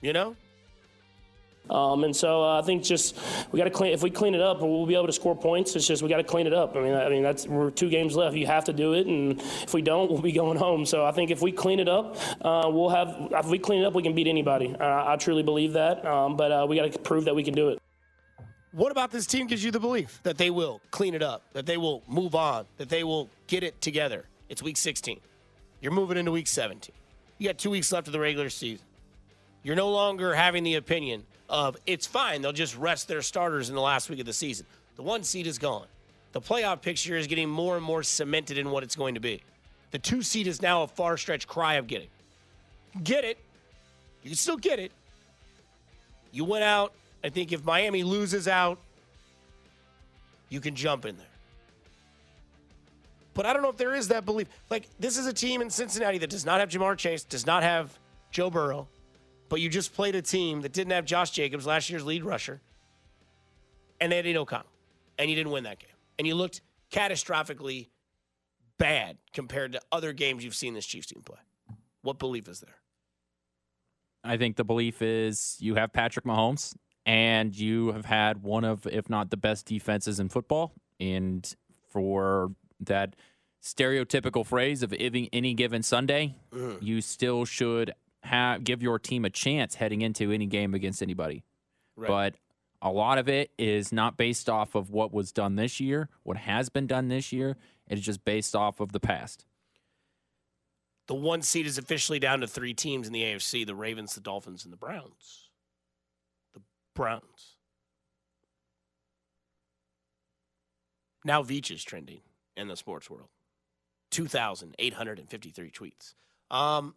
You 0.00 0.12
know? 0.12 0.36
Um, 1.70 2.04
and 2.04 2.14
so 2.14 2.42
uh, 2.42 2.60
I 2.60 2.62
think 2.62 2.82
just 2.82 3.18
we 3.52 3.58
got 3.58 3.64
to 3.64 3.70
clean. 3.70 3.92
If 3.92 4.02
we 4.02 4.10
clean 4.10 4.34
it 4.34 4.40
up, 4.40 4.60
we'll 4.60 4.86
be 4.86 4.94
able 4.94 5.06
to 5.06 5.12
score 5.12 5.36
points. 5.36 5.74
It's 5.76 5.86
just 5.86 6.02
we 6.02 6.08
got 6.08 6.18
to 6.18 6.24
clean 6.24 6.46
it 6.46 6.52
up. 6.52 6.76
I 6.76 6.80
mean, 6.80 6.94
I 6.94 7.08
mean 7.08 7.22
that's 7.22 7.46
we're 7.46 7.70
two 7.70 7.90
games 7.90 8.14
left. 8.14 8.36
You 8.36 8.46
have 8.46 8.64
to 8.64 8.72
do 8.72 8.94
it, 8.94 9.06
and 9.06 9.40
if 9.40 9.74
we 9.74 9.82
don't, 9.82 10.10
we'll 10.10 10.22
be 10.22 10.32
going 10.32 10.58
home. 10.58 10.86
So 10.86 11.04
I 11.04 11.12
think 11.12 11.30
if 11.30 11.42
we 11.42 11.52
clean 11.52 11.80
it 11.80 11.88
up, 11.88 12.16
uh, 12.40 12.70
we'll 12.70 12.90
have. 12.90 13.28
If 13.32 13.46
we 13.46 13.58
clean 13.58 13.82
it 13.82 13.86
up, 13.86 13.94
we 13.94 14.02
can 14.02 14.14
beat 14.14 14.26
anybody. 14.26 14.74
I 14.78 15.16
truly 15.16 15.42
believe 15.42 15.72
that. 15.74 16.04
Um, 16.06 16.36
but 16.36 16.52
uh, 16.52 16.66
we 16.68 16.76
got 16.76 16.90
to 16.92 16.98
prove 16.98 17.24
that 17.24 17.34
we 17.34 17.42
can 17.42 17.54
do 17.54 17.68
it. 17.70 17.80
What 18.72 18.92
about 18.92 19.10
this 19.10 19.26
team 19.26 19.46
gives 19.46 19.64
you 19.64 19.70
the 19.70 19.80
belief 19.80 20.20
that 20.22 20.36
they 20.36 20.50
will 20.50 20.82
clean 20.90 21.14
it 21.14 21.22
up, 21.22 21.42
that 21.54 21.64
they 21.64 21.78
will 21.78 22.02
move 22.06 22.34
on, 22.34 22.66
that 22.76 22.90
they 22.90 23.04
will 23.04 23.30
get 23.46 23.62
it 23.62 23.80
together? 23.80 24.26
It's 24.50 24.62
week 24.62 24.76
16. 24.76 25.18
You're 25.80 25.92
moving 25.92 26.18
into 26.18 26.30
week 26.30 26.46
17. 26.46 26.94
You 27.38 27.48
got 27.48 27.56
two 27.56 27.70
weeks 27.70 27.90
left 27.90 28.06
of 28.06 28.12
the 28.12 28.20
regular 28.20 28.50
season. 28.50 28.84
You're 29.62 29.76
no 29.76 29.90
longer 29.90 30.34
having 30.34 30.62
the 30.62 30.74
opinion 30.74 31.24
of 31.48 31.76
it's 31.86 32.06
fine, 32.06 32.42
they'll 32.42 32.52
just 32.52 32.76
rest 32.76 33.08
their 33.08 33.22
starters 33.22 33.68
in 33.68 33.74
the 33.74 33.80
last 33.80 34.10
week 34.10 34.20
of 34.20 34.26
the 34.26 34.32
season. 34.32 34.66
The 34.96 35.02
one 35.02 35.22
seed 35.22 35.46
is 35.46 35.58
gone. 35.58 35.86
The 36.32 36.40
playoff 36.40 36.82
picture 36.82 37.16
is 37.16 37.26
getting 37.26 37.48
more 37.48 37.76
and 37.76 37.84
more 37.84 38.02
cemented 38.02 38.58
in 38.58 38.70
what 38.70 38.82
it's 38.82 38.96
going 38.96 39.14
to 39.14 39.20
be. 39.20 39.42
The 39.90 39.98
two 39.98 40.22
seed 40.22 40.46
is 40.46 40.60
now 40.60 40.82
a 40.82 40.86
far 40.86 41.16
stretch 41.16 41.46
cry 41.46 41.74
of 41.74 41.86
getting. 41.86 42.08
Get 43.02 43.24
it. 43.24 43.38
You 44.22 44.30
can 44.30 44.36
still 44.36 44.56
get 44.56 44.78
it. 44.78 44.92
You 46.32 46.44
went 46.44 46.64
out. 46.64 46.92
I 47.24 47.28
think 47.28 47.52
if 47.52 47.64
Miami 47.64 48.02
loses 48.02 48.48
out, 48.48 48.78
you 50.48 50.60
can 50.60 50.74
jump 50.74 51.04
in 51.06 51.16
there. 51.16 51.26
But 53.34 53.46
I 53.46 53.52
don't 53.52 53.62
know 53.62 53.68
if 53.68 53.76
there 53.76 53.94
is 53.94 54.08
that 54.08 54.24
belief. 54.24 54.48
Like, 54.70 54.88
this 54.98 55.18
is 55.18 55.26
a 55.26 55.32
team 55.32 55.60
in 55.60 55.70
Cincinnati 55.70 56.18
that 56.18 56.30
does 56.30 56.46
not 56.46 56.60
have 56.60 56.68
Ja'Marr 56.70 56.96
Chase, 56.96 57.22
does 57.24 57.46
not 57.46 57.62
have 57.62 57.98
Joe 58.30 58.50
Burrow, 58.50 58.88
but 59.48 59.60
you 59.60 59.68
just 59.68 59.94
played 59.94 60.14
a 60.14 60.22
team 60.22 60.62
that 60.62 60.72
didn't 60.72 60.92
have 60.92 61.04
Josh 61.04 61.30
Jacobs, 61.30 61.66
last 61.66 61.90
year's 61.90 62.04
lead 62.04 62.24
rusher, 62.24 62.60
and 64.00 64.12
they 64.12 64.16
had 64.16 64.26
O'Connell, 64.36 64.66
and 65.18 65.30
you 65.30 65.36
didn't 65.36 65.52
win 65.52 65.64
that 65.64 65.78
game. 65.78 65.90
And 66.18 66.26
you 66.26 66.34
looked 66.34 66.60
catastrophically 66.90 67.88
bad 68.78 69.18
compared 69.32 69.72
to 69.72 69.80
other 69.92 70.12
games 70.12 70.44
you've 70.44 70.54
seen 70.54 70.74
this 70.74 70.86
Chiefs 70.86 71.08
team 71.08 71.22
play. 71.22 71.38
What 72.02 72.18
belief 72.18 72.48
is 72.48 72.60
there? 72.60 72.76
I 74.22 74.36
think 74.36 74.56
the 74.56 74.64
belief 74.64 75.02
is 75.02 75.56
you 75.60 75.76
have 75.76 75.92
Patrick 75.92 76.24
Mahomes 76.24 76.74
and 77.04 77.56
you 77.56 77.92
have 77.92 78.04
had 78.04 78.42
one 78.42 78.64
of, 78.64 78.86
if 78.86 79.08
not 79.08 79.30
the 79.30 79.36
best 79.36 79.66
defenses 79.66 80.18
in 80.18 80.28
football. 80.28 80.72
And 80.98 81.54
for 81.88 82.52
that 82.80 83.14
stereotypical 83.62 84.44
phrase 84.44 84.82
of 84.82 84.92
any 84.98 85.54
given 85.54 85.82
Sunday, 85.82 86.34
mm. 86.52 86.82
you 86.82 87.00
still 87.00 87.44
should 87.44 87.92
have 88.26 88.64
give 88.64 88.82
your 88.82 88.98
team 88.98 89.24
a 89.24 89.30
chance 89.30 89.76
heading 89.76 90.02
into 90.02 90.30
any 90.30 90.46
game 90.46 90.74
against 90.74 91.02
anybody. 91.02 91.44
Right. 91.96 92.08
But 92.08 92.34
a 92.82 92.90
lot 92.90 93.18
of 93.18 93.28
it 93.28 93.50
is 93.58 93.92
not 93.92 94.16
based 94.16 94.48
off 94.48 94.74
of 94.74 94.90
what 94.90 95.12
was 95.12 95.32
done 95.32 95.56
this 95.56 95.80
year, 95.80 96.08
what 96.22 96.36
has 96.36 96.68
been 96.68 96.86
done 96.86 97.08
this 97.08 97.32
year. 97.32 97.56
It's 97.88 98.02
just 98.02 98.24
based 98.24 98.54
off 98.54 98.80
of 98.80 98.92
the 98.92 99.00
past. 99.00 99.44
The 101.06 101.14
one 101.14 101.42
seed 101.42 101.66
is 101.66 101.78
officially 101.78 102.18
down 102.18 102.40
to 102.40 102.46
three 102.46 102.74
teams 102.74 103.06
in 103.06 103.12
the 103.12 103.22
AFC 103.22 103.64
the 103.64 103.74
Ravens, 103.74 104.14
the 104.14 104.20
Dolphins, 104.20 104.64
and 104.64 104.72
the 104.72 104.76
Browns. 104.76 105.50
The 106.54 106.62
Browns. 106.94 107.56
Now 111.24 111.42
Veach 111.42 111.70
is 111.70 111.82
trending 111.82 112.20
in 112.56 112.68
the 112.68 112.76
sports 112.76 113.08
world. 113.10 113.28
2,853 114.10 115.70
tweets. 115.70 116.14
Um, 116.50 116.94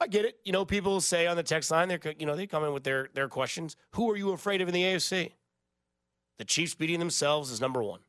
I 0.00 0.06
get 0.06 0.24
it. 0.24 0.38
You 0.44 0.52
know, 0.52 0.64
people 0.64 1.00
say 1.00 1.26
on 1.26 1.36
the 1.36 1.42
text 1.42 1.70
line, 1.70 1.88
they're 1.88 2.00
you 2.18 2.26
know 2.26 2.34
they 2.34 2.46
come 2.46 2.64
in 2.64 2.72
with 2.72 2.84
their 2.84 3.08
their 3.14 3.28
questions. 3.28 3.76
Who 3.92 4.10
are 4.10 4.16
you 4.16 4.30
afraid 4.30 4.60
of 4.62 4.68
in 4.68 4.74
the 4.74 4.82
AFC? 4.82 5.32
The 6.38 6.44
Chiefs 6.44 6.74
beating 6.74 6.98
themselves 6.98 7.50
is 7.50 7.60
number 7.60 7.82
one. 7.82 8.00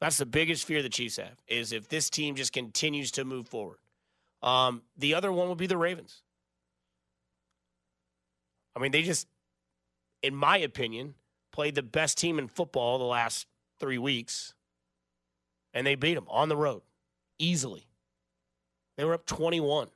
That's 0.00 0.16
the 0.16 0.26
biggest 0.26 0.64
fear 0.64 0.82
the 0.82 0.88
Chiefs 0.88 1.16
have 1.16 1.42
is 1.46 1.72
if 1.72 1.88
this 1.88 2.08
team 2.08 2.36
just 2.36 2.52
continues 2.52 3.10
to 3.12 3.24
move 3.24 3.48
forward. 3.48 3.78
Um, 4.42 4.82
the 4.96 5.14
other 5.14 5.30
one 5.32 5.48
would 5.48 5.58
be 5.58 5.66
the 5.66 5.76
Ravens. 5.76 6.22
I 8.76 8.80
mean, 8.80 8.92
they 8.92 9.02
just, 9.02 9.26
in 10.22 10.36
my 10.36 10.56
opinion, 10.58 11.14
played 11.52 11.74
the 11.74 11.82
best 11.82 12.16
team 12.16 12.38
in 12.38 12.46
football 12.46 12.98
the 12.98 13.04
last 13.04 13.46
three 13.80 13.98
weeks, 13.98 14.54
and 15.74 15.84
they 15.86 15.96
beat 15.96 16.14
them 16.14 16.26
on 16.28 16.48
the 16.48 16.56
road 16.56 16.82
easily. 17.40 17.88
They 18.96 19.04
were 19.04 19.14
up 19.14 19.26
21 19.26 19.88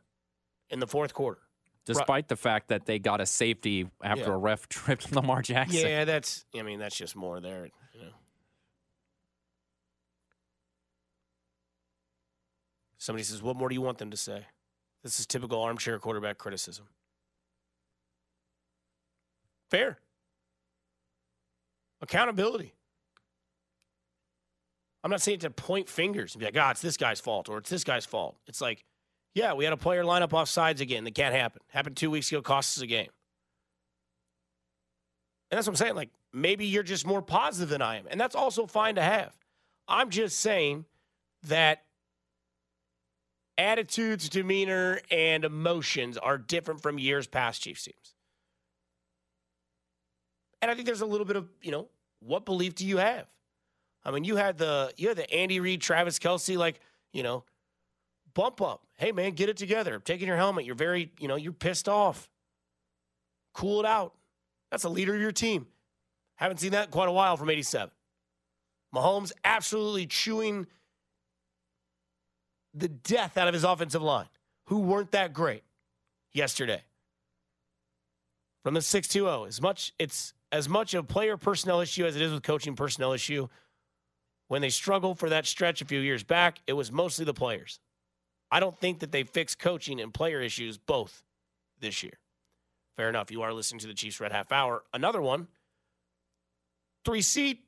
in 0.73 0.81
the 0.81 0.87
fourth 0.87 1.15
quarter. 1.15 1.41
Despite 1.85 2.29
the 2.29 2.37
fact 2.37 2.69
that 2.69 2.87
they 2.87 2.99
got 2.99 3.21
a 3.21 3.27
safety 3.27 3.89
after 4.03 4.27
yeah. 4.27 4.35
a 4.35 4.37
ref 4.37 4.69
tripped 4.69 5.13
Lamar 5.13 5.43
Jackson. 5.43 5.87
Yeah, 5.87 6.05
that's, 6.05 6.45
I 6.57 6.63
mean, 6.63 6.79
that's 6.79 6.97
just 6.97 7.17
more 7.17 7.41
there. 7.41 7.67
You 7.95 8.01
know. 8.01 8.13
Somebody 12.99 13.25
says, 13.25 13.43
What 13.43 13.57
more 13.57 13.69
do 13.69 13.75
you 13.75 13.81
want 13.81 13.99
them 13.99 14.11
to 14.11 14.17
say? 14.17 14.47
This 15.03 15.19
is 15.19 15.27
typical 15.27 15.61
armchair 15.61 15.99
quarterback 15.99 16.39
criticism. 16.39 16.87
Fair. 19.71 19.99
Accountability. 22.01 22.75
I'm 25.03 25.11
not 25.11 25.21
saying 25.21 25.41
to 25.41 25.51
point 25.51 25.89
fingers 25.89 26.35
and 26.35 26.41
be 26.41 26.45
like, 26.47 26.57
ah, 26.57 26.71
it's 26.71 26.83
this 26.83 26.97
guy's 26.97 27.19
fault 27.19 27.49
or 27.49 27.59
it's 27.59 27.71
this 27.71 27.83
guy's 27.83 28.07
fault. 28.07 28.37
It's 28.47 28.61
like, 28.61 28.85
yeah, 29.35 29.55
we 29.55 29.65
had 29.65 29.73
a 29.73 29.79
player 29.79 30.05
line 30.05 30.23
up 30.23 30.35
off 30.35 30.49
sides 30.49 30.81
again. 30.81 31.05
That 31.05 31.15
can't 31.15 31.35
happen. 31.35 31.63
Happened 31.69 31.97
two 31.97 32.11
weeks 32.11 32.31
ago, 32.31 32.43
cost 32.43 32.79
us 32.79 32.83
a 32.83 32.87
game. 32.87 33.09
And 35.51 35.59
that's 35.59 35.67
what 35.67 35.73
I'm 35.73 35.77
saying. 35.77 35.95
Like, 35.95 36.11
maybe 36.33 36.67
you're 36.67 36.83
just 36.83 37.07
more 37.07 37.23
positive 37.23 37.69
than 37.69 37.83
I 37.83 37.97
am. 37.97 38.07
And 38.11 38.21
that's 38.21 38.35
also 38.35 38.67
fine 38.67 38.95
to 38.97 39.03
have. 39.03 39.37
I'm 39.89 40.11
just 40.11 40.41
saying 40.41 40.87
that 41.45 41.83
attitudes, 43.59 44.29
demeanor, 44.29 45.01
and 45.11 45.45
emotions 45.45 46.17
are 46.19 46.39
different 46.39 46.81
from 46.81 46.99
years 46.99 47.27
past 47.27 47.63
Chiefs 47.63 47.85
teams. 47.85 48.15
And 50.61 50.71
I 50.71 50.75
think 50.75 50.87
there's 50.87 51.01
a 51.01 51.07
little 51.07 51.27
bit 51.27 51.37
of, 51.37 51.49
you 51.61 51.71
know, 51.71 51.89
what 52.21 52.45
belief 52.45 52.75
do 52.75 52.87
you 52.87 52.99
have? 52.99 53.27
I 54.05 54.11
mean, 54.11 54.25
you 54.25 54.37
had 54.37 54.59
the 54.59 54.93
you 54.97 55.09
had 55.09 55.17
the 55.17 55.33
Andy 55.33 55.61
Reid, 55.61 55.81
Travis 55.81 56.19
Kelce, 56.19 56.57
like, 56.57 56.81
you 57.13 57.23
know, 57.23 57.45
bump 58.35 58.61
up. 58.61 58.87
Hey 58.97 59.13
man, 59.13 59.33
get 59.33 59.49
it 59.49 59.57
together. 59.57 60.01
taking 60.01 60.29
your 60.29 60.37
helmet. 60.37 60.65
You're 60.65 60.75
very, 60.75 61.13
you 61.19 61.29
know, 61.29 61.37
you're 61.37 61.53
pissed 61.53 61.89
off. 61.89 62.29
Cool 63.55 63.81
it 63.81 63.87
out. 63.87 64.15
That's 64.71 64.85
a 64.85 64.89
leader 64.89 65.15
of 65.15 65.21
your 65.21 65.33
team. 65.33 65.67
Haven't 66.37 66.59
seen 66.59 66.73
that 66.73 66.87
in 66.87 66.91
quite 66.91 67.09
a 67.09 67.13
while 67.13 67.37
from 67.37 67.51
87. 67.51 67.91
Mahomes 68.95 69.33
absolutely 69.45 70.07
chewing 70.07 70.67
the 72.75 72.89
death 72.89 73.37
out 73.37 73.49
of 73.49 73.55
his 73.55 73.65
offensive 73.65 74.03
line, 74.03 74.29
who 74.67 74.79
weren't 74.79 75.13
that 75.13 75.33
great 75.33 75.63
yesterday. 76.33 76.83
From 78.63 78.75
the 78.75 78.83
620, 78.83 79.49
as 79.49 79.61
much 79.61 79.93
it's 79.99 80.35
as 80.53 80.69
much 80.69 80.95
a 80.95 81.03
player 81.03 81.37
personnel 81.37 81.81
issue 81.81 82.05
as 82.05 82.15
it 82.15 82.23
is 82.23 82.33
with 82.33 82.43
coaching 82.43 82.77
personnel 82.77 83.13
issue. 83.13 83.49
When 84.49 84.61
they 84.61 84.69
struggled 84.69 85.19
for 85.19 85.31
that 85.31 85.47
stretch 85.47 85.81
a 85.81 85.87
few 85.87 86.01
years 86.01 86.23
back, 86.23 86.59
it 86.67 86.75
was 86.75 86.93
mostly 86.93 87.25
the 87.25 87.33
players. 87.33 87.81
I 88.53 88.61
don't 88.61 88.79
think 88.79 89.01
that 89.01 89.11
they 89.11 89.25
fixed 89.25 89.59
coaching 89.59 90.01
and 90.01 90.15
player 90.15 90.41
issues 90.41 90.79
both 90.79 91.25
this 91.81 92.05
year. 92.05 92.13
Fair 92.97 93.09
enough. 93.09 93.33
You 93.33 93.43
are 93.43 93.53
listening 93.53 93.81
to 93.81 93.89
the 93.89 93.95
Chiefs 93.95 94.21
Red 94.21 94.31
Half 94.31 94.53
Hour. 94.53 94.85
Another 94.95 95.21
one, 95.21 95.49
three 97.05 97.23
seat. 97.23 97.65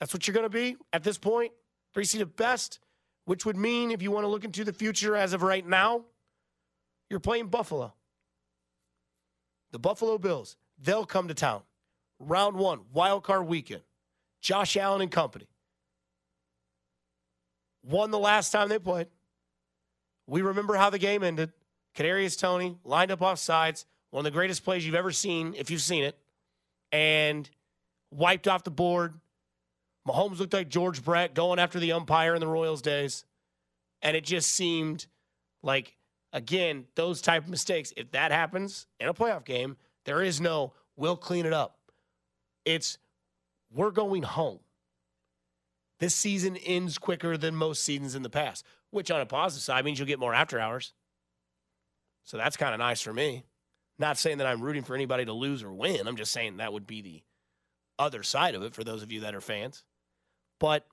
That's 0.00 0.12
what 0.12 0.26
you're 0.26 0.34
going 0.34 0.44
to 0.44 0.50
be 0.50 0.76
at 0.92 1.04
this 1.04 1.18
point. 1.18 1.52
Three 1.94 2.04
seat 2.04 2.20
at 2.20 2.34
best 2.36 2.80
which 3.26 3.44
would 3.44 3.56
mean 3.56 3.90
if 3.90 4.00
you 4.00 4.10
want 4.10 4.24
to 4.24 4.28
look 4.28 4.44
into 4.44 4.64
the 4.64 4.72
future 4.72 5.14
as 5.14 5.32
of 5.32 5.42
right 5.42 5.66
now, 5.66 6.04
you're 7.10 7.20
playing 7.20 7.48
Buffalo. 7.48 7.92
The 9.72 9.78
Buffalo 9.78 10.16
Bills, 10.16 10.56
they'll 10.80 11.04
come 11.04 11.28
to 11.28 11.34
town. 11.34 11.62
Round 12.18 12.56
one, 12.56 12.80
wild 12.92 13.24
card 13.24 13.46
weekend. 13.46 13.82
Josh 14.40 14.76
Allen 14.76 15.02
and 15.02 15.10
company. 15.10 15.48
Won 17.82 18.10
the 18.10 18.18
last 18.18 18.50
time 18.50 18.68
they 18.68 18.78
played. 18.78 19.08
We 20.26 20.42
remember 20.42 20.74
how 20.74 20.90
the 20.90 20.98
game 20.98 21.22
ended. 21.22 21.52
Kadarius 21.96 22.38
Toney 22.38 22.76
lined 22.84 23.10
up 23.10 23.22
off 23.22 23.38
sides, 23.38 23.86
one 24.10 24.20
of 24.20 24.24
the 24.24 24.36
greatest 24.36 24.64
plays 24.64 24.84
you've 24.84 24.94
ever 24.94 25.12
seen, 25.12 25.54
if 25.56 25.70
you've 25.70 25.80
seen 25.80 26.04
it, 26.04 26.18
and 26.92 27.48
wiped 28.10 28.46
off 28.48 28.64
the 28.64 28.70
board 28.70 29.14
Mahomes 30.06 30.38
looked 30.38 30.54
like 30.54 30.68
George 30.68 31.04
Brett 31.04 31.34
going 31.34 31.58
after 31.58 31.80
the 31.80 31.92
umpire 31.92 32.34
in 32.34 32.40
the 32.40 32.46
Royals 32.46 32.80
days. 32.80 33.24
And 34.02 34.16
it 34.16 34.24
just 34.24 34.50
seemed 34.52 35.06
like, 35.62 35.96
again, 36.32 36.84
those 36.94 37.20
type 37.20 37.44
of 37.44 37.50
mistakes, 37.50 37.92
if 37.96 38.12
that 38.12 38.30
happens 38.30 38.86
in 39.00 39.08
a 39.08 39.14
playoff 39.14 39.44
game, 39.44 39.76
there 40.04 40.22
is 40.22 40.40
no, 40.40 40.72
we'll 40.96 41.16
clean 41.16 41.44
it 41.44 41.52
up. 41.52 41.78
It's, 42.64 42.98
we're 43.74 43.90
going 43.90 44.22
home. 44.22 44.60
This 45.98 46.14
season 46.14 46.56
ends 46.58 46.98
quicker 46.98 47.36
than 47.36 47.56
most 47.56 47.82
seasons 47.82 48.14
in 48.14 48.22
the 48.22 48.30
past, 48.30 48.64
which 48.90 49.10
on 49.10 49.20
a 49.20 49.26
positive 49.26 49.62
side 49.62 49.84
means 49.84 49.98
you'll 49.98 50.08
get 50.08 50.18
more 50.18 50.34
after 50.34 50.58
hours. 50.58 50.92
So 52.24 52.36
that's 52.36 52.56
kind 52.56 52.74
of 52.74 52.78
nice 52.78 53.00
for 53.00 53.12
me. 53.12 53.44
Not 53.98 54.18
saying 54.18 54.38
that 54.38 54.46
I'm 54.46 54.60
rooting 54.60 54.82
for 54.82 54.94
anybody 54.94 55.24
to 55.24 55.32
lose 55.32 55.62
or 55.62 55.72
win. 55.72 56.06
I'm 56.06 56.16
just 56.16 56.32
saying 56.32 56.58
that 56.58 56.72
would 56.72 56.86
be 56.86 57.00
the 57.00 57.22
other 57.98 58.22
side 58.22 58.54
of 58.54 58.62
it 58.62 58.74
for 58.74 58.84
those 58.84 59.02
of 59.02 59.10
you 59.10 59.20
that 59.20 59.34
are 59.34 59.40
fans. 59.40 59.84
But 60.58 60.86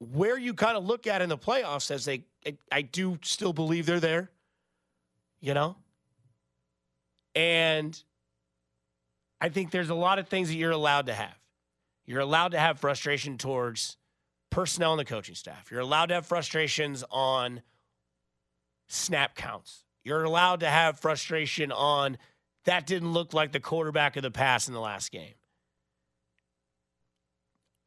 where 0.00 0.38
you 0.38 0.54
kind 0.54 0.76
of 0.76 0.84
look 0.84 1.06
at 1.06 1.22
in 1.22 1.28
the 1.28 1.38
playoffs 1.38 1.90
as 1.90 2.04
they, 2.04 2.24
I, 2.46 2.56
I 2.70 2.82
do 2.82 3.18
still 3.22 3.52
believe 3.52 3.86
they're 3.86 4.00
there, 4.00 4.30
you 5.40 5.54
know? 5.54 5.76
And 7.34 8.00
I 9.40 9.48
think 9.48 9.70
there's 9.70 9.90
a 9.90 9.94
lot 9.94 10.18
of 10.18 10.28
things 10.28 10.48
that 10.48 10.56
you're 10.56 10.70
allowed 10.70 11.06
to 11.06 11.14
have. 11.14 11.38
You're 12.06 12.20
allowed 12.20 12.52
to 12.52 12.58
have 12.58 12.80
frustration 12.80 13.38
towards 13.38 13.96
personnel 14.54 14.92
and 14.92 15.00
the 15.00 15.04
coaching 15.04 15.34
staff. 15.34 15.68
You're 15.70 15.80
allowed 15.80 16.06
to 16.06 16.14
have 16.14 16.26
frustrations 16.26 17.02
on 17.10 17.60
snap 18.86 19.34
counts. 19.34 19.84
You're 20.04 20.22
allowed 20.22 20.60
to 20.60 20.68
have 20.68 21.00
frustration 21.00 21.72
on 21.72 22.18
that 22.64 22.86
didn't 22.86 23.12
look 23.12 23.34
like 23.34 23.50
the 23.50 23.58
quarterback 23.58 24.16
of 24.16 24.22
the 24.22 24.30
pass 24.30 24.68
in 24.68 24.74
the 24.74 24.80
last 24.80 25.10
game. 25.10 25.34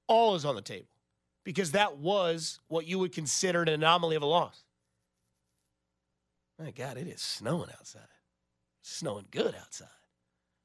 All 0.08 0.36
is 0.36 0.44
on 0.44 0.56
the 0.56 0.62
table 0.62 0.90
because 1.46 1.72
that 1.72 1.98
was 1.98 2.60
what 2.68 2.86
you 2.86 3.00
would 3.00 3.14
consider 3.14 3.62
an 3.62 3.70
anomaly 3.70 4.18
of 4.18 4.22
a 4.22 4.26
loss. 4.26 4.66
My 6.60 6.72
God, 6.72 6.98
it 6.98 7.08
is 7.08 7.22
snowing 7.22 7.70
outside. 7.78 8.02
Snowing 8.82 9.26
good 9.32 9.56
outside. 9.56 9.88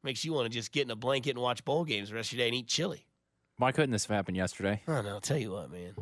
Makes 0.02 0.24
you 0.24 0.32
want 0.32 0.46
to 0.46 0.58
just 0.58 0.72
get 0.72 0.82
in 0.82 0.90
a 0.90 0.96
blanket 0.96 1.30
and 1.30 1.40
watch 1.40 1.64
bowl 1.64 1.84
games 1.84 2.08
the 2.08 2.16
rest 2.16 2.32
of 2.32 2.38
your 2.38 2.44
day 2.44 2.48
and 2.48 2.56
eat 2.56 2.66
chili. 2.66 3.06
Why 3.58 3.72
couldn't 3.72 3.90
this 3.90 4.06
have 4.06 4.16
happened 4.16 4.36
yesterday? 4.36 4.82
I 4.88 4.92
don't 4.94 5.04
know. 5.04 5.10
I'll 5.14 5.20
tell 5.20 5.38
you 5.38 5.52
what, 5.52 5.70
man. 5.70 5.94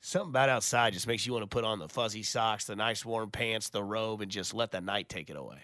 Something 0.00 0.30
about 0.30 0.48
outside 0.48 0.92
just 0.92 1.06
makes 1.06 1.26
you 1.26 1.32
want 1.32 1.44
to 1.44 1.48
put 1.48 1.64
on 1.64 1.78
the 1.78 1.88
fuzzy 1.88 2.22
socks, 2.22 2.66
the 2.66 2.76
nice 2.76 3.04
warm 3.04 3.30
pants, 3.30 3.70
the 3.70 3.82
robe, 3.82 4.20
and 4.20 4.30
just 4.30 4.52
let 4.52 4.70
the 4.70 4.80
night 4.80 5.08
take 5.08 5.30
it 5.30 5.36
away. 5.36 5.58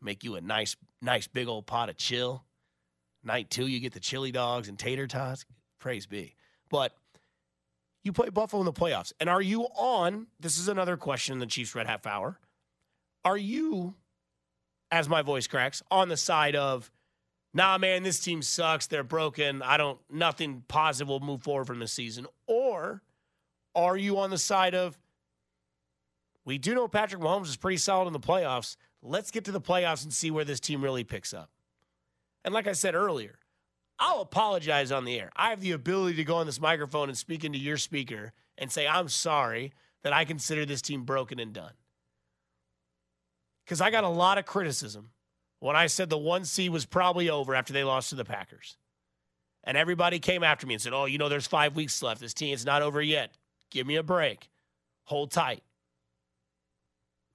Make 0.00 0.24
you 0.24 0.34
a 0.34 0.40
nice, 0.40 0.76
nice 1.00 1.28
big 1.28 1.46
old 1.46 1.66
pot 1.66 1.88
of 1.88 1.96
chill. 1.96 2.44
Night 3.22 3.50
two, 3.50 3.68
you 3.68 3.78
get 3.78 3.92
the 3.92 4.00
chili 4.00 4.32
dogs 4.32 4.68
and 4.68 4.76
tater 4.78 5.06
tots. 5.06 5.44
Praise 5.78 6.06
be. 6.06 6.34
But 6.68 6.92
you 8.02 8.12
play 8.12 8.30
Buffalo 8.30 8.62
in 8.62 8.66
the 8.66 8.72
playoffs. 8.72 9.12
And 9.20 9.28
are 9.28 9.42
you 9.42 9.64
on? 9.76 10.26
This 10.40 10.58
is 10.58 10.66
another 10.66 10.96
question 10.96 11.34
in 11.34 11.38
the 11.38 11.46
Chiefs 11.46 11.74
Red 11.74 11.86
Half 11.86 12.06
Hour. 12.06 12.40
Are 13.24 13.36
you, 13.36 13.94
as 14.90 15.08
my 15.08 15.22
voice 15.22 15.46
cracks, 15.46 15.80
on 15.90 16.08
the 16.08 16.16
side 16.16 16.56
of, 16.56 16.90
nah, 17.54 17.78
man, 17.78 18.02
this 18.02 18.20
team 18.20 18.42
sucks. 18.42 18.86
They're 18.86 19.02
broken. 19.02 19.62
I 19.62 19.76
don't, 19.76 19.98
nothing 20.10 20.64
positive 20.68 21.08
will 21.08 21.20
move 21.20 21.42
forward 21.42 21.66
from 21.66 21.78
this 21.78 21.92
season? 21.92 22.26
Or 22.46 23.02
are 23.74 23.96
you 23.96 24.18
on 24.18 24.30
the 24.30 24.38
side 24.38 24.74
of, 24.74 24.98
we 26.44 26.58
do 26.58 26.74
know 26.74 26.88
Patrick 26.88 27.22
Mahomes 27.22 27.46
is 27.46 27.56
pretty 27.56 27.76
solid 27.76 28.06
in 28.06 28.12
the 28.12 28.20
playoffs. 28.20 28.76
Let's 29.02 29.30
get 29.30 29.44
to 29.46 29.52
the 29.52 29.60
playoffs 29.60 30.02
and 30.04 30.12
see 30.12 30.30
where 30.30 30.44
this 30.44 30.60
team 30.60 30.82
really 30.82 31.04
picks 31.04 31.32
up. 31.32 31.50
And 32.44 32.52
like 32.52 32.66
I 32.66 32.72
said 32.72 32.94
earlier, 32.94 33.38
I'll 33.98 34.20
apologize 34.20 34.90
on 34.90 35.04
the 35.04 35.18
air. 35.18 35.30
I 35.36 35.50
have 35.50 35.60
the 35.60 35.72
ability 35.72 36.16
to 36.16 36.24
go 36.24 36.36
on 36.36 36.46
this 36.46 36.60
microphone 36.60 37.08
and 37.08 37.16
speak 37.16 37.44
into 37.44 37.58
your 37.58 37.76
speaker 37.76 38.32
and 38.58 38.70
say, 38.70 38.86
I'm 38.88 39.08
sorry 39.08 39.72
that 40.02 40.12
I 40.12 40.24
consider 40.24 40.66
this 40.66 40.82
team 40.82 41.04
broken 41.04 41.38
and 41.38 41.52
done. 41.52 41.72
Because 43.64 43.80
I 43.80 43.90
got 43.90 44.02
a 44.02 44.08
lot 44.08 44.38
of 44.38 44.44
criticism 44.44 45.10
when 45.62 45.76
I 45.76 45.86
said 45.86 46.10
the 46.10 46.18
one 46.18 46.44
C 46.44 46.68
was 46.68 46.86
probably 46.86 47.30
over 47.30 47.54
after 47.54 47.72
they 47.72 47.84
lost 47.84 48.10
to 48.10 48.16
the 48.16 48.24
Packers. 48.24 48.76
And 49.62 49.76
everybody 49.76 50.18
came 50.18 50.42
after 50.42 50.66
me 50.66 50.74
and 50.74 50.82
said, 50.82 50.92
Oh, 50.92 51.04
you 51.04 51.18
know, 51.18 51.28
there's 51.28 51.46
five 51.46 51.76
weeks 51.76 52.02
left. 52.02 52.20
This 52.20 52.34
team 52.34 52.52
is 52.52 52.66
not 52.66 52.82
over 52.82 53.00
yet. 53.00 53.30
Give 53.70 53.86
me 53.86 53.94
a 53.94 54.02
break. 54.02 54.50
Hold 55.04 55.30
tight. 55.30 55.62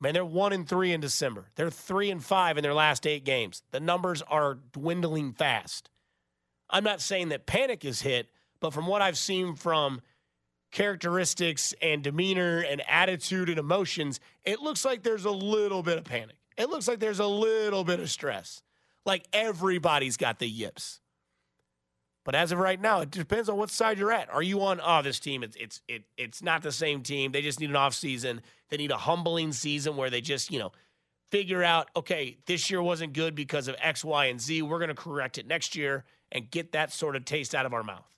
Man, 0.01 0.13
they're 0.13 0.25
one 0.25 0.51
and 0.51 0.67
three 0.67 0.91
in 0.91 0.99
December. 0.99 1.45
They're 1.55 1.69
three 1.69 2.11
and 2.11 2.21
five 2.21 2.57
in 2.57 2.63
their 2.63 2.73
last 2.73 3.07
eight 3.07 3.23
games. 3.23 3.63
The 3.71 3.79
numbers 3.79 4.21
are 4.23 4.55
dwindling 4.73 5.31
fast. 5.31 5.89
I'm 6.69 6.83
not 6.83 6.99
saying 6.99 7.29
that 7.29 7.45
panic 7.45 7.85
is 7.85 8.01
hit, 8.01 8.27
but 8.59 8.73
from 8.73 8.87
what 8.87 9.01
I've 9.01 9.17
seen 9.17 9.55
from 9.55 10.01
characteristics 10.71 11.73
and 11.81 12.03
demeanor 12.03 12.59
and 12.59 12.81
attitude 12.89 13.47
and 13.47 13.57
emotions, 13.57 14.19
it 14.43 14.59
looks 14.59 14.83
like 14.83 15.03
there's 15.03 15.23
a 15.23 15.31
little 15.31 15.81
bit 15.81 15.97
of 15.97 16.03
panic. 16.03 16.36
It 16.57 16.69
looks 16.69 16.87
like 16.87 16.99
there's 16.99 17.19
a 17.19 17.27
little 17.27 17.83
bit 17.83 17.99
of 17.99 18.09
stress. 18.09 18.61
Like 19.05 19.27
everybody's 19.31 20.17
got 20.17 20.39
the 20.39 20.47
yips. 20.47 20.99
But 22.25 22.35
as 22.35 22.51
of 22.51 22.59
right 22.59 22.81
now, 22.81 23.01
it 23.01 23.11
depends 23.11 23.47
on 23.47 23.55
what 23.55 23.69
side 23.69 23.97
you're 23.97 24.11
at. 24.11 24.29
Are 24.29 24.43
you 24.43 24.61
on 24.61 24.81
oh 24.83 25.01
this 25.01 25.19
team 25.19 25.43
it's 25.43 25.55
it's 25.55 25.81
it, 25.87 26.03
it's 26.17 26.43
not 26.43 26.61
the 26.61 26.73
same 26.73 27.01
team. 27.01 27.31
They 27.31 27.41
just 27.41 27.61
need 27.61 27.69
an 27.69 27.77
off 27.77 27.93
season. 27.93 28.41
They 28.69 28.77
need 28.77 28.91
a 28.91 28.97
humbling 28.97 29.53
season 29.53 29.95
where 29.95 30.09
they 30.09 30.19
just, 30.19 30.51
you 30.51 30.59
know, 30.59 30.73
figure 31.31 31.63
out, 31.63 31.89
okay, 31.95 32.37
this 32.45 32.69
year 32.69 32.81
wasn't 32.81 33.13
good 33.13 33.33
because 33.33 33.69
of 33.69 33.75
X, 33.79 34.03
Y, 34.03 34.25
and 34.25 34.41
Z. 34.41 34.61
We're 34.61 34.79
going 34.79 34.89
to 34.89 34.95
correct 34.95 35.37
it 35.37 35.47
next 35.47 35.75
year 35.75 36.03
and 36.31 36.49
get 36.51 36.73
that 36.73 36.91
sort 36.91 37.15
of 37.15 37.25
taste 37.25 37.55
out 37.55 37.65
of 37.65 37.73
our 37.73 37.83
mouth? 37.83 38.13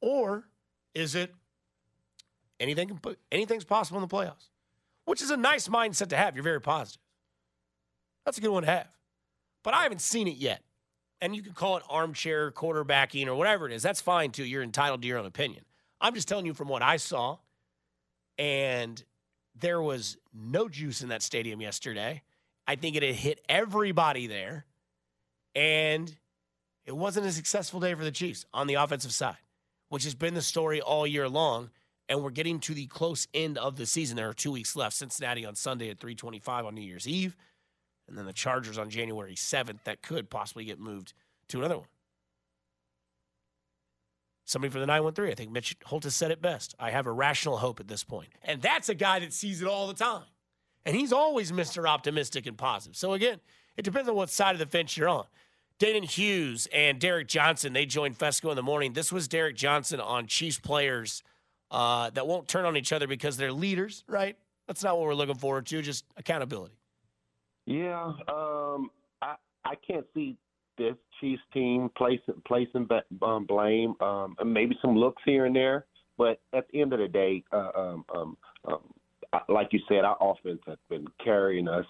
Or 0.00 0.48
is 0.94 1.14
it 1.14 1.34
anything 2.58 3.00
anything's 3.30 3.64
possible 3.64 4.00
in 4.00 4.08
the 4.08 4.14
playoffs? 4.14 4.50
Which 5.04 5.22
is 5.22 5.30
a 5.30 5.36
nice 5.36 5.68
mindset 5.68 6.08
to 6.10 6.16
have. 6.16 6.36
You're 6.36 6.44
very 6.44 6.60
positive. 6.60 7.02
That's 8.30 8.38
a 8.38 8.42
good 8.42 8.52
one 8.52 8.62
to 8.62 8.70
have. 8.70 8.86
But 9.64 9.74
I 9.74 9.82
haven't 9.82 10.02
seen 10.02 10.28
it 10.28 10.36
yet. 10.36 10.62
And 11.20 11.34
you 11.34 11.42
can 11.42 11.52
call 11.52 11.78
it 11.78 11.82
armchair 11.90 12.52
quarterbacking 12.52 13.26
or 13.26 13.34
whatever 13.34 13.66
it 13.66 13.72
is. 13.72 13.82
That's 13.82 14.00
fine 14.00 14.30
too. 14.30 14.44
You're 14.44 14.62
entitled 14.62 15.02
to 15.02 15.08
your 15.08 15.18
own 15.18 15.26
opinion. 15.26 15.64
I'm 16.00 16.14
just 16.14 16.28
telling 16.28 16.46
you 16.46 16.54
from 16.54 16.68
what 16.68 16.80
I 16.80 16.96
saw. 16.96 17.38
And 18.38 19.02
there 19.58 19.82
was 19.82 20.16
no 20.32 20.68
juice 20.68 21.02
in 21.02 21.08
that 21.08 21.22
stadium 21.24 21.60
yesterday. 21.60 22.22
I 22.68 22.76
think 22.76 22.94
it 22.94 23.02
had 23.02 23.16
hit 23.16 23.40
everybody 23.48 24.28
there. 24.28 24.64
And 25.56 26.16
it 26.84 26.96
wasn't 26.96 27.26
a 27.26 27.32
successful 27.32 27.80
day 27.80 27.94
for 27.94 28.04
the 28.04 28.12
Chiefs 28.12 28.46
on 28.54 28.68
the 28.68 28.74
offensive 28.74 29.12
side, 29.12 29.38
which 29.88 30.04
has 30.04 30.14
been 30.14 30.34
the 30.34 30.40
story 30.40 30.80
all 30.80 31.04
year 31.04 31.28
long. 31.28 31.70
And 32.08 32.22
we're 32.22 32.30
getting 32.30 32.60
to 32.60 32.74
the 32.74 32.86
close 32.86 33.26
end 33.34 33.58
of 33.58 33.74
the 33.74 33.86
season. 33.86 34.14
There 34.14 34.28
are 34.28 34.34
two 34.34 34.52
weeks 34.52 34.76
left. 34.76 34.94
Cincinnati 34.94 35.44
on 35.44 35.56
Sunday 35.56 35.90
at 35.90 35.98
325 35.98 36.66
on 36.66 36.76
New 36.76 36.80
Year's 36.80 37.08
Eve. 37.08 37.34
And 38.10 38.18
then 38.18 38.26
the 38.26 38.32
Chargers 38.32 38.76
on 38.76 38.90
January 38.90 39.34
7th 39.34 39.84
that 39.84 40.02
could 40.02 40.28
possibly 40.28 40.64
get 40.64 40.80
moved 40.80 41.14
to 41.48 41.58
another 41.58 41.78
one. 41.78 41.86
Somebody 44.44 44.72
for 44.72 44.80
the 44.80 44.86
913. 44.86 45.30
I 45.30 45.34
think 45.36 45.52
Mitch 45.52 45.76
Holthus 45.86 46.12
said 46.12 46.32
it 46.32 46.42
best. 46.42 46.74
I 46.78 46.90
have 46.90 47.06
a 47.06 47.12
rational 47.12 47.58
hope 47.58 47.78
at 47.78 47.86
this 47.86 48.02
point. 48.02 48.30
And 48.42 48.60
that's 48.60 48.88
a 48.88 48.96
guy 48.96 49.20
that 49.20 49.32
sees 49.32 49.62
it 49.62 49.68
all 49.68 49.86
the 49.86 49.94
time. 49.94 50.24
And 50.84 50.96
he's 50.96 51.12
always 51.12 51.52
Mr. 51.52 51.88
Optimistic 51.88 52.46
and 52.46 52.58
positive. 52.58 52.96
So 52.96 53.12
again, 53.12 53.38
it 53.76 53.82
depends 53.82 54.08
on 54.08 54.16
what 54.16 54.28
side 54.28 54.56
of 54.56 54.58
the 54.58 54.66
fence 54.66 54.96
you're 54.96 55.08
on. 55.08 55.26
Danan 55.78 56.04
Hughes 56.04 56.66
and 56.74 56.98
Derek 56.98 57.28
Johnson, 57.28 57.72
they 57.72 57.86
joined 57.86 58.18
Fescoe 58.18 58.50
in 58.50 58.56
the 58.56 58.62
morning. 58.62 58.92
This 58.92 59.12
was 59.12 59.28
Derek 59.28 59.54
Johnson 59.54 60.00
on 60.00 60.26
Chiefs 60.26 60.58
players 60.58 61.22
uh, 61.70 62.10
that 62.10 62.26
won't 62.26 62.48
turn 62.48 62.64
on 62.64 62.76
each 62.76 62.92
other 62.92 63.06
because 63.06 63.36
they're 63.36 63.52
leaders, 63.52 64.02
right? 64.08 64.36
That's 64.66 64.82
not 64.82 64.98
what 64.98 65.06
we're 65.06 65.14
looking 65.14 65.36
forward 65.36 65.66
to, 65.66 65.80
just 65.80 66.04
accountability. 66.16 66.74
Yeah, 67.66 68.12
um, 68.28 68.90
I 69.22 69.36
I 69.64 69.74
can't 69.86 70.06
see 70.14 70.36
this 70.78 70.94
Chiefs 71.20 71.42
team 71.52 71.90
placing 71.96 72.42
placing 72.46 72.88
um, 73.22 73.46
blame, 73.46 73.94
um, 74.00 74.36
maybe 74.44 74.76
some 74.80 74.96
looks 74.96 75.22
here 75.24 75.46
and 75.46 75.54
there, 75.54 75.86
but 76.16 76.40
at 76.52 76.66
the 76.70 76.80
end 76.80 76.92
of 76.92 77.00
the 77.00 77.08
day, 77.08 77.44
uh, 77.52 77.70
um, 77.76 78.04
um, 78.14 78.36
um, 78.66 78.80
like 79.48 79.68
you 79.72 79.80
said, 79.88 80.04
our 80.04 80.16
offense 80.20 80.60
has 80.66 80.78
been 80.88 81.06
carrying 81.22 81.68
us 81.68 81.84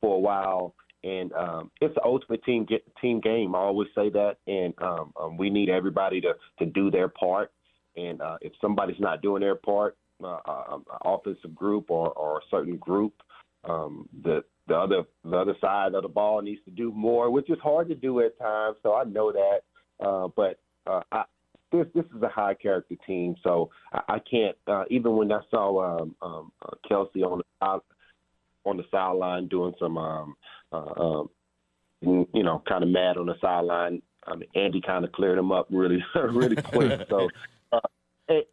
for 0.00 0.16
a 0.16 0.18
while 0.18 0.74
and 1.04 1.32
um, 1.32 1.70
it's 1.80 1.94
the 1.94 2.04
ultimate 2.04 2.44
team 2.44 2.64
get, 2.64 2.84
team 3.00 3.20
game. 3.20 3.54
I 3.54 3.58
always 3.58 3.88
say 3.94 4.08
that, 4.10 4.36
and 4.46 4.72
um, 4.80 5.12
um, 5.20 5.36
we 5.36 5.50
need 5.50 5.68
everybody 5.68 6.20
to 6.20 6.34
to 6.60 6.66
do 6.66 6.90
their 6.90 7.08
part. 7.08 7.52
And 7.96 8.22
uh, 8.22 8.38
if 8.40 8.52
somebody's 8.60 9.00
not 9.00 9.20
doing 9.20 9.40
their 9.40 9.56
part, 9.56 9.96
uh, 10.22 10.38
uh, 10.46 10.64
um, 10.70 10.84
offensive 11.04 11.54
group 11.54 11.90
or, 11.90 12.10
or 12.12 12.38
a 12.38 12.42
certain 12.50 12.76
group, 12.76 13.12
um, 13.64 14.08
the 14.22 14.44
the 14.68 14.76
other 14.76 15.02
the 15.24 15.36
other 15.36 15.56
side 15.60 15.94
of 15.94 16.02
the 16.02 16.08
ball 16.08 16.40
needs 16.40 16.60
to 16.64 16.70
do 16.70 16.92
more, 16.92 17.30
which 17.30 17.50
is 17.50 17.58
hard 17.62 17.88
to 17.88 17.94
do 17.94 18.20
at 18.20 18.38
times. 18.38 18.76
So 18.82 18.94
I 18.94 19.04
know 19.04 19.32
that, 19.32 19.60
uh, 20.04 20.28
but 20.36 20.60
uh, 20.86 21.00
I, 21.10 21.24
this 21.70 21.86
this 21.94 22.04
is 22.16 22.22
a 22.22 22.28
high 22.28 22.54
character 22.54 22.94
team, 23.06 23.34
so 23.42 23.70
I, 23.92 24.00
I 24.08 24.18
can't. 24.18 24.56
Uh, 24.66 24.84
even 24.90 25.16
when 25.16 25.32
I 25.32 25.40
saw 25.50 26.00
um, 26.00 26.14
um, 26.22 26.52
uh, 26.62 26.74
Kelce 26.88 27.22
on 27.24 27.38
the 27.60 27.80
on 28.64 28.76
the 28.76 28.84
sideline 28.90 29.48
doing 29.48 29.74
some 29.80 29.98
um, 29.98 30.36
uh, 30.72 31.00
um, 31.00 31.30
you 32.02 32.42
know, 32.42 32.62
kind 32.68 32.82
of 32.82 32.90
mad 32.90 33.16
on 33.16 33.26
the 33.26 33.34
sideline. 33.40 34.02
I 34.26 34.36
mean, 34.36 34.48
Andy 34.54 34.80
kind 34.80 35.04
of 35.04 35.12
cleared 35.12 35.38
him 35.38 35.52
up 35.52 35.66
really, 35.70 36.04
really 36.14 36.56
quick. 36.56 37.00
so, 37.08 37.28
uh, 37.72 37.80
it, 38.28 38.48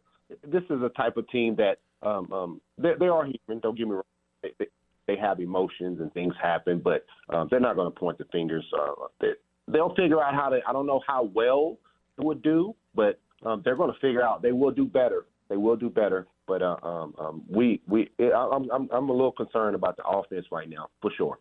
this 0.46 0.62
is 0.64 0.82
a 0.82 0.90
type 0.96 1.16
of 1.16 1.28
team 1.28 1.56
that 1.56 1.78
um, 2.02 2.32
um, 2.32 2.60
they, 2.78 2.92
they 2.98 3.08
are 3.08 3.24
human. 3.24 3.60
Don't 3.60 3.76
get 3.76 3.86
me 3.86 3.94
wrong. 3.94 4.02
They, 4.42 4.52
they, 4.58 4.66
they 5.10 5.20
have 5.20 5.40
emotions 5.40 6.00
and 6.00 6.12
things 6.12 6.34
happen, 6.40 6.80
but 6.82 7.04
um, 7.34 7.48
they're 7.50 7.60
not 7.60 7.74
going 7.74 7.90
to 7.92 7.98
point 7.98 8.18
the 8.18 8.24
fingers. 8.26 8.64
Uh, 8.78 9.06
they, 9.20 9.32
they'll 9.66 9.94
figure 9.94 10.22
out 10.22 10.34
how 10.34 10.48
to. 10.48 10.60
I 10.66 10.72
don't 10.72 10.86
know 10.86 11.00
how 11.06 11.24
well 11.34 11.78
it 12.18 12.24
would 12.24 12.42
do, 12.42 12.74
but 12.94 13.20
um, 13.44 13.62
they're 13.64 13.76
going 13.76 13.92
to 13.92 13.98
figure 13.98 14.22
out. 14.22 14.42
They 14.42 14.52
will 14.52 14.70
do 14.70 14.84
better. 14.84 15.26
They 15.48 15.56
will 15.56 15.76
do 15.76 15.90
better. 15.90 16.26
But 16.46 16.62
uh, 16.62 16.76
um, 16.82 17.14
um, 17.18 17.42
we 17.48 17.80
we 17.86 18.10
it, 18.18 18.32
I'm, 18.32 18.70
I'm 18.70 18.88
I'm 18.92 19.08
a 19.08 19.12
little 19.12 19.32
concerned 19.32 19.74
about 19.74 19.96
the 19.96 20.04
offense 20.04 20.46
right 20.52 20.68
now 20.68 20.88
for 21.02 21.10
sure. 21.16 21.38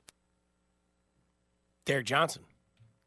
Derek 1.85 2.05
Johnson, 2.05 2.43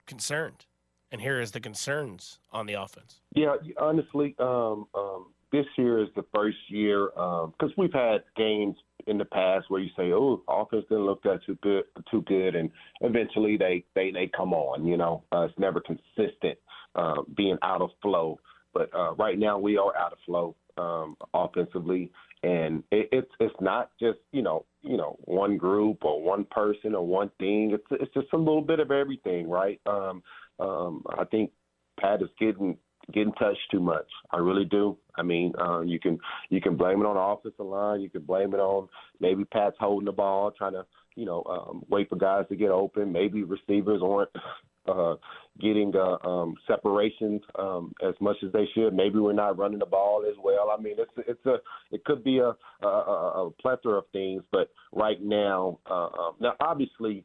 concerned, 0.07 0.67
and 1.11 1.21
here 1.21 1.41
is 1.41 1.53
the 1.53 1.61
concerns 1.61 2.39
on 2.53 2.67
the 2.67 2.75
offense. 2.75 3.21
Yeah, 3.35 3.55
honestly, 3.81 4.35
um, 4.39 4.87
um, 4.95 5.27
this 5.53 5.67
year 5.77 6.03
is 6.03 6.09
the 6.17 6.25
first 6.35 6.57
year 6.69 7.11
because 7.15 7.53
um, 7.63 7.75
we've 7.77 7.93
had 7.93 8.23
games 8.37 8.77
in 9.07 9.19
the 9.19 9.25
past 9.25 9.67
where 9.69 9.81
you 9.81 9.91
say, 9.97 10.13
"Oh, 10.13 10.43
offense 10.49 10.85
didn't 10.89 11.07
look 11.07 11.23
that 11.23 11.41
too 11.45 11.59
good, 11.63 11.85
too 12.11 12.23
good," 12.23 12.55
and 12.55 12.71
eventually 13.01 13.57
they 13.57 13.85
they 13.95 14.11
they 14.11 14.31
come 14.35 14.53
on. 14.53 14.87
You 14.87 14.97
know, 14.97 15.25
uh, 15.33 15.43
it's 15.43 15.59
never 15.59 15.81
consistent, 15.81 16.59
uh, 16.95 17.23
being 17.37 17.59
out 17.63 17.83
of 17.83 17.91
flow. 18.01 18.39
But 18.75 18.91
uh, 18.95 19.15
right 19.15 19.39
now 19.39 19.59
we 19.59 19.77
are 19.77 19.97
out 19.97 20.13
of 20.13 20.19
flow 20.25 20.57
um, 20.79 21.17
offensively, 21.35 22.11
and 22.43 22.83
it, 22.91 23.09
it's 23.13 23.31
it's 23.39 23.55
not 23.61 23.91
just 24.01 24.19
you 24.33 24.43
know 24.43 24.65
you 24.83 24.97
know 24.97 25.17
one 25.25 25.57
group 25.57 26.05
or 26.05 26.23
one 26.23 26.45
person 26.51 26.95
or 26.95 27.07
one 27.07 27.31
thing. 27.39 27.73
It's 27.73 28.03
it's 28.03 28.15
just 28.15 28.33
a 28.33 28.39
little 28.39 28.63
bit 28.63 28.81
of 28.81 28.91
everything, 28.91 29.49
right? 29.49 29.81
Um, 29.87 30.23
um, 30.59 31.05
I 31.19 31.25
think 31.25 31.51
Pat 32.01 32.23
is 32.23 32.29
getting 32.39 32.79
getting 33.13 33.33
touched 33.35 33.61
too 33.71 33.81
much. 33.81 34.07
I 34.31 34.39
really 34.39 34.65
do. 34.65 34.97
I 35.17 35.23
mean, 35.23 35.53
uh, 35.61 35.81
you 35.81 35.99
can 35.99 36.19
you 36.51 36.61
can 36.61 36.77
blame 36.77 37.01
it 37.01 37.07
on 37.07 37.17
the 37.17 37.21
offensive 37.21 37.67
line. 37.67 38.01
You 38.01 38.11
can 38.11 38.23
blame 38.23 38.55
it 38.55 38.59
on 38.59 38.89
maybe 39.21 39.45
Pat's 39.45 39.77
holding 39.79 40.07
the 40.07 40.13
ball, 40.13 40.51
trying 40.51 40.73
to 40.73 40.85
you 41.15 41.25
know 41.25 41.43
um, 41.45 41.85
wait 41.89 42.09
for 42.09 42.17
guys 42.17 42.47
to 42.49 42.57
get 42.57 42.71
open. 42.71 43.13
Maybe 43.13 43.43
receivers 43.43 44.03
aren't 44.03 44.31
uh, 44.89 45.15
getting 45.61 45.93
uh, 45.95 46.27
um, 46.27 46.55
separations 46.67 47.43
um, 47.59 47.93
as 48.07 48.15
much 48.21 48.37
as 48.45 48.53
they 48.53 48.69
should. 48.75 48.95
Maybe 48.95 49.19
we're 49.19 49.33
not 49.33 49.59
running 49.59 49.79
the 49.79 49.87
ball 49.87 50.25
as 50.29 50.37
well. 50.43 50.75
I 50.77 50.81
mean, 50.81 50.97
it's 50.99 51.29
it's 51.29 51.47
a 51.47 51.57
it 51.91 52.05
could 52.05 52.25
be 52.25 52.39
a 52.39 52.53
a, 52.85 52.89
a 52.89 53.51
plethora 53.61 53.99
of 53.99 54.05
things, 54.13 54.43
but 54.51 54.71
right 54.93 55.23
now, 55.23 55.79
uh, 55.91 56.07
um, 56.07 56.35
now 56.41 56.55
obviously 56.61 57.25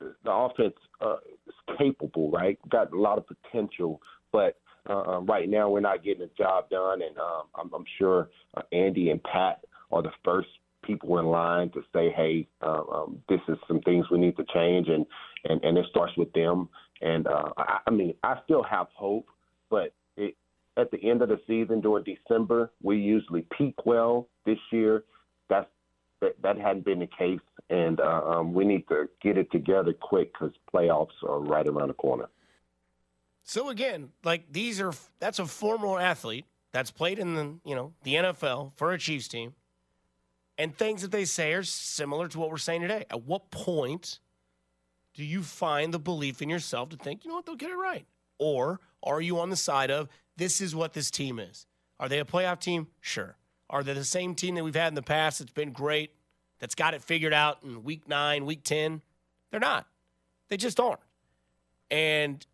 the 0.00 0.30
offense 0.30 0.74
uh, 1.00 1.16
is 1.46 1.76
capable, 1.78 2.30
right? 2.30 2.58
Got 2.70 2.92
a 2.92 2.98
lot 2.98 3.18
of 3.18 3.24
potential, 3.26 4.00
but 4.32 4.56
uh, 4.88 5.20
right 5.20 5.48
now 5.48 5.68
we're 5.68 5.80
not 5.80 6.04
getting 6.04 6.20
the 6.22 6.30
job 6.36 6.70
done, 6.70 7.02
and 7.02 7.16
um, 7.18 7.42
I'm, 7.54 7.72
I'm 7.74 7.84
sure 7.98 8.30
uh, 8.56 8.62
Andy 8.72 9.10
and 9.10 9.22
Pat 9.22 9.64
are 9.90 10.02
the 10.02 10.12
first 10.24 10.48
people 10.82 11.18
in 11.18 11.26
line 11.26 11.70
to 11.70 11.82
say, 11.92 12.10
"Hey, 12.10 12.48
uh, 12.62 12.82
um, 12.92 13.22
this 13.28 13.40
is 13.48 13.56
some 13.66 13.80
things 13.80 14.06
we 14.10 14.18
need 14.18 14.36
to 14.36 14.44
change," 14.52 14.88
and 14.88 15.06
and 15.44 15.62
and 15.64 15.78
it 15.78 15.86
starts 15.90 16.16
with 16.16 16.32
them. 16.32 16.68
And 17.00 17.26
uh, 17.26 17.50
I, 17.56 17.78
I 17.86 17.90
mean, 17.90 18.14
I 18.22 18.36
still 18.44 18.62
have 18.62 18.88
hope, 18.94 19.28
but 19.70 19.92
it, 20.16 20.36
at 20.76 20.90
the 20.90 20.98
end 21.08 21.22
of 21.22 21.28
the 21.28 21.40
season 21.46 21.80
during 21.80 22.04
December, 22.04 22.70
we 22.82 22.96
usually 22.96 23.46
peak 23.56 23.74
well. 23.84 24.28
This 24.46 24.58
year, 24.72 25.04
that's 25.48 25.68
that, 26.20 26.40
that 26.42 26.58
hadn't 26.58 26.84
been 26.84 27.00
the 27.00 27.08
case, 27.18 27.40
and 27.70 28.00
uh, 28.00 28.22
um, 28.24 28.54
we 28.54 28.64
need 28.64 28.88
to 28.88 29.08
get 29.22 29.36
it 29.36 29.50
together 29.52 29.92
quick 29.92 30.32
because 30.32 30.52
playoffs 30.74 31.08
are 31.28 31.40
right 31.40 31.66
around 31.66 31.88
the 31.88 31.94
corner. 31.94 32.28
So 33.48 33.70
again, 33.70 34.10
like 34.24 34.52
these 34.52 34.78
are 34.78 34.92
that's 35.20 35.38
a 35.38 35.46
former 35.46 35.98
athlete 35.98 36.44
that's 36.70 36.90
played 36.90 37.18
in 37.18 37.34
the 37.34 37.54
you 37.64 37.74
know 37.74 37.94
the 38.02 38.16
NFL 38.16 38.72
for 38.76 38.92
a 38.92 38.98
Chiefs 38.98 39.26
team, 39.26 39.54
and 40.58 40.76
things 40.76 41.00
that 41.00 41.10
they 41.10 41.24
say 41.24 41.54
are 41.54 41.62
similar 41.62 42.28
to 42.28 42.38
what 42.38 42.50
we're 42.50 42.58
saying 42.58 42.82
today. 42.82 43.06
At 43.08 43.22
what 43.22 43.50
point 43.50 44.18
do 45.14 45.24
you 45.24 45.42
find 45.42 45.94
the 45.94 45.98
belief 45.98 46.42
in 46.42 46.50
yourself 46.50 46.90
to 46.90 46.98
think 46.98 47.24
you 47.24 47.30
know 47.30 47.36
what 47.36 47.46
they'll 47.46 47.56
get 47.56 47.70
it 47.70 47.76
right, 47.76 48.04
or 48.38 48.80
are 49.02 49.22
you 49.22 49.40
on 49.40 49.48
the 49.48 49.56
side 49.56 49.90
of 49.90 50.10
this 50.36 50.60
is 50.60 50.74
what 50.74 50.92
this 50.92 51.10
team 51.10 51.38
is? 51.38 51.66
Are 51.98 52.10
they 52.10 52.18
a 52.18 52.26
playoff 52.26 52.60
team? 52.60 52.88
Sure. 53.00 53.34
Are 53.70 53.82
they 53.82 53.94
the 53.94 54.04
same 54.04 54.34
team 54.34 54.56
that 54.56 54.64
we've 54.64 54.74
had 54.74 54.88
in 54.88 54.94
the 54.94 55.00
past 55.00 55.38
that's 55.38 55.52
been 55.52 55.72
great, 55.72 56.10
that's 56.58 56.74
got 56.74 56.92
it 56.92 57.02
figured 57.02 57.32
out 57.32 57.62
in 57.64 57.82
week 57.82 58.06
nine, 58.06 58.44
week 58.44 58.62
10? 58.62 59.00
They're 59.50 59.58
not. 59.58 59.86
They 60.50 60.58
just 60.58 60.78
aren't. 60.78 61.00
And 61.90 62.46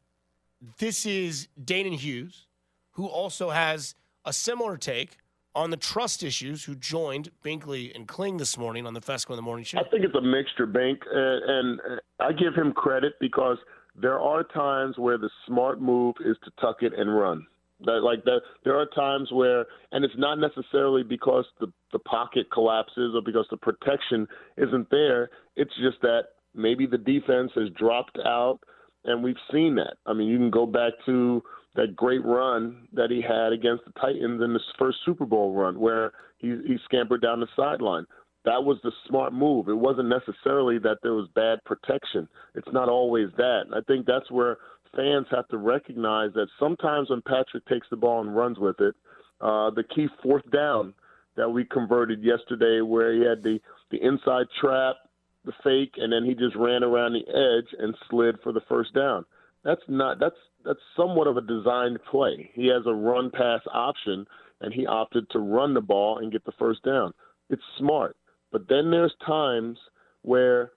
this 0.79 1.07
is 1.07 1.49
Danan 1.63 1.97
Hughes, 1.97 2.47
who 2.93 3.07
also 3.07 3.51
has 3.51 3.95
a 4.25 4.33
similar 4.33 4.77
take 4.77 5.19
on 5.55 5.71
the 5.71 5.77
trust 5.77 6.23
issues, 6.23 6.65
who 6.65 6.75
joined 6.75 7.31
Binkley 7.45 7.95
and 7.95 8.09
Kling 8.09 8.39
this 8.39 8.59
morning 8.59 8.87
on 8.87 8.95
the 8.95 9.01
Fescoe 9.01 9.35
in 9.35 9.37
the 9.37 9.43
Morning 9.43 9.65
Show. 9.65 9.79
I 9.79 9.89
think 9.89 10.05
it's 10.05 10.15
a 10.15 10.21
mixture, 10.21 10.67
Bink, 10.67 11.01
uh, 11.07 11.17
and 11.17 11.81
uh, 11.81 11.97
I 12.21 12.33
give 12.33 12.55
him 12.55 12.73
credit 12.73 13.15
because 13.21 13.59
there 13.95 14.19
are 14.19 14.43
times 14.43 14.99
where 14.99 15.19
the 15.19 15.31
smart 15.47 15.81
move 15.81 16.17
is 16.25 16.37
to 16.45 16.51
tuck 16.61 16.83
it 16.83 16.93
and 16.97 17.17
run. 17.17 17.47
That 17.85 18.01
like 18.03 18.25
that, 18.25 18.41
there 18.65 18.79
are 18.79 18.87
times 18.87 19.31
where, 19.33 19.67
and 19.93 20.05
it's 20.05 20.15
not 20.17 20.39
necessarily 20.39 21.03
because 21.03 21.45
the 21.61 21.67
the 21.93 21.99
pocket 22.01 22.47
collapses 22.53 23.15
or 23.15 23.21
because 23.23 23.47
the 23.51 23.57
protection 23.57 24.27
isn't 24.57 24.89
there. 24.91 25.29
It's 25.57 25.75
just 25.83 26.01
that 26.03 26.23
maybe 26.55 26.87
the 26.87 26.99
defense 26.99 27.51
has 27.57 27.69
dropped 27.71 28.19
out 28.25 28.61
and 29.05 29.23
we've 29.23 29.37
seen 29.53 29.75
that. 29.77 29.97
I 30.07 30.13
mean, 30.13 30.29
you 30.29 30.39
can 30.39 30.51
go 30.51 30.67
back 30.67 30.93
to 31.07 31.43
that 31.77 31.97
great 31.97 32.25
run 32.25 32.89
that 32.93 33.11
he 33.11 33.21
had 33.21 33.53
against 33.53 33.85
the 33.85 33.93
Titans 34.01 34.43
in 34.43 34.53
his 34.53 34.63
first 34.79 34.99
Super 35.05 35.27
Bowl 35.27 35.55
run, 35.55 35.79
where 35.79 36.13
he, 36.39 36.49
he 36.67 36.77
scampered 36.85 37.23
down 37.23 37.41
the 37.41 37.49
sideline. 37.57 38.07
That 38.45 38.63
was 38.63 38.79
the 38.85 38.93
smart 39.09 39.33
move. 39.33 39.69
It 39.69 39.77
wasn't 39.77 40.09
necessarily 40.09 40.79
that 40.81 40.99
there 41.03 41.15
was 41.15 41.29
bad 41.35 41.65
protection. 41.65 42.29
It's 42.55 42.73
not 42.73 42.89
always 42.89 43.29
that. 43.37 43.63
I 43.75 43.81
think 43.87 44.07
that's 44.07 44.31
where 44.31 44.59
fans 44.95 45.27
have 45.31 45.49
to 45.49 45.57
recognize 45.57 46.33
that 46.35 46.49
sometimes 46.59 47.11
when 47.11 47.23
Patrick 47.23 47.67
takes 47.67 47.87
the 47.91 47.97
ball 47.97 48.21
and 48.21 48.37
runs 48.37 48.59
with 48.59 48.81
it, 48.81 48.95
uh, 49.41 49.71
the 49.71 49.85
key 49.95 50.09
fourth 50.23 50.49
down 50.51 50.95
that 51.37 51.49
we 51.49 51.65
converted 51.65 52.23
yesterday, 52.23 52.81
where 52.81 53.13
he 53.13 53.21
had 53.25 53.43
the 53.43 53.59
the 53.91 53.99
inside 54.03 54.47
trap 54.61 54.97
the 55.45 55.53
fake, 55.63 55.95
and 55.97 56.13
then 56.13 56.25
he 56.25 56.35
just 56.35 56.57
ran 56.57 56.83
around 56.83 57.13
the 57.13 57.29
edge 57.29 57.75
and 57.79 57.95
slid 58.09 58.37
for 58.43 58.53
the 58.53 58.63
first 58.69 58.95
down. 58.95 59.25
That's 59.65 59.83
not 59.89 60.19
that's 60.19 60.37
that's 60.65 60.81
somewhat 60.97 61.27
of 61.27 61.37
a 61.37 61.43
designed 61.43 61.99
play. 62.11 62.51
He 62.55 62.67
has 62.69 62.83
a 62.87 62.93
run 62.95 63.31
pass 63.31 63.61
option, 63.73 64.27
and 64.61 64.73
he 64.73 64.87
opted 64.87 65.29
to 65.31 65.39
run 65.39 65.75
the 65.75 65.81
ball 65.81 66.19
and 66.19 66.33
get 66.33 66.45
the 66.45 66.53
first 66.59 66.83
down. 66.83 67.13
It's 67.51 67.63
smart, 67.79 68.17
but 68.53 68.69
then 68.69 68.91
there's 68.91 69.15
times 69.27 69.79
where 70.23 70.73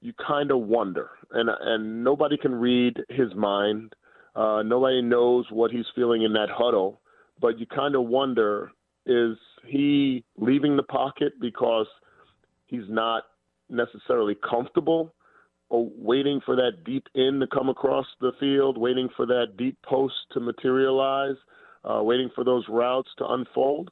you 0.00 0.12
kind 0.24 0.50
of 0.50 0.60
wonder, 0.60 1.10
and 1.32 1.48
and 1.48 2.04
nobody 2.04 2.36
can 2.36 2.54
read 2.54 2.96
his 3.08 3.34
mind. 3.34 3.94
Uh, 4.34 4.62
nobody 4.62 5.02
knows 5.02 5.46
what 5.50 5.70
he's 5.70 5.86
feeling 5.94 6.22
in 6.22 6.32
that 6.34 6.48
huddle, 6.50 7.00
but 7.40 7.58
you 7.58 7.66
kind 7.66 7.94
of 7.96 8.04
wonder: 8.04 8.70
is 9.06 9.36
he 9.66 10.24
leaving 10.36 10.76
the 10.76 10.82
pocket 10.82 11.32
because 11.40 11.86
he's 12.66 12.88
not 12.88 13.24
necessarily 13.70 14.36
comfortable 14.48 15.14
or 15.70 15.90
waiting 15.96 16.40
for 16.44 16.56
that 16.56 16.84
deep 16.84 17.06
in 17.14 17.40
to 17.40 17.46
come 17.46 17.68
across 17.68 18.06
the 18.20 18.32
field, 18.40 18.78
waiting 18.78 19.08
for 19.16 19.26
that 19.26 19.56
deep 19.56 19.76
post 19.82 20.14
to 20.32 20.40
materialize, 20.40 21.36
uh, 21.84 22.02
waiting 22.02 22.30
for 22.34 22.44
those 22.44 22.64
routes 22.68 23.10
to 23.18 23.26
unfold? 23.26 23.90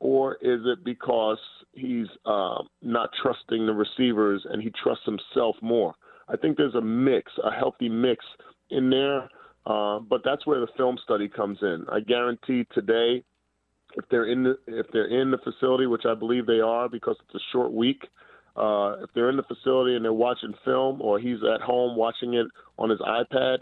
Or 0.00 0.34
is 0.36 0.60
it 0.64 0.84
because 0.84 1.38
he's 1.72 2.06
uh, 2.26 2.62
not 2.82 3.10
trusting 3.22 3.66
the 3.66 3.72
receivers 3.72 4.44
and 4.50 4.62
he 4.62 4.72
trusts 4.82 5.04
himself 5.04 5.56
more? 5.62 5.94
I 6.28 6.36
think 6.36 6.56
there's 6.56 6.74
a 6.74 6.80
mix, 6.80 7.30
a 7.42 7.50
healthy 7.50 7.88
mix 7.88 8.24
in 8.70 8.90
there, 8.90 9.28
uh, 9.66 10.00
but 10.00 10.22
that's 10.24 10.46
where 10.46 10.60
the 10.60 10.68
film 10.76 10.98
study 11.02 11.28
comes 11.28 11.58
in. 11.62 11.84
I 11.90 12.00
guarantee 12.00 12.66
today, 12.74 13.22
if 13.96 14.04
they're 14.10 14.30
in 14.30 14.42
the 14.42 14.58
if 14.66 14.86
they're 14.92 15.20
in 15.20 15.30
the 15.30 15.38
facility, 15.38 15.86
which 15.86 16.04
I 16.06 16.14
believe 16.14 16.46
they 16.46 16.60
are, 16.60 16.88
because 16.88 17.16
it's 17.24 17.34
a 17.34 17.46
short 17.52 17.72
week, 17.72 18.02
uh, 18.56 19.02
if 19.02 19.10
they're 19.14 19.30
in 19.30 19.36
the 19.36 19.42
facility 19.42 19.96
and 19.96 20.04
they're 20.04 20.12
watching 20.12 20.54
film 20.64 21.02
or 21.02 21.18
he's 21.18 21.38
at 21.54 21.60
home 21.60 21.96
watching 21.96 22.34
it 22.34 22.46
on 22.78 22.90
his 22.90 23.00
iPad, 23.00 23.58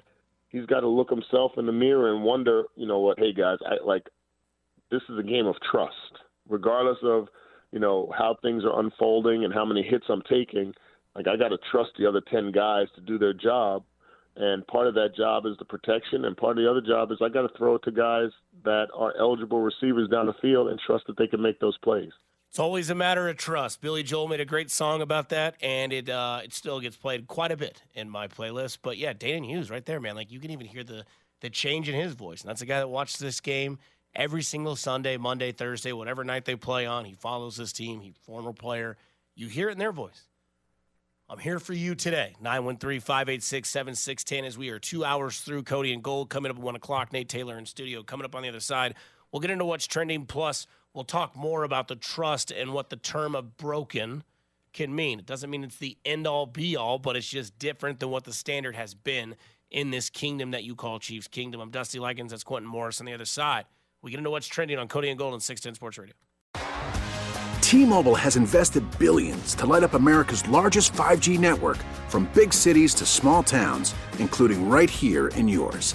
he's 0.48 0.66
got 0.66 0.80
to 0.80 0.88
look 0.88 1.08
himself 1.08 1.52
in 1.56 1.66
the 1.66 1.72
mirror 1.72 2.14
and 2.14 2.22
wonder, 2.22 2.64
you 2.76 2.86
know 2.86 3.00
what, 3.00 3.18
hey 3.18 3.32
guys, 3.32 3.58
I 3.64 3.84
like 3.84 4.08
this 4.90 5.02
is 5.08 5.18
a 5.18 5.22
game 5.22 5.46
of 5.46 5.56
trust. 5.70 5.94
Regardless 6.48 6.98
of, 7.02 7.28
you 7.70 7.80
know, 7.80 8.12
how 8.16 8.36
things 8.42 8.64
are 8.64 8.78
unfolding 8.80 9.44
and 9.44 9.54
how 9.54 9.64
many 9.64 9.82
hits 9.82 10.04
I'm 10.08 10.22
taking, 10.28 10.74
like 11.16 11.26
I 11.26 11.36
got 11.36 11.48
to 11.48 11.58
trust 11.70 11.90
the 11.98 12.06
other 12.06 12.20
10 12.30 12.52
guys 12.52 12.86
to 12.94 13.00
do 13.00 13.18
their 13.18 13.32
job. 13.32 13.84
And 14.36 14.66
part 14.66 14.86
of 14.86 14.94
that 14.94 15.14
job 15.16 15.44
is 15.44 15.56
the 15.58 15.64
protection, 15.66 16.24
and 16.24 16.34
part 16.34 16.56
of 16.56 16.64
the 16.64 16.70
other 16.70 16.80
job 16.80 17.12
is 17.12 17.18
I 17.20 17.28
got 17.28 17.42
to 17.42 17.58
throw 17.58 17.74
it 17.74 17.82
to 17.84 17.90
guys 17.90 18.30
that 18.64 18.86
are 18.96 19.12
eligible 19.18 19.60
receivers 19.60 20.08
down 20.08 20.24
the 20.24 20.32
field 20.40 20.68
and 20.68 20.80
trust 20.86 21.06
that 21.06 21.18
they 21.18 21.26
can 21.26 21.42
make 21.42 21.60
those 21.60 21.76
plays. 21.78 22.12
It's 22.52 22.58
always 22.58 22.90
a 22.90 22.94
matter 22.94 23.30
of 23.30 23.38
trust. 23.38 23.80
Billy 23.80 24.02
Joel 24.02 24.28
made 24.28 24.40
a 24.40 24.44
great 24.44 24.70
song 24.70 25.00
about 25.00 25.30
that, 25.30 25.54
and 25.62 25.90
it 25.90 26.10
uh, 26.10 26.42
it 26.44 26.52
still 26.52 26.80
gets 26.80 26.98
played 26.98 27.26
quite 27.26 27.50
a 27.50 27.56
bit 27.56 27.80
in 27.94 28.10
my 28.10 28.28
playlist. 28.28 28.80
But 28.82 28.98
yeah, 28.98 29.14
Danan 29.14 29.46
Hughes 29.46 29.70
right 29.70 29.86
there, 29.86 30.00
man. 30.00 30.16
Like 30.16 30.30
you 30.30 30.38
can 30.38 30.50
even 30.50 30.66
hear 30.66 30.84
the 30.84 31.06
the 31.40 31.48
change 31.48 31.88
in 31.88 31.94
his 31.94 32.12
voice. 32.12 32.42
And 32.42 32.50
that's 32.50 32.60
a 32.60 32.66
guy 32.66 32.80
that 32.80 32.88
watches 32.88 33.18
this 33.18 33.40
game 33.40 33.78
every 34.14 34.42
single 34.42 34.76
Sunday, 34.76 35.16
Monday, 35.16 35.52
Thursday, 35.52 35.92
whatever 35.92 36.24
night 36.24 36.44
they 36.44 36.54
play 36.54 36.84
on. 36.84 37.06
He 37.06 37.14
follows 37.14 37.56
this 37.56 37.72
team. 37.72 38.02
He 38.02 38.12
former 38.20 38.52
player. 38.52 38.98
You 39.34 39.48
hear 39.48 39.70
it 39.70 39.72
in 39.72 39.78
their 39.78 39.90
voice. 39.90 40.26
I'm 41.30 41.38
here 41.38 41.58
for 41.58 41.72
you 41.72 41.94
today. 41.94 42.36
913 42.42 43.00
586 43.00 43.66
7610 43.66 44.44
as 44.44 44.58
we 44.58 44.68
are 44.68 44.78
two 44.78 45.06
hours 45.06 45.40
through 45.40 45.62
Cody 45.62 45.94
and 45.94 46.02
Gold 46.02 46.28
coming 46.28 46.50
up 46.50 46.58
at 46.58 46.62
1 46.62 46.76
o'clock. 46.76 47.14
Nate 47.14 47.30
Taylor 47.30 47.56
in 47.56 47.64
studio 47.64 48.02
coming 48.02 48.26
up 48.26 48.34
on 48.34 48.42
the 48.42 48.50
other 48.50 48.60
side. 48.60 48.94
We'll 49.32 49.40
get 49.40 49.50
into 49.50 49.64
what's 49.64 49.86
trending 49.86 50.26
plus 50.26 50.66
we'll 50.94 51.04
talk 51.04 51.36
more 51.36 51.64
about 51.64 51.88
the 51.88 51.96
trust 51.96 52.50
and 52.50 52.72
what 52.72 52.90
the 52.90 52.96
term 52.96 53.34
of 53.34 53.56
broken 53.56 54.24
can 54.72 54.94
mean. 54.94 55.18
It 55.18 55.26
doesn't 55.26 55.50
mean 55.50 55.64
it's 55.64 55.76
the 55.76 55.96
end 56.04 56.26
all 56.26 56.46
be 56.46 56.76
all, 56.76 56.98
but 56.98 57.16
it's 57.16 57.28
just 57.28 57.58
different 57.58 58.00
than 58.00 58.10
what 58.10 58.24
the 58.24 58.32
standard 58.32 58.74
has 58.76 58.94
been 58.94 59.36
in 59.70 59.90
this 59.90 60.10
kingdom 60.10 60.50
that 60.50 60.64
you 60.64 60.74
call 60.74 60.98
Chiefs 60.98 61.28
Kingdom. 61.28 61.60
I'm 61.60 61.70
Dusty 61.70 61.98
Likens. 61.98 62.30
That's 62.30 62.44
Quentin 62.44 62.70
Morris 62.70 63.00
on 63.00 63.06
the 63.06 63.14
other 63.14 63.24
side. 63.24 63.64
We 64.02 64.10
get 64.10 64.18
into 64.18 64.30
what's 64.30 64.46
trending 64.46 64.78
on 64.78 64.88
Cody 64.88 65.08
and 65.08 65.18
Gold 65.18 65.34
on 65.34 65.40
610 65.40 65.76
Sports 65.76 65.98
Radio. 65.98 66.14
T-Mobile 67.60 68.16
has 68.16 68.36
invested 68.36 68.84
billions 68.98 69.54
to 69.54 69.64
light 69.64 69.82
up 69.82 69.94
America's 69.94 70.46
largest 70.48 70.92
5G 70.92 71.38
network 71.38 71.78
from 72.08 72.28
big 72.34 72.52
cities 72.52 72.92
to 72.94 73.06
small 73.06 73.42
towns, 73.42 73.94
including 74.18 74.68
right 74.68 74.90
here 74.90 75.28
in 75.28 75.48
yours. 75.48 75.94